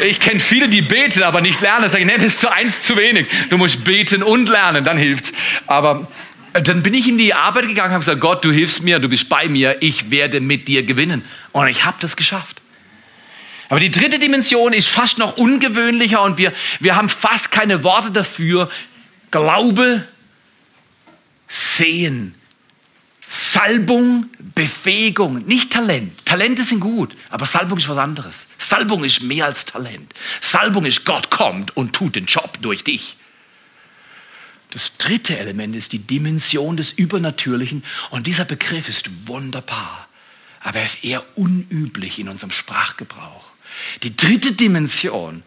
ich 0.00 0.18
kenne 0.18 0.40
viele, 0.40 0.68
die 0.68 0.82
beten, 0.82 1.22
aber 1.22 1.40
nicht 1.40 1.60
lernen. 1.60 1.84
Das 1.84 1.94
ich, 1.94 2.04
nee, 2.04 2.16
das 2.16 2.24
ist 2.24 2.40
zu 2.40 2.50
eins 2.50 2.82
zu 2.82 2.96
wenig. 2.96 3.28
Du 3.50 3.58
musst 3.58 3.84
beten 3.84 4.22
und 4.22 4.48
lernen, 4.48 4.82
dann 4.84 4.96
hilft's. 4.96 5.32
Aber 5.66 6.08
dann 6.52 6.82
bin 6.82 6.94
ich 6.94 7.08
in 7.08 7.18
die 7.18 7.34
Arbeit 7.34 7.68
gegangen 7.68 7.88
und 7.88 7.92
habe 7.94 8.00
gesagt, 8.00 8.20
Gott, 8.20 8.44
du 8.44 8.50
hilfst 8.50 8.82
mir, 8.82 8.98
du 8.98 9.08
bist 9.08 9.28
bei 9.28 9.48
mir, 9.48 9.76
ich 9.80 10.10
werde 10.10 10.40
mit 10.40 10.68
dir 10.68 10.82
gewinnen. 10.82 11.24
Und 11.52 11.68
ich 11.68 11.84
habe 11.84 11.96
das 12.00 12.16
geschafft. 12.16 12.60
Aber 13.68 13.80
die 13.80 13.90
dritte 13.90 14.18
Dimension 14.18 14.74
ist 14.74 14.88
fast 14.88 15.18
noch 15.18 15.38
ungewöhnlicher 15.38 16.20
und 16.20 16.36
wir, 16.36 16.52
wir 16.80 16.94
haben 16.94 17.08
fast 17.08 17.50
keine 17.50 17.82
Worte 17.82 18.10
dafür. 18.10 18.68
Glaube, 19.30 20.06
Sehen, 21.48 22.34
Salbung, 23.26 24.26
Befähigung, 24.54 25.46
nicht 25.46 25.72
Talent. 25.72 26.26
Talente 26.26 26.64
sind 26.64 26.80
gut, 26.80 27.14
aber 27.30 27.46
Salbung 27.46 27.78
ist 27.78 27.88
was 27.88 27.96
anderes. 27.96 28.46
Salbung 28.58 29.04
ist 29.04 29.22
mehr 29.22 29.46
als 29.46 29.64
Talent. 29.64 30.12
Salbung 30.42 30.84
ist, 30.84 31.06
Gott 31.06 31.30
kommt 31.30 31.74
und 31.74 31.94
tut 31.94 32.16
den 32.16 32.26
Job 32.26 32.58
durch 32.60 32.84
dich. 32.84 33.16
Das 34.72 34.96
dritte 34.96 35.38
Element 35.38 35.76
ist 35.76 35.92
die 35.92 35.98
Dimension 35.98 36.78
des 36.78 36.92
Übernatürlichen 36.92 37.84
und 38.10 38.26
dieser 38.26 38.46
Begriff 38.46 38.88
ist 38.88 39.28
wunderbar, 39.28 40.08
aber 40.60 40.78
er 40.78 40.86
ist 40.86 41.04
eher 41.04 41.22
unüblich 41.36 42.18
in 42.18 42.28
unserem 42.28 42.50
Sprachgebrauch. 42.50 43.44
Die 44.02 44.16
dritte 44.16 44.52
Dimension 44.52 45.42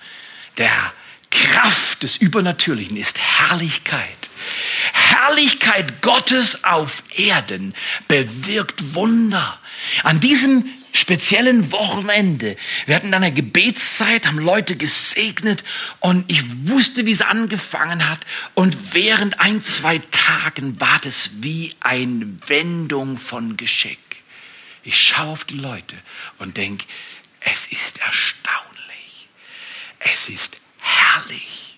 der 0.60 0.94
Kraft 1.32 2.04
des 2.04 2.18
Übernatürlichen 2.18 2.98
ist 2.98 3.18
Herrlichkeit. 3.20 4.30
Herrlichkeit 4.94 6.04
Gottes 6.04 6.64
auf 6.64 7.02
Erden 7.16 7.74
bewirkt 8.08 8.94
Wunder. 8.94 9.60
An 10.04 10.20
diesem 10.20 10.70
speziellen 10.96 11.72
Wochenende. 11.72 12.56
Wir 12.86 12.96
hatten 12.96 13.12
dann 13.12 13.24
eine 13.24 13.34
Gebetszeit, 13.34 14.28
haben 14.28 14.40
Leute 14.40 14.76
gesegnet 14.76 15.64
und 16.00 16.30
ich 16.30 16.44
wusste, 16.68 17.06
wie 17.06 17.12
es 17.12 17.22
angefangen 17.22 18.10
hat. 18.10 18.20
Und 18.54 18.94
während 18.94 19.40
ein, 19.40 19.62
zwei 19.62 20.00
Tagen 20.12 20.80
war 20.80 21.00
das 21.00 21.30
wie 21.42 21.76
eine 21.82 22.28
Wendung 22.48 23.18
von 23.18 23.58
Geschick. 23.58 24.00
Ich 24.84 25.02
schaue 25.02 25.28
auf 25.28 25.44
die 25.46 25.58
Leute 25.58 25.96
und 26.38 26.58
denke, 26.58 26.86
es 27.42 27.66
ist 27.68 28.00
erstaunlich. 28.00 29.28
Es 30.00 30.30
ist 30.30 30.58
herrlich. 30.80 31.78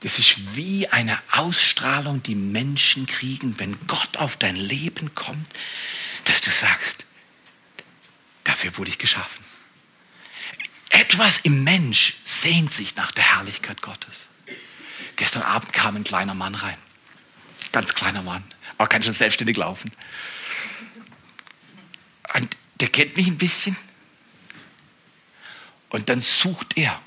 Das 0.00 0.18
ist 0.18 0.56
wie 0.56 0.88
eine 0.88 1.18
Ausstrahlung, 1.30 2.22
die 2.24 2.34
Menschen 2.34 3.06
kriegen, 3.06 3.58
wenn 3.60 3.76
Gott 3.86 4.16
auf 4.16 4.36
dein 4.36 4.56
Leben 4.56 5.14
kommt 5.14 5.46
dass 6.24 6.40
du 6.40 6.50
sagst, 6.50 7.04
dafür 8.44 8.76
wurde 8.76 8.90
ich 8.90 8.98
geschaffen. 8.98 9.44
Etwas 10.90 11.38
im 11.40 11.64
Mensch 11.64 12.14
sehnt 12.24 12.72
sich 12.72 12.96
nach 12.96 13.12
der 13.12 13.36
Herrlichkeit 13.36 13.82
Gottes. 13.82 14.28
Gestern 15.16 15.42
Abend 15.42 15.72
kam 15.72 15.96
ein 15.96 16.04
kleiner 16.04 16.34
Mann 16.34 16.54
rein. 16.54 16.76
Ganz 17.72 17.94
kleiner 17.94 18.22
Mann, 18.22 18.44
aber 18.76 18.88
kann 18.88 19.02
schon 19.02 19.14
selbstständig 19.14 19.56
laufen. 19.56 19.90
Und 22.34 22.56
der 22.80 22.88
kennt 22.88 23.16
mich 23.16 23.26
ein 23.26 23.38
bisschen. 23.38 23.76
Und 25.88 26.08
dann 26.08 26.20
sucht 26.20 26.76
er. 26.76 27.00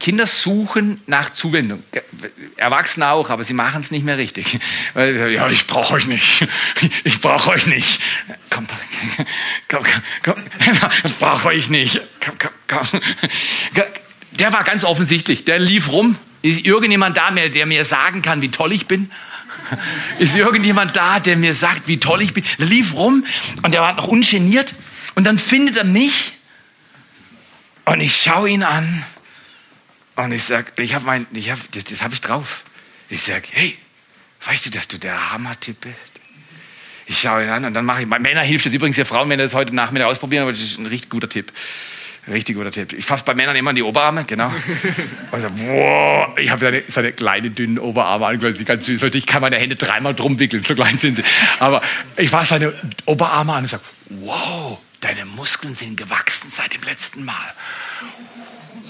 Kinder 0.00 0.26
suchen 0.26 1.00
nach 1.06 1.30
Zuwendung. 1.30 1.84
Erwachsene 2.56 3.10
auch, 3.10 3.28
aber 3.28 3.44
sie 3.44 3.52
machen 3.52 3.82
es 3.82 3.90
nicht 3.90 4.04
mehr 4.04 4.16
richtig. 4.16 4.58
Ja, 4.94 5.48
ich 5.48 5.66
brauche 5.66 5.94
euch 5.94 6.06
nicht. 6.06 6.48
Ich 7.04 7.20
brauche 7.20 7.50
euch 7.50 7.66
nicht. 7.66 8.00
Komm, 8.48 8.66
komm, 9.68 9.84
komm. 10.22 10.36
Ich 11.04 11.16
brauche 11.18 11.48
euch 11.48 11.68
nicht. 11.68 12.00
Komm, 12.24 12.34
komm, 12.38 12.50
komm. 12.90 13.02
Der 14.32 14.52
war 14.52 14.64
ganz 14.64 14.84
offensichtlich. 14.84 15.44
Der 15.44 15.58
lief 15.58 15.90
rum. 15.90 16.16
Ist 16.42 16.64
irgendjemand 16.64 17.18
da, 17.18 17.30
der 17.30 17.66
mir 17.66 17.84
sagen 17.84 18.22
kann, 18.22 18.40
wie 18.40 18.50
toll 18.50 18.72
ich 18.72 18.86
bin? 18.86 19.10
Ist 20.18 20.34
irgendjemand 20.34 20.96
da, 20.96 21.20
der 21.20 21.36
mir 21.36 21.52
sagt, 21.52 21.86
wie 21.86 22.00
toll 22.00 22.22
ich 22.22 22.32
bin? 22.32 22.44
Der 22.58 22.66
lief 22.66 22.94
rum 22.94 23.26
und 23.62 23.72
der 23.72 23.82
war 23.82 23.92
noch 23.94 24.08
ungeniert. 24.08 24.74
Und 25.14 25.24
dann 25.24 25.38
findet 25.38 25.76
er 25.76 25.84
mich 25.84 26.32
und 27.84 28.00
ich 28.00 28.16
schaue 28.16 28.48
ihn 28.48 28.62
an 28.62 29.04
und 30.24 30.32
ich 30.32 30.44
sage, 30.44 30.72
ich 30.76 30.94
habe 30.94 31.04
mein, 31.04 31.26
ich 31.32 31.50
hab, 31.50 31.58
das, 31.72 31.84
das 31.84 32.02
habe 32.02 32.14
ich 32.14 32.20
drauf. 32.20 32.64
Ich 33.08 33.22
sage, 33.22 33.44
hey, 33.50 33.76
weißt 34.44 34.66
du, 34.66 34.70
dass 34.70 34.88
du 34.88 34.98
der 34.98 35.32
Hammer-Typ 35.32 35.80
bist? 35.80 35.96
Ich 37.06 37.20
schaue 37.20 37.42
ihn 37.42 37.50
an 37.50 37.64
und 37.64 37.74
dann 37.74 37.84
mache 37.84 38.02
ich, 38.02 38.06
Männer 38.06 38.42
hilft 38.42 38.66
das 38.66 38.72
übrigens, 38.72 38.96
ja 38.96 39.04
Frauen, 39.04 39.28
wenn 39.30 39.38
das 39.38 39.54
heute 39.54 39.74
Nachmittag 39.74 40.06
ausprobieren, 40.06 40.42
aber 40.42 40.52
das 40.52 40.60
ist 40.60 40.78
ein 40.78 40.86
richtig 40.86 41.10
guter 41.10 41.28
Tipp. 41.28 41.52
Richtig 42.28 42.54
guter 42.54 42.70
Tipp. 42.70 42.92
Ich 42.92 43.04
fasse 43.04 43.24
bei 43.24 43.34
Männern 43.34 43.56
immer 43.56 43.70
an 43.70 43.76
die 43.76 43.82
Oberarme, 43.82 44.24
genau. 44.24 44.52
Und 45.32 45.40
so, 45.40 45.48
wow, 45.66 46.38
ich 46.38 46.50
habe 46.50 46.60
seine, 46.60 46.82
seine 46.86 47.12
kleinen, 47.12 47.54
dünnen 47.54 47.78
Oberarme 47.78 48.26
angeschaut, 48.26 48.64
ganz 48.66 48.86
süß. 48.86 49.02
Ich 49.14 49.26
kann 49.26 49.40
meine 49.40 49.56
Hände 49.56 49.74
dreimal 49.74 50.14
drum 50.14 50.38
wickeln, 50.38 50.62
so 50.62 50.74
klein 50.74 50.98
sind 50.98 51.16
sie. 51.16 51.24
Aber 51.58 51.82
ich 52.16 52.30
fasse 52.30 52.50
seine 52.50 52.74
Oberarme 53.06 53.54
an 53.54 53.64
und 53.64 53.68
sage, 53.68 53.82
wow, 54.10 54.78
deine 55.00 55.24
Muskeln 55.24 55.74
sind 55.74 55.96
gewachsen 55.96 56.50
seit 56.50 56.74
dem 56.74 56.82
letzten 56.82 57.24
Mal. 57.24 57.54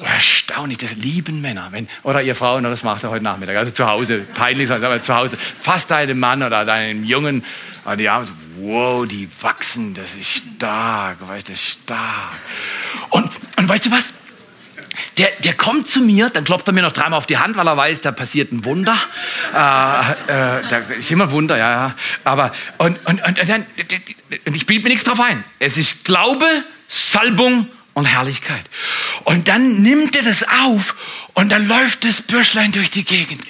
Erstaunlich, 0.03 0.79
das 0.79 0.97
lieben 0.97 1.41
Männer. 1.41 1.69
Wenn, 1.73 1.89
oder 2.03 2.23
ihr 2.23 2.35
Frauen, 2.35 2.65
das 2.65 2.85
macht 2.85 3.05
er 3.05 3.11
heute 3.11 3.25
Nachmittag. 3.25 3.57
Also 3.57 3.71
zu 3.71 3.87
Hause, 3.87 4.21
peinlich, 4.35 4.71
aber 4.71 5.03
zu 5.03 5.15
Hause. 5.15 5.39
Fasst 5.63 5.91
deinen 5.91 6.19
Mann 6.19 6.43
oder 6.43 6.65
deinen 6.65 7.05
Jungen 7.05 7.45
an 7.85 7.99
die 7.99 8.09
Arme. 8.09 8.25
So, 8.25 8.33
wow, 8.59 9.07
die 9.07 9.29
wachsen, 9.41 9.95
das 9.95 10.15
ist 10.15 10.43
stark, 10.57 11.17
weißt 11.21 11.51
du, 11.51 11.57
stark. 11.57 12.39
Und, 13.11 13.31
und 13.57 13.69
weißt 13.69 13.87
du 13.87 13.91
was? 13.91 14.15
Der, 15.19 15.29
der 15.45 15.55
kommt 15.55 15.87
zu 15.87 16.01
mir, 16.01 16.31
dann 16.31 16.45
klopft 16.45 16.67
er 16.67 16.73
mir 16.73 16.83
noch 16.83 16.93
dreimal 16.93 17.19
auf 17.19 17.27
die 17.27 17.39
Hand, 17.39 17.57
weil 17.57 17.67
er 17.67 17.77
weiß, 17.77 18.01
da 18.01 18.13
passiert 18.13 18.53
ein 18.53 18.65
Wunder. 18.65 18.97
Äh, 19.53 19.57
äh, 19.57 20.63
da 20.69 20.79
ist 20.99 21.11
immer 21.11 21.25
ein 21.25 21.31
Wunder, 21.31 21.57
ja, 21.57 21.71
ja. 21.71 21.95
Aber, 22.25 22.53
und, 22.79 22.99
und, 23.07 23.23
und, 23.23 23.39
und 23.39 23.49
dann, 23.49 23.67
und 24.47 24.57
ich 24.57 24.67
bilde 24.67 24.85
mir 24.85 24.91
nichts 24.91 25.05
drauf 25.05 25.21
ein. 25.21 25.45
Es 25.59 25.77
ist 25.77 26.05
Glaube, 26.05 26.47
Salbung 26.89 27.67
und 27.95 28.05
Herrlichkeit. 28.05 28.62
Und 29.24 29.49
dann 29.49 29.82
nimmt 29.82 30.16
er 30.16 30.22
das 30.22 30.43
auf 30.43 30.95
und 31.34 31.51
dann 31.51 31.66
läuft 31.66 32.05
das 32.05 32.22
Bürschlein 32.22 32.72
durch 32.72 32.91
die 32.91 33.05
Gegend. 33.05 33.43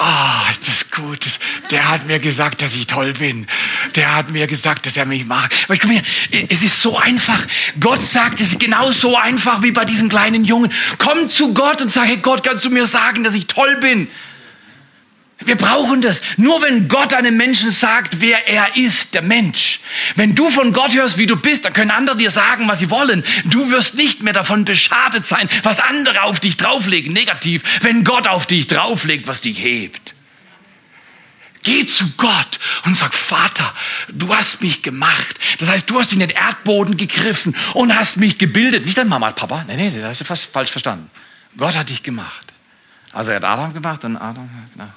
Ah, 0.00 0.44
oh, 0.46 0.52
ist 0.52 0.68
das 0.68 0.90
gut. 0.90 1.26
Der 1.70 1.88
hat 1.88 2.06
mir 2.06 2.20
gesagt, 2.20 2.62
dass 2.62 2.74
ich 2.76 2.86
toll 2.86 3.14
bin. 3.14 3.48
Der 3.96 4.14
hat 4.14 4.30
mir 4.30 4.46
gesagt, 4.46 4.86
dass 4.86 4.96
er 4.96 5.06
mich 5.06 5.24
mag. 5.24 5.52
Aber 5.64 5.74
ich 5.74 5.80
komme 5.80 6.02
hier, 6.30 6.46
es 6.50 6.62
ist 6.62 6.80
so 6.80 6.96
einfach. 6.96 7.44
Gott 7.80 8.00
sagt, 8.00 8.40
es 8.40 8.52
ist 8.52 8.60
genau 8.60 8.92
so 8.92 9.16
einfach 9.16 9.62
wie 9.62 9.72
bei 9.72 9.84
diesem 9.84 10.08
kleinen 10.08 10.44
Jungen. 10.44 10.72
Komm 10.98 11.28
zu 11.28 11.52
Gott 11.52 11.82
und 11.82 11.90
sag, 11.90 12.06
hey 12.06 12.18
Gott, 12.18 12.44
kannst 12.44 12.64
du 12.64 12.70
mir 12.70 12.86
sagen, 12.86 13.24
dass 13.24 13.34
ich 13.34 13.46
toll 13.46 13.76
bin? 13.76 14.08
Wir 15.44 15.56
brauchen 15.56 16.00
das. 16.00 16.20
Nur 16.36 16.62
wenn 16.62 16.88
Gott 16.88 17.14
einem 17.14 17.36
Menschen 17.36 17.70
sagt, 17.70 18.20
wer 18.20 18.48
er 18.48 18.76
ist, 18.76 19.14
der 19.14 19.22
Mensch. 19.22 19.80
Wenn 20.16 20.34
du 20.34 20.50
von 20.50 20.72
Gott 20.72 20.94
hörst, 20.94 21.16
wie 21.16 21.26
du 21.26 21.36
bist, 21.36 21.64
dann 21.64 21.72
können 21.72 21.92
andere 21.92 22.16
dir 22.16 22.30
sagen, 22.30 22.66
was 22.66 22.80
sie 22.80 22.90
wollen. 22.90 23.24
Du 23.44 23.70
wirst 23.70 23.94
nicht 23.94 24.22
mehr 24.22 24.32
davon 24.32 24.64
beschadet 24.64 25.24
sein, 25.24 25.48
was 25.62 25.78
andere 25.78 26.22
auf 26.22 26.40
dich 26.40 26.56
drauflegen, 26.56 27.12
negativ, 27.12 27.62
wenn 27.82 28.02
Gott 28.02 28.26
auf 28.26 28.46
dich 28.46 28.66
drauflegt, 28.66 29.28
was 29.28 29.40
dich 29.40 29.62
hebt. 29.62 30.14
Geh 31.62 31.86
zu 31.86 32.10
Gott 32.16 32.58
und 32.84 32.96
sag, 32.96 33.14
Vater, 33.14 33.72
du 34.08 34.34
hast 34.34 34.60
mich 34.60 34.82
gemacht. 34.82 35.38
Das 35.58 35.68
heißt, 35.68 35.88
du 35.88 35.98
hast 35.98 36.12
in 36.12 36.20
den 36.20 36.30
Erdboden 36.30 36.96
gegriffen 36.96 37.54
und 37.74 37.94
hast 37.94 38.16
mich 38.16 38.38
gebildet. 38.38 38.84
Nicht 38.84 38.98
dein 38.98 39.08
Mama, 39.08 39.30
Papa. 39.32 39.64
Nee, 39.68 39.76
nee, 39.76 40.00
das 40.00 40.10
hast 40.10 40.20
du 40.20 40.24
fast 40.24 40.44
falsch 40.44 40.70
verstanden. 40.70 41.10
Gott 41.56 41.76
hat 41.76 41.88
dich 41.90 42.02
gemacht. 42.02 42.52
Also 43.12 43.30
er 43.30 43.36
hat 43.36 43.44
Adam 43.44 43.72
gemacht 43.74 44.04
und 44.04 44.16
Adam. 44.16 44.48
Genau. 44.72 44.88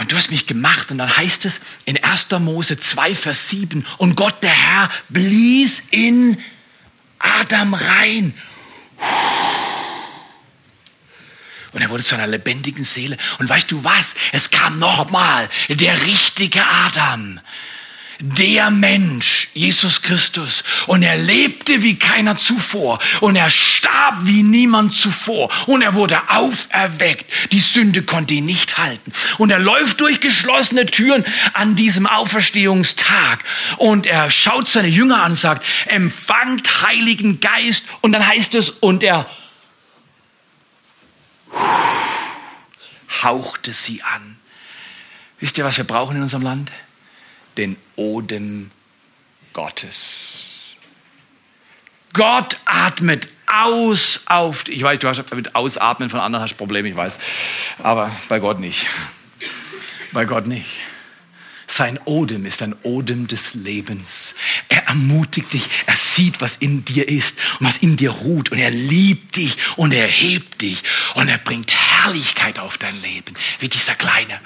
Und 0.00 0.10
du 0.10 0.16
hast 0.16 0.30
mich 0.30 0.46
gemacht. 0.46 0.90
Und 0.90 0.98
dann 0.98 1.14
heißt 1.14 1.44
es 1.44 1.60
in 1.84 2.02
1. 2.02 2.30
Mose 2.40 2.80
2, 2.80 3.14
Vers 3.14 3.50
7, 3.50 3.86
und 3.98 4.16
Gott, 4.16 4.42
der 4.42 4.50
Herr, 4.50 4.88
blies 5.10 5.82
in 5.90 6.42
Adam 7.18 7.74
rein. 7.74 8.34
Und 11.72 11.82
er 11.82 11.90
wurde 11.90 12.02
zu 12.02 12.14
einer 12.14 12.26
lebendigen 12.26 12.82
Seele. 12.82 13.18
Und 13.38 13.48
weißt 13.48 13.70
du 13.70 13.84
was? 13.84 14.14
Es 14.32 14.50
kam 14.50 14.78
nochmal 14.78 15.48
der 15.68 16.00
richtige 16.06 16.64
Adam 16.64 17.38
der 18.20 18.70
Mensch, 18.70 19.48
Jesus 19.54 20.02
Christus. 20.02 20.62
Und 20.86 21.02
er 21.02 21.16
lebte 21.16 21.82
wie 21.82 21.98
keiner 21.98 22.36
zuvor. 22.36 22.98
Und 23.20 23.36
er 23.36 23.50
starb 23.50 24.18
wie 24.22 24.42
niemand 24.42 24.94
zuvor. 24.94 25.50
Und 25.66 25.82
er 25.82 25.94
wurde 25.94 26.20
auferweckt. 26.28 27.30
Die 27.52 27.60
Sünde 27.60 28.02
konnte 28.02 28.34
ihn 28.34 28.44
nicht 28.46 28.78
halten. 28.78 29.12
Und 29.38 29.50
er 29.50 29.58
läuft 29.58 30.00
durch 30.00 30.20
geschlossene 30.20 30.86
Türen 30.86 31.24
an 31.54 31.74
diesem 31.74 32.06
Auferstehungstag. 32.06 33.42
Und 33.78 34.06
er 34.06 34.30
schaut 34.30 34.68
seine 34.68 34.88
Jünger 34.88 35.22
an 35.22 35.32
und 35.32 35.38
sagt, 35.38 35.64
empfangt 35.86 36.82
Heiligen 36.82 37.40
Geist. 37.40 37.84
Und 38.02 38.12
dann 38.12 38.26
heißt 38.26 38.54
es, 38.54 38.70
und 38.70 39.02
er 39.02 39.28
hauchte 43.22 43.72
sie 43.72 44.02
an. 44.02 44.36
Wisst 45.38 45.56
ihr, 45.56 45.64
was 45.64 45.78
wir 45.78 45.84
brauchen 45.84 46.16
in 46.16 46.22
unserem 46.22 46.42
Land? 46.42 46.70
Den 47.56 47.76
Odem 47.96 48.70
Gottes. 49.52 50.76
Gott 52.12 52.56
atmet 52.64 53.28
aus 53.46 54.20
auf, 54.26 54.68
ich 54.68 54.82
weiß, 54.82 54.98
du 54.98 55.08
hast 55.08 55.32
mit 55.34 55.54
Ausatmen 55.54 56.08
von 56.08 56.20
anderen 56.20 56.42
hast 56.42 56.56
Probleme, 56.56 56.88
ich 56.88 56.96
weiß, 56.96 57.18
aber 57.82 58.10
bei 58.28 58.38
Gott 58.38 58.60
nicht. 58.60 58.86
Bei 60.12 60.24
Gott 60.24 60.46
nicht. 60.46 60.66
Sein 61.66 62.00
Odem 62.04 62.46
ist 62.46 62.62
ein 62.62 62.74
Odem 62.82 63.28
des 63.28 63.54
Lebens. 63.54 64.34
Er 64.68 64.88
ermutigt 64.88 65.52
dich, 65.52 65.68
er 65.86 65.94
sieht, 65.94 66.40
was 66.40 66.56
in 66.56 66.84
dir 66.84 67.08
ist 67.08 67.38
und 67.60 67.66
was 67.66 67.76
in 67.76 67.96
dir 67.96 68.10
ruht 68.10 68.50
und 68.50 68.58
er 68.58 68.70
liebt 68.70 69.36
dich 69.36 69.56
und 69.76 69.92
er 69.92 70.08
hebt 70.08 70.62
dich 70.62 70.82
und 71.14 71.28
er 71.28 71.38
bringt 71.38 71.72
Herrlichkeit 71.72 72.58
auf 72.58 72.76
dein 72.76 73.00
Leben, 73.02 73.34
wie 73.60 73.68
dieser 73.68 73.94
kleine 73.94 74.40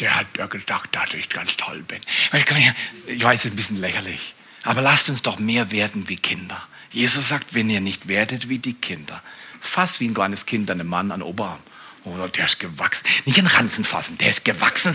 der 0.00 0.16
hat 0.16 0.26
ja 0.36 0.46
gedacht, 0.46 0.90
dass 0.92 1.14
ich 1.14 1.28
ganz 1.28 1.56
toll 1.56 1.82
bin. 1.82 2.00
Ich 2.32 3.24
weiß, 3.24 3.40
es 3.40 3.44
ist 3.46 3.52
ein 3.52 3.56
bisschen 3.56 3.80
lächerlich, 3.80 4.34
aber 4.62 4.82
lasst 4.82 5.08
uns 5.08 5.22
doch 5.22 5.38
mehr 5.38 5.70
werden 5.70 6.08
wie 6.08 6.16
Kinder. 6.16 6.62
Jesus 6.90 7.28
sagt, 7.28 7.54
wenn 7.54 7.70
ihr 7.70 7.80
nicht 7.80 8.06
werdet 8.08 8.48
wie 8.48 8.58
die 8.58 8.74
Kinder, 8.74 9.22
fast 9.60 10.00
wie 10.00 10.08
ein 10.08 10.14
kleines 10.14 10.46
Kind 10.46 10.70
einem 10.70 10.86
Mann 10.86 11.10
an 11.10 11.22
Oberarm. 11.22 11.58
Oder 12.04 12.28
der 12.28 12.44
ist 12.44 12.60
gewachsen. 12.60 13.06
Nicht 13.24 13.38
an 13.38 13.46
Ranzen 13.46 13.82
fassen, 13.82 14.18
der 14.18 14.28
ist 14.28 14.44
gewachsen. 14.44 14.94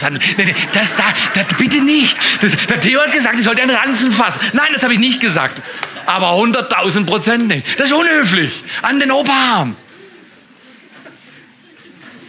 Das, 0.74 0.95
da, 0.95 1.14
das, 1.34 1.58
bitte 1.58 1.82
nicht. 1.82 2.16
Das, 2.39 2.56
der 2.68 2.80
Theo 2.80 3.02
hat 3.02 3.12
gesagt, 3.12 3.36
ich 3.38 3.43
sollte 3.43 3.64
einen 3.64 3.76
Ranzen 3.76 4.12
fassen. 4.12 4.39
Nein, 4.54 4.70
das 4.74 4.84
habe 4.84 4.93
ich 4.93 5.00
nicht 5.00 5.20
gesagt. 5.20 5.60
Aber 6.06 6.34
100.000 6.34 7.06
Prozent 7.08 7.47
nicht. 7.47 7.66
Das 7.80 7.89
ist 7.89 7.93
unhöflich. 7.93 8.64
An 8.84 9.00
den 9.00 9.12
Oberarm. 9.12 9.76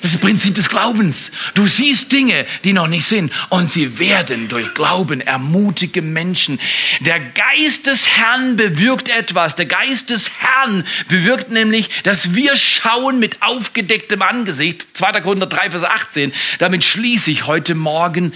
Das 0.00 0.12
ist 0.12 0.14
das 0.14 0.20
Prinzip 0.20 0.54
des 0.54 0.68
Glaubens. 0.68 1.30
Du 1.54 1.66
siehst 1.66 2.10
Dinge, 2.10 2.46
die 2.64 2.72
noch 2.72 2.86
nicht 2.86 3.04
sind, 3.04 3.32
und 3.50 3.70
sie 3.70 3.98
werden 3.98 4.48
durch 4.48 4.72
Glauben 4.74 5.20
ermutige 5.20 6.00
Menschen. 6.00 6.58
Der 7.00 7.20
Geist 7.20 7.86
des 7.86 8.08
Herrn 8.08 8.56
bewirkt 8.56 9.08
etwas. 9.08 9.56
Der 9.56 9.66
Geist 9.66 10.10
des 10.10 10.30
Herrn 10.38 10.84
bewirkt 11.08 11.50
nämlich, 11.50 11.90
dass 12.02 12.34
wir 12.34 12.56
schauen 12.56 13.18
mit 13.18 13.42
aufgedecktem 13.42 14.22
Angesicht. 14.22 14.96
2. 14.96 15.20
Korinther 15.20 15.46
3, 15.46 15.70
Vers 15.70 15.84
18. 15.84 16.32
Damit 16.58 16.82
schließe 16.82 17.30
ich 17.30 17.46
heute 17.46 17.74
Morgen 17.74 18.32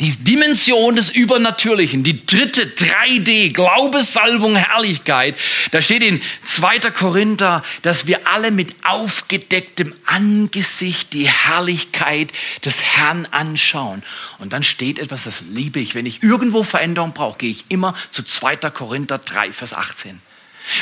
die 0.00 0.16
Dimension 0.16 0.96
des 0.96 1.10
Übernatürlichen, 1.10 2.02
die 2.02 2.26
dritte 2.26 2.64
3D, 2.64 3.52
Glaube, 3.52 4.02
Salbung, 4.02 4.56
Herrlichkeit. 4.56 5.36
Da 5.70 5.80
steht 5.80 6.02
in 6.02 6.20
2. 6.44 6.90
Korinther, 6.90 7.62
dass 7.82 8.06
wir 8.06 8.26
alle 8.26 8.50
mit 8.50 8.74
aufgedecktem 8.84 9.94
Angesicht 10.06 11.12
die 11.12 11.28
Herrlichkeit 11.28 12.32
des 12.64 12.82
Herrn 12.82 13.26
anschauen. 13.30 14.02
Und 14.38 14.52
dann 14.52 14.62
steht 14.62 14.98
etwas, 14.98 15.24
das 15.24 15.42
liebe 15.50 15.78
ich. 15.78 15.94
Wenn 15.94 16.06
ich 16.06 16.22
irgendwo 16.22 16.62
Veränderung 16.62 17.12
brauche, 17.12 17.38
gehe 17.38 17.50
ich 17.50 17.66
immer 17.68 17.94
zu 18.10 18.22
2. 18.22 18.56
Korinther 18.70 19.18
3, 19.18 19.52
Vers 19.52 19.72
18. 19.72 20.20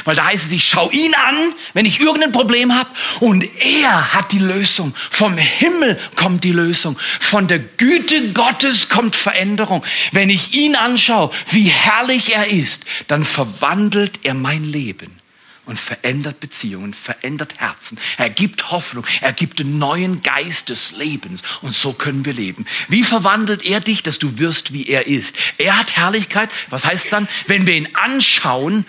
Weil 0.05 0.15
da 0.15 0.27
heißt 0.27 0.47
es, 0.47 0.53
ich 0.53 0.67
schaue 0.67 0.93
ihn 0.93 1.15
an, 1.15 1.55
wenn 1.73 1.87
ich 1.87 2.01
irgendein 2.01 2.33
Problem 2.33 2.75
habe 2.75 2.91
und 3.21 3.45
er 3.61 4.15
hat 4.15 4.33
die 4.33 4.39
Lösung. 4.39 4.95
Vom 5.11 5.37
Himmel 5.37 5.99
kommt 6.17 6.45
die 6.45 6.53
Lösung. 6.53 6.99
Von 7.19 7.47
der 7.47 7.59
Güte 7.59 8.33
Gottes 8.33 8.89
kommt 8.89 9.17
Veränderung. 9.17 9.85
Wenn 10.13 10.31
ich 10.31 10.53
ihn 10.55 10.77
anschaue, 10.77 11.31
wie 11.51 11.65
herrlich 11.65 12.35
er 12.35 12.47
ist, 12.47 12.85
dann 13.07 13.25
verwandelt 13.25 14.21
er 14.23 14.35
mein 14.35 14.65
Leben 14.65 15.21
und 15.67 15.79
verändert 15.79 16.41
Beziehungen, 16.41 16.95
verändert 16.95 17.59
Herzen. 17.59 17.99
Er 18.19 18.29
gibt 18.29 18.73
Hoffnung, 18.73 19.07
er 19.21 19.33
gibt 19.33 19.61
den 19.61 19.79
neuen 19.79 20.21
Geist 20.23 20.69
des 20.69 20.93
Lebens 20.93 21.43
und 21.63 21.75
so 21.75 21.93
können 21.93 22.25
wir 22.25 22.33
leben. 22.33 22.67
Wie 22.89 23.05
verwandelt 23.05 23.65
er 23.65 23.81
dich, 23.81 24.03
dass 24.03 24.19
du 24.19 24.39
wirst, 24.39 24.73
wie 24.73 24.89
er 24.89 25.07
ist? 25.07 25.37
Er 25.59 25.79
hat 25.79 25.97
Herrlichkeit. 25.97 26.51
Was 26.71 26.85
heißt 26.85 27.13
dann, 27.13 27.29
wenn 27.47 27.67
wir 27.69 27.75
ihn 27.75 27.89
anschauen, 27.95 28.85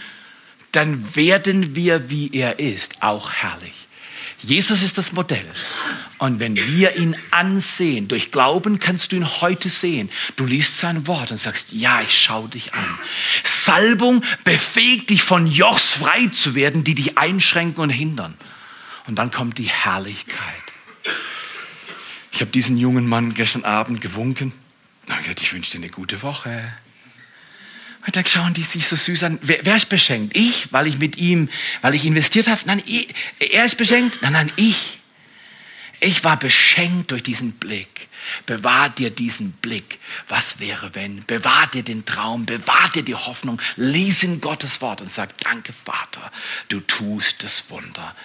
dann 0.72 1.15
werden 1.15 1.76
wir, 1.76 2.09
wie 2.09 2.32
er 2.34 2.59
ist, 2.59 3.03
auch 3.03 3.32
herrlich. 3.32 3.74
Jesus 4.39 4.82
ist 4.82 4.97
das 4.97 5.11
Modell. 5.11 5.45
Und 6.17 6.39
wenn 6.39 6.55
wir 6.55 6.97
ihn 6.97 7.15
ansehen, 7.30 8.07
durch 8.07 8.32
Glauben 8.32 8.80
kannst 8.80 9.11
du 9.11 9.15
ihn 9.15 9.41
heute 9.41 9.69
sehen. 9.69 10.09
Du 10.36 10.45
liest 10.45 10.78
sein 10.78 11.05
Wort 11.07 11.32
und 11.32 11.38
sagst, 11.38 11.72
ja, 11.74 12.01
ich 12.01 12.19
schaue 12.19 12.49
dich 12.49 12.74
an. 12.74 12.99
Salbung 13.43 14.24
befähigt 14.43 15.09
dich 15.11 15.24
von 15.24 15.45
Jochs 15.45 15.91
frei 15.91 16.28
zu 16.28 16.55
werden, 16.55 16.84
die 16.84 16.95
dich 16.95 17.17
einschränken 17.17 17.84
und 17.84 17.89
hindern. 17.89 18.36
Und 19.07 19.15
dann 19.15 19.32
kommt 19.32 19.57
die 19.57 19.69
Herrlichkeit. 19.69 20.38
Ich 22.32 22.41
habe 22.41 22.51
diesen 22.51 22.78
jungen 22.78 23.07
Mann 23.07 23.34
gestern 23.34 23.63
Abend 23.63 24.01
gewunken. 24.01 24.53
Ich 25.39 25.53
wünsche 25.53 25.72
dir 25.72 25.78
eine 25.80 25.89
gute 25.89 26.22
Woche. 26.22 26.74
Und 28.05 28.15
dann 28.15 28.25
schauen 28.25 28.53
die 28.53 28.63
sich 28.63 28.87
so 28.87 28.95
süß 28.95 29.23
an. 29.23 29.39
Wer, 29.41 29.59
wer 29.63 29.75
ist 29.75 29.89
beschenkt? 29.89 30.35
Ich, 30.35 30.71
weil 30.71 30.87
ich 30.87 30.97
mit 30.97 31.17
ihm, 31.17 31.49
weil 31.81 31.93
ich 31.93 32.05
investiert 32.05 32.47
habe? 32.47 32.61
Nein, 32.65 32.81
ich, 32.85 33.09
er 33.39 33.65
ist 33.65 33.77
beschenkt? 33.77 34.21
Nein, 34.21 34.33
nein, 34.33 34.51
ich. 34.55 34.99
Ich 35.99 36.23
war 36.23 36.37
beschenkt 36.37 37.11
durch 37.11 37.21
diesen 37.21 37.51
Blick. 37.53 38.07
Bewahr 38.47 38.89
dir 38.89 39.11
diesen 39.11 39.51
Blick. 39.53 39.99
Was 40.27 40.59
wäre, 40.59 40.95
wenn? 40.95 41.23
Bewahr 41.25 41.67
dir 41.67 41.83
den 41.83 42.05
Traum, 42.05 42.45
bewahr 42.45 42.89
dir 42.89 43.03
die 43.03 43.15
Hoffnung. 43.15 43.61
Lies 43.75 44.23
in 44.23 44.41
Gottes 44.41 44.81
Wort 44.81 45.01
und 45.01 45.11
sag, 45.11 45.37
danke 45.39 45.73
Vater, 45.73 46.31
du 46.69 46.79
tust 46.81 47.43
das 47.43 47.69
Wunder. 47.69 48.15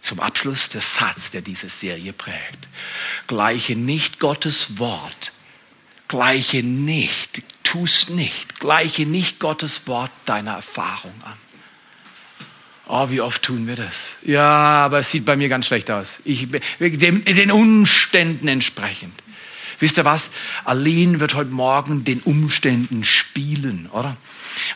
Zum 0.00 0.20
Abschluss 0.20 0.68
der 0.68 0.82
Satz, 0.82 1.30
der 1.30 1.40
diese 1.40 1.70
Serie 1.70 2.12
prägt. 2.12 2.68
Gleiche 3.26 3.74
nicht 3.74 4.18
Gottes 4.18 4.78
Wort. 4.78 5.32
Gleiche 6.08 6.62
nicht 6.62 7.42
tu's 7.74 8.08
nicht. 8.08 8.60
Gleiche 8.60 9.04
nicht 9.04 9.40
Gottes 9.40 9.88
Wort 9.88 10.12
deiner 10.26 10.52
Erfahrung 10.52 11.14
an. 11.24 11.34
Oh, 12.86 13.10
wie 13.10 13.20
oft 13.20 13.42
tun 13.42 13.66
wir 13.66 13.74
das? 13.74 14.10
Ja, 14.22 14.84
aber 14.84 15.00
es 15.00 15.10
sieht 15.10 15.24
bei 15.24 15.34
mir 15.34 15.48
ganz 15.48 15.66
schlecht 15.66 15.90
aus. 15.90 16.20
Ich, 16.24 16.46
dem, 16.78 17.24
den 17.24 17.50
Umständen 17.50 18.46
entsprechend. 18.46 19.14
Wisst 19.80 19.98
ihr 19.98 20.04
was? 20.04 20.30
Aline 20.64 21.18
wird 21.18 21.34
heute 21.34 21.50
Morgen 21.50 22.04
den 22.04 22.20
Umständen 22.20 23.02
spielen, 23.02 23.88
oder? 23.90 24.16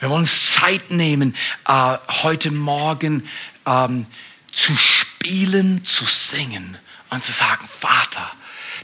Wir 0.00 0.10
wollen 0.10 0.22
uns 0.22 0.52
Zeit 0.52 0.90
nehmen, 0.90 1.36
äh, 1.68 1.98
heute 2.22 2.50
Morgen 2.50 3.28
ähm, 3.64 4.06
zu 4.50 4.74
spielen, 4.76 5.84
zu 5.84 6.04
singen 6.06 6.76
und 7.10 7.22
zu 7.22 7.30
sagen, 7.30 7.68
Vater, 7.68 8.28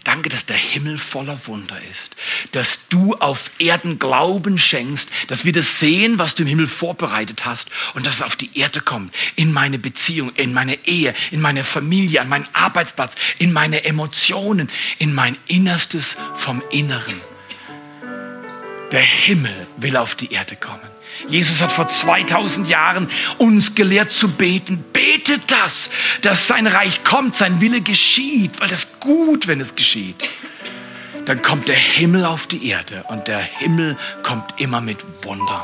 Danke, 0.04 0.28
dass 0.28 0.44
der 0.44 0.56
Himmel 0.56 0.98
voller 0.98 1.40
Wunder 1.46 1.80
ist, 1.90 2.14
dass 2.52 2.88
du 2.88 3.14
auf 3.14 3.50
Erden 3.58 3.98
Glauben 3.98 4.58
schenkst, 4.58 5.08
dass 5.28 5.46
wir 5.46 5.52
das 5.52 5.80
sehen, 5.80 6.18
was 6.18 6.34
du 6.34 6.42
im 6.42 6.48
Himmel 6.48 6.66
vorbereitet 6.66 7.46
hast 7.46 7.70
und 7.94 8.06
dass 8.06 8.16
es 8.16 8.22
auf 8.22 8.36
die 8.36 8.58
Erde 8.58 8.82
kommt, 8.82 9.14
in 9.34 9.50
meine 9.50 9.78
Beziehung, 9.78 10.30
in 10.34 10.52
meine 10.52 10.86
Ehe, 10.86 11.14
in 11.30 11.40
meine 11.40 11.64
Familie, 11.64 12.20
an 12.20 12.28
meinen 12.28 12.46
Arbeitsplatz, 12.52 13.14
in 13.38 13.54
meine 13.54 13.84
Emotionen, 13.84 14.70
in 14.98 15.14
mein 15.14 15.38
Innerstes 15.46 16.18
vom 16.36 16.62
Inneren. 16.70 17.18
Der 18.92 19.00
Himmel 19.00 19.66
will 19.78 19.96
auf 19.96 20.14
die 20.14 20.32
Erde 20.32 20.54
kommen. 20.54 20.93
Jesus 21.28 21.62
hat 21.62 21.72
vor 21.72 21.88
2000 21.88 22.68
Jahren 22.68 23.08
uns 23.38 23.74
gelehrt 23.74 24.12
zu 24.12 24.28
beten. 24.28 24.84
Betet 24.92 25.50
das, 25.50 25.90
dass 26.22 26.46
sein 26.46 26.66
Reich 26.66 27.04
kommt, 27.04 27.34
sein 27.34 27.60
Wille 27.60 27.80
geschieht, 27.80 28.60
weil 28.60 28.68
das 28.68 29.00
gut, 29.00 29.46
wenn 29.46 29.60
es 29.60 29.74
geschieht. 29.74 30.16
Dann 31.24 31.40
kommt 31.40 31.68
der 31.68 31.76
Himmel 31.76 32.24
auf 32.26 32.46
die 32.46 32.68
Erde 32.68 33.04
und 33.08 33.28
der 33.28 33.38
Himmel 33.38 33.96
kommt 34.22 34.60
immer 34.60 34.80
mit 34.80 34.98
Wundern. 35.24 35.62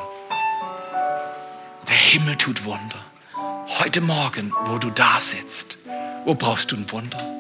Der 1.88 1.96
Himmel 1.96 2.36
tut 2.36 2.64
Wunder. 2.64 3.04
Heute 3.78 4.00
Morgen, 4.00 4.52
wo 4.66 4.78
du 4.78 4.90
da 4.90 5.20
sitzt, 5.20 5.76
wo 6.24 6.34
brauchst 6.34 6.72
du 6.72 6.76
ein 6.76 6.90
Wunder? 6.90 7.39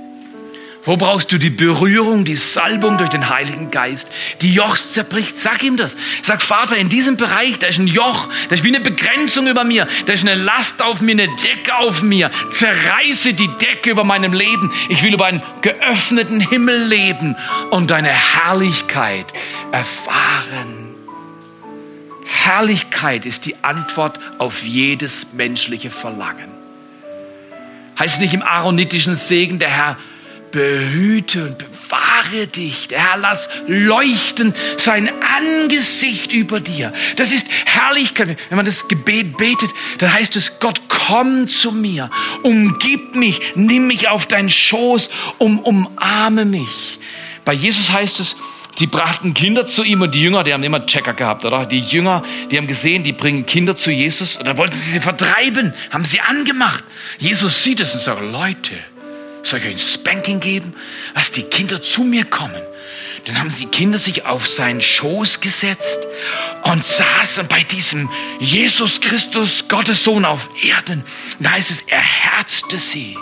Wo 0.82 0.96
brauchst 0.96 1.30
du 1.30 1.38
die 1.38 1.50
Berührung, 1.50 2.24
die 2.24 2.36
Salbung 2.36 2.96
durch 2.96 3.10
den 3.10 3.28
Heiligen 3.28 3.70
Geist, 3.70 4.08
die 4.40 4.54
Jochs 4.54 4.94
zerbricht? 4.94 5.38
Sag 5.38 5.62
ihm 5.62 5.76
das. 5.76 5.96
Sag, 6.22 6.40
Vater, 6.40 6.76
in 6.76 6.88
diesem 6.88 7.18
Bereich, 7.18 7.58
da 7.58 7.66
ist 7.66 7.78
ein 7.78 7.86
Joch, 7.86 8.30
da 8.48 8.54
ist 8.54 8.64
wie 8.64 8.68
eine 8.68 8.80
Begrenzung 8.80 9.46
über 9.46 9.64
mir, 9.64 9.86
da 10.06 10.14
ist 10.14 10.26
eine 10.26 10.42
Last 10.42 10.82
auf 10.82 11.02
mir, 11.02 11.12
eine 11.12 11.28
Decke 11.36 11.76
auf 11.76 12.02
mir. 12.02 12.30
Zerreiße 12.50 13.34
die 13.34 13.48
Decke 13.58 13.90
über 13.90 14.04
meinem 14.04 14.32
Leben. 14.32 14.72
Ich 14.88 15.02
will 15.02 15.12
über 15.12 15.26
einen 15.26 15.42
geöffneten 15.60 16.40
Himmel 16.40 16.84
leben 16.84 17.36
und 17.70 17.90
deine 17.90 18.08
Herrlichkeit 18.08 19.26
erfahren. 19.72 20.94
Herrlichkeit 22.24 23.26
ist 23.26 23.44
die 23.44 23.62
Antwort 23.62 24.18
auf 24.38 24.62
jedes 24.62 25.34
menschliche 25.34 25.90
Verlangen. 25.90 26.48
Heißt 27.98 28.18
nicht 28.18 28.32
im 28.32 28.42
aaronitischen 28.42 29.14
Segen, 29.14 29.58
der 29.58 29.68
Herr 29.68 29.98
behüte 30.50 31.44
und 31.44 31.58
bewahre 31.58 32.46
dich. 32.46 32.88
Der 32.88 33.12
Herr 33.12 33.18
lass 33.18 33.48
leuchten 33.66 34.54
sein 34.76 35.10
Angesicht 35.36 36.32
über 36.32 36.60
dir. 36.60 36.92
Das 37.16 37.32
ist 37.32 37.46
Herrlichkeit. 37.66 38.38
Wenn 38.48 38.56
man 38.56 38.66
das 38.66 38.88
Gebet 38.88 39.36
betet, 39.36 39.70
dann 39.98 40.12
heißt 40.12 40.36
es, 40.36 40.58
Gott, 40.60 40.82
komm 40.88 41.48
zu 41.48 41.72
mir, 41.72 42.10
umgib 42.42 43.14
mich, 43.14 43.40
nimm 43.54 43.86
mich 43.86 44.08
auf 44.08 44.26
deinen 44.26 44.50
Schoß, 44.50 45.10
um, 45.38 45.58
umarme 45.60 46.44
mich. 46.44 46.98
Bei 47.44 47.52
Jesus 47.52 47.90
heißt 47.90 48.20
es, 48.20 48.36
Sie 48.76 48.86
brachten 48.86 49.34
Kinder 49.34 49.66
zu 49.66 49.82
ihm 49.82 50.00
und 50.00 50.14
die 50.14 50.22
Jünger, 50.22 50.42
die 50.42 50.54
haben 50.54 50.62
immer 50.62 50.86
Checker 50.86 51.12
gehabt, 51.12 51.44
oder? 51.44 51.66
Die 51.66 51.80
Jünger, 51.80 52.22
die 52.50 52.56
haben 52.56 52.66
gesehen, 52.66 53.02
die 53.02 53.12
bringen 53.12 53.44
Kinder 53.44 53.76
zu 53.76 53.90
Jesus 53.90 54.36
und 54.36 54.46
dann 54.46 54.56
wollten 54.56 54.74
sie 54.74 54.90
sie 54.90 55.00
vertreiben, 55.00 55.74
haben 55.90 56.04
sie 56.04 56.20
angemacht. 56.20 56.82
Jesus 57.18 57.62
sieht 57.62 57.80
es 57.80 57.92
und 57.92 58.00
sagt, 58.00 58.22
Leute, 58.32 58.74
soll 59.42 59.58
ich 59.60 59.66
euch 59.66 59.72
ein 59.72 59.78
Spanking 59.78 60.40
geben? 60.40 60.74
Lass 61.14 61.30
die 61.30 61.42
Kinder 61.42 61.82
zu 61.82 62.02
mir 62.02 62.24
kommen. 62.24 62.62
Dann 63.26 63.38
haben 63.38 63.54
die 63.54 63.66
Kinder 63.66 63.98
sich 63.98 64.24
auf 64.24 64.46
seinen 64.46 64.80
Schoß 64.80 65.40
gesetzt 65.40 65.98
und 66.62 66.84
saßen 66.84 67.48
bei 67.48 67.62
diesem 67.62 68.08
Jesus 68.38 69.00
Christus, 69.00 69.68
Gottes 69.68 70.04
Sohn 70.04 70.24
auf 70.24 70.48
Erden. 70.62 71.04
Und 71.38 71.46
da 71.46 71.52
heißt 71.52 71.70
es, 71.70 71.82
er 71.86 72.00
herzte 72.00 72.78
sie. 72.78 73.16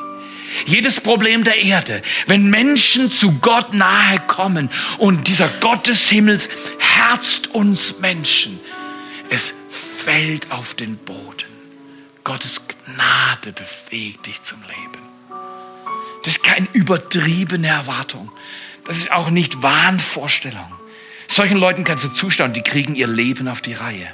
Jedes 0.67 1.01
Problem 1.01 1.45
der 1.45 1.63
Erde, 1.63 2.03
wenn 2.27 2.49
Menschen 2.49 3.11
zu 3.11 3.39
Gott 3.41 3.75
nahe 3.75 4.19
kommen 4.21 4.71
und 4.99 5.29
dieser 5.29 5.49
Gott 5.49 5.87
des 5.87 6.09
Himmels 6.09 6.49
herzt 6.79 7.49
uns 7.49 7.99
Menschen, 8.01 8.59
es 9.31 9.53
fällt 9.71 10.51
auf 10.51 10.75
den 10.75 10.97
Boden. 10.97 11.47
Gottes 12.25 12.63
Gnade 12.67 13.53
befähigt 13.53 14.27
dich 14.27 14.41
zum 14.41 14.61
Leben. 14.63 15.08
Das 16.29 16.37
ist 16.37 16.45
keine 16.45 16.69
übertriebene 16.75 17.69
Erwartung. 17.69 18.31
Das 18.85 18.99
ist 18.99 19.11
auch 19.13 19.31
nicht 19.31 19.63
Wahnvorstellung. 19.63 20.71
Solchen 21.27 21.57
Leuten 21.57 21.85
kannst 21.85 22.05
du 22.05 22.11
zuschauen, 22.11 22.53
die 22.53 22.61
kriegen 22.61 22.95
ihr 22.95 23.07
Leben 23.07 23.49
auf 23.49 23.63
die 23.63 23.73
Reihe. 23.73 24.07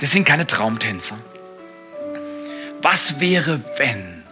Das 0.00 0.12
sind 0.12 0.24
keine 0.24 0.46
Traumtänzer. 0.46 1.18
Was 2.80 3.20
wäre, 3.20 3.60
wenn 3.76 4.22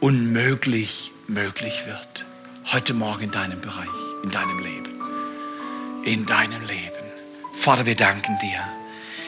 unmöglich 0.00 1.12
möglich 1.28 1.84
wird? 1.86 2.24
Heute 2.72 2.94
Morgen 2.94 3.22
in 3.22 3.30
deinem 3.30 3.60
Bereich, 3.60 3.86
in 4.24 4.32
deinem 4.32 4.58
Leben. 4.58 4.90
In 6.02 6.26
deinem 6.26 6.62
Leben. 6.62 7.04
Vater, 7.54 7.86
wir 7.86 7.94
danken 7.94 8.36
dir. 8.42 8.58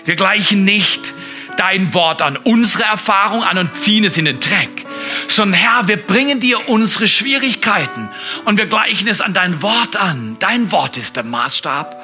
Wir 0.07 0.16
gleichen 0.16 0.64
nicht 0.64 1.14
dein 1.57 1.94
Wort 1.94 2.20
an 2.20 2.36
unsere 2.36 2.82
Erfahrung 2.82 3.44
an 3.44 3.59
und 3.59 3.76
ziehen 3.76 4.02
es 4.02 4.18
in 4.18 4.24
den 4.24 4.40
Dreck 4.40 4.86
sondern 5.28 5.58
Herr, 5.60 5.88
wir 5.88 5.96
bringen 5.96 6.40
dir 6.40 6.68
unsere 6.68 7.06
Schwierigkeiten 7.06 8.08
und 8.44 8.58
wir 8.58 8.66
gleichen 8.66 9.08
es 9.08 9.20
an 9.20 9.34
dein 9.34 9.62
Wort 9.62 9.96
an. 9.96 10.36
Dein 10.38 10.70
Wort 10.72 10.96
ist 10.96 11.16
der 11.16 11.24
Maßstab 11.24 11.96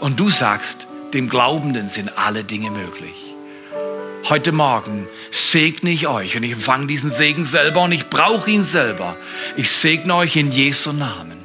und 0.00 0.20
du 0.20 0.30
sagst, 0.30 0.86
dem 1.14 1.28
Glaubenden 1.28 1.88
sind 1.88 2.18
alle 2.18 2.44
Dinge 2.44 2.70
möglich. 2.70 3.14
Heute 4.28 4.52
Morgen 4.52 5.06
segne 5.30 5.90
ich 5.90 6.08
euch 6.08 6.36
und 6.36 6.42
ich 6.42 6.52
empfange 6.52 6.86
diesen 6.86 7.10
Segen 7.10 7.44
selber 7.44 7.82
und 7.82 7.92
ich 7.92 8.08
brauche 8.08 8.50
ihn 8.50 8.64
selber. 8.64 9.16
Ich 9.56 9.70
segne 9.70 10.14
euch 10.16 10.36
in 10.36 10.50
Jesu 10.50 10.92
Namen, 10.92 11.38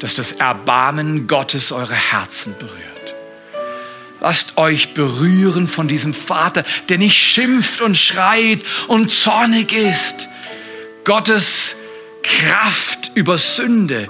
dass 0.00 0.14
das 0.14 0.32
Erbarmen 0.32 1.26
Gottes 1.26 1.72
eure 1.72 1.94
Herzen 1.94 2.54
berührt 2.58 2.95
Lasst 4.20 4.56
euch 4.56 4.94
berühren 4.94 5.68
von 5.68 5.88
diesem 5.88 6.14
Vater, 6.14 6.64
der 6.88 6.98
nicht 6.98 7.16
schimpft 7.16 7.80
und 7.80 7.96
schreit 7.96 8.62
und 8.88 9.10
zornig 9.10 9.72
ist. 9.72 10.28
Gottes 11.04 11.76
Kraft 12.22 13.12
über 13.14 13.38
Sünde 13.38 14.08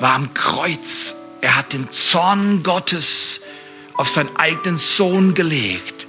war 0.00 0.14
am 0.14 0.32
Kreuz. 0.34 1.14
Er 1.40 1.56
hat 1.56 1.72
den 1.72 1.90
Zorn 1.90 2.62
Gottes 2.62 3.40
auf 3.94 4.08
seinen 4.08 4.34
eigenen 4.36 4.76
Sohn 4.76 5.34
gelegt. 5.34 6.06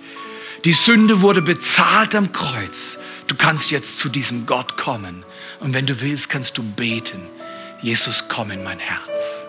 Die 0.66 0.74
Sünde 0.74 1.22
wurde 1.22 1.42
bezahlt 1.42 2.16
am 2.16 2.32
Kreuz. 2.32 2.98
Du 3.28 3.36
kannst 3.36 3.72
jetzt 3.72 3.98
zu 3.98 4.10
diesem 4.10 4.46
Gott 4.46 4.76
kommen. 4.78 5.24
Und 5.60 5.74
wenn 5.74 5.86
du 5.86 6.02
willst, 6.02 6.30
kannst 6.30 6.58
du 6.58 6.64
beten. 6.64 7.22
Jesus, 7.82 8.26
komm 8.28 8.52
in 8.52 8.64
mein 8.64 8.80
Herz. 8.80 9.46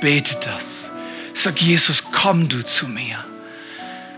Bete 0.00 0.36
das. 0.44 0.90
Sag, 1.36 1.60
Jesus, 1.60 2.02
komm 2.12 2.48
du 2.48 2.64
zu 2.64 2.88
mir. 2.88 3.22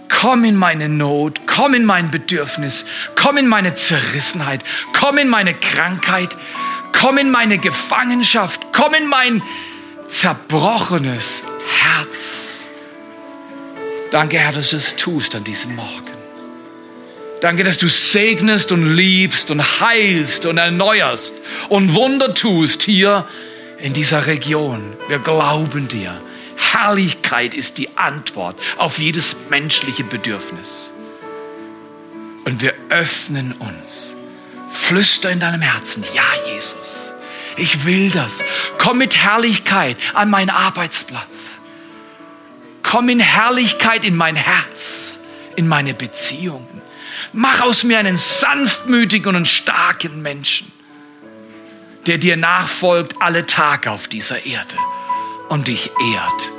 Komm 0.09 0.45
in 0.45 0.55
meine 0.55 0.89
Not, 0.89 1.41
komm 1.49 1.75
in 1.75 1.85
mein 1.85 2.12
Bedürfnis, 2.12 2.85
komm 3.16 3.39
in 3.39 3.49
meine 3.49 3.75
Zerrissenheit, 3.75 4.62
komm 4.93 5.19
in 5.19 5.29
meine 5.29 5.53
Krankheit, 5.53 6.37
komm 6.93 7.19
in 7.19 7.33
meine 7.33 7.59
Gefangenschaft, 7.59 8.61
komm 8.73 8.95
in 8.95 9.09
mein 9.09 9.43
zerbrochenes 10.07 11.43
Herz. 11.81 12.69
Danke, 14.12 14.39
Herr, 14.39 14.53
dass 14.53 14.71
du 14.71 14.77
es 14.77 14.95
tust 14.95 15.35
an 15.35 15.43
diesem 15.43 15.75
Morgen. 15.75 16.14
Danke, 17.41 17.64
dass 17.64 17.79
du 17.79 17.89
segnest 17.89 18.71
und 18.71 18.95
liebst 18.95 19.51
und 19.51 19.81
heilst 19.81 20.47
und 20.47 20.57
erneuerst 20.57 21.35
und 21.69 21.95
Wunder 21.95 22.33
tust 22.33 22.85
hier 22.85 23.27
in 23.81 23.93
dieser 23.93 24.27
Region. 24.27 24.97
Wir 25.09 25.19
glauben 25.19 25.89
dir. 25.89 26.16
Herrlichkeit 26.75 27.55
ist 27.55 27.79
die 27.79 27.97
Antwort 27.97 28.59
auf 28.77 28.99
jedes 28.99 29.37
menschliche 29.51 30.05
Bedürfnis. 30.05 30.91
Und 32.45 32.61
wir 32.61 32.75
öffnen 32.89 33.53
uns. 33.53 34.14
Flüster 34.71 35.31
in 35.31 35.41
deinem 35.41 35.61
Herzen, 35.61 36.05
ja 36.14 36.53
Jesus, 36.53 37.12
ich 37.57 37.85
will 37.85 38.11
das. 38.11 38.43
Komm 38.79 38.99
mit 38.99 39.16
Herrlichkeit 39.16 39.97
an 40.14 40.31
meinen 40.31 40.51
Arbeitsplatz. 40.51 41.59
Komm 42.83 43.09
in 43.09 43.21
Herrlichkeit 43.21 44.05
in 44.05 44.16
mein 44.16 44.37
Herz, 44.37 45.19
in 45.57 45.69
meine 45.69 45.95
Beziehungen. 45.95 46.81
Mach 47.33 47.61
aus 47.61 47.85
mir 47.85 47.99
einen 47.99 48.16
sanftmütigen 48.16 49.37
und 49.37 49.47
starken 49.47 50.23
Menschen, 50.23 50.73
der 52.07 52.16
dir 52.16 52.37
nachfolgt 52.37 53.21
alle 53.21 53.45
Tage 53.45 53.91
auf 53.91 54.09
dieser 54.09 54.47
Erde 54.47 54.77
und 55.49 55.69
dich 55.69 55.91
ehrt. 56.14 56.57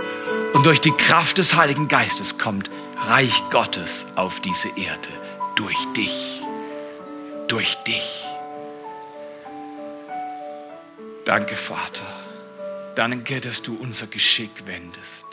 Und 0.53 0.65
durch 0.65 0.81
die 0.81 0.91
Kraft 0.91 1.37
des 1.37 1.53
Heiligen 1.53 1.87
Geistes 1.87 2.37
kommt 2.37 2.69
Reich 2.97 3.41
Gottes 3.51 4.05
auf 4.15 4.39
diese 4.39 4.67
Erde. 4.69 5.09
Durch 5.55 5.77
dich. 5.95 6.41
Durch 7.47 7.75
dich. 7.83 8.25
Danke, 11.25 11.55
Vater. 11.55 12.07
Danke, 12.95 13.39
dass 13.39 13.61
du 13.61 13.77
unser 13.79 14.07
Geschick 14.07 14.65
wendest. 14.65 15.28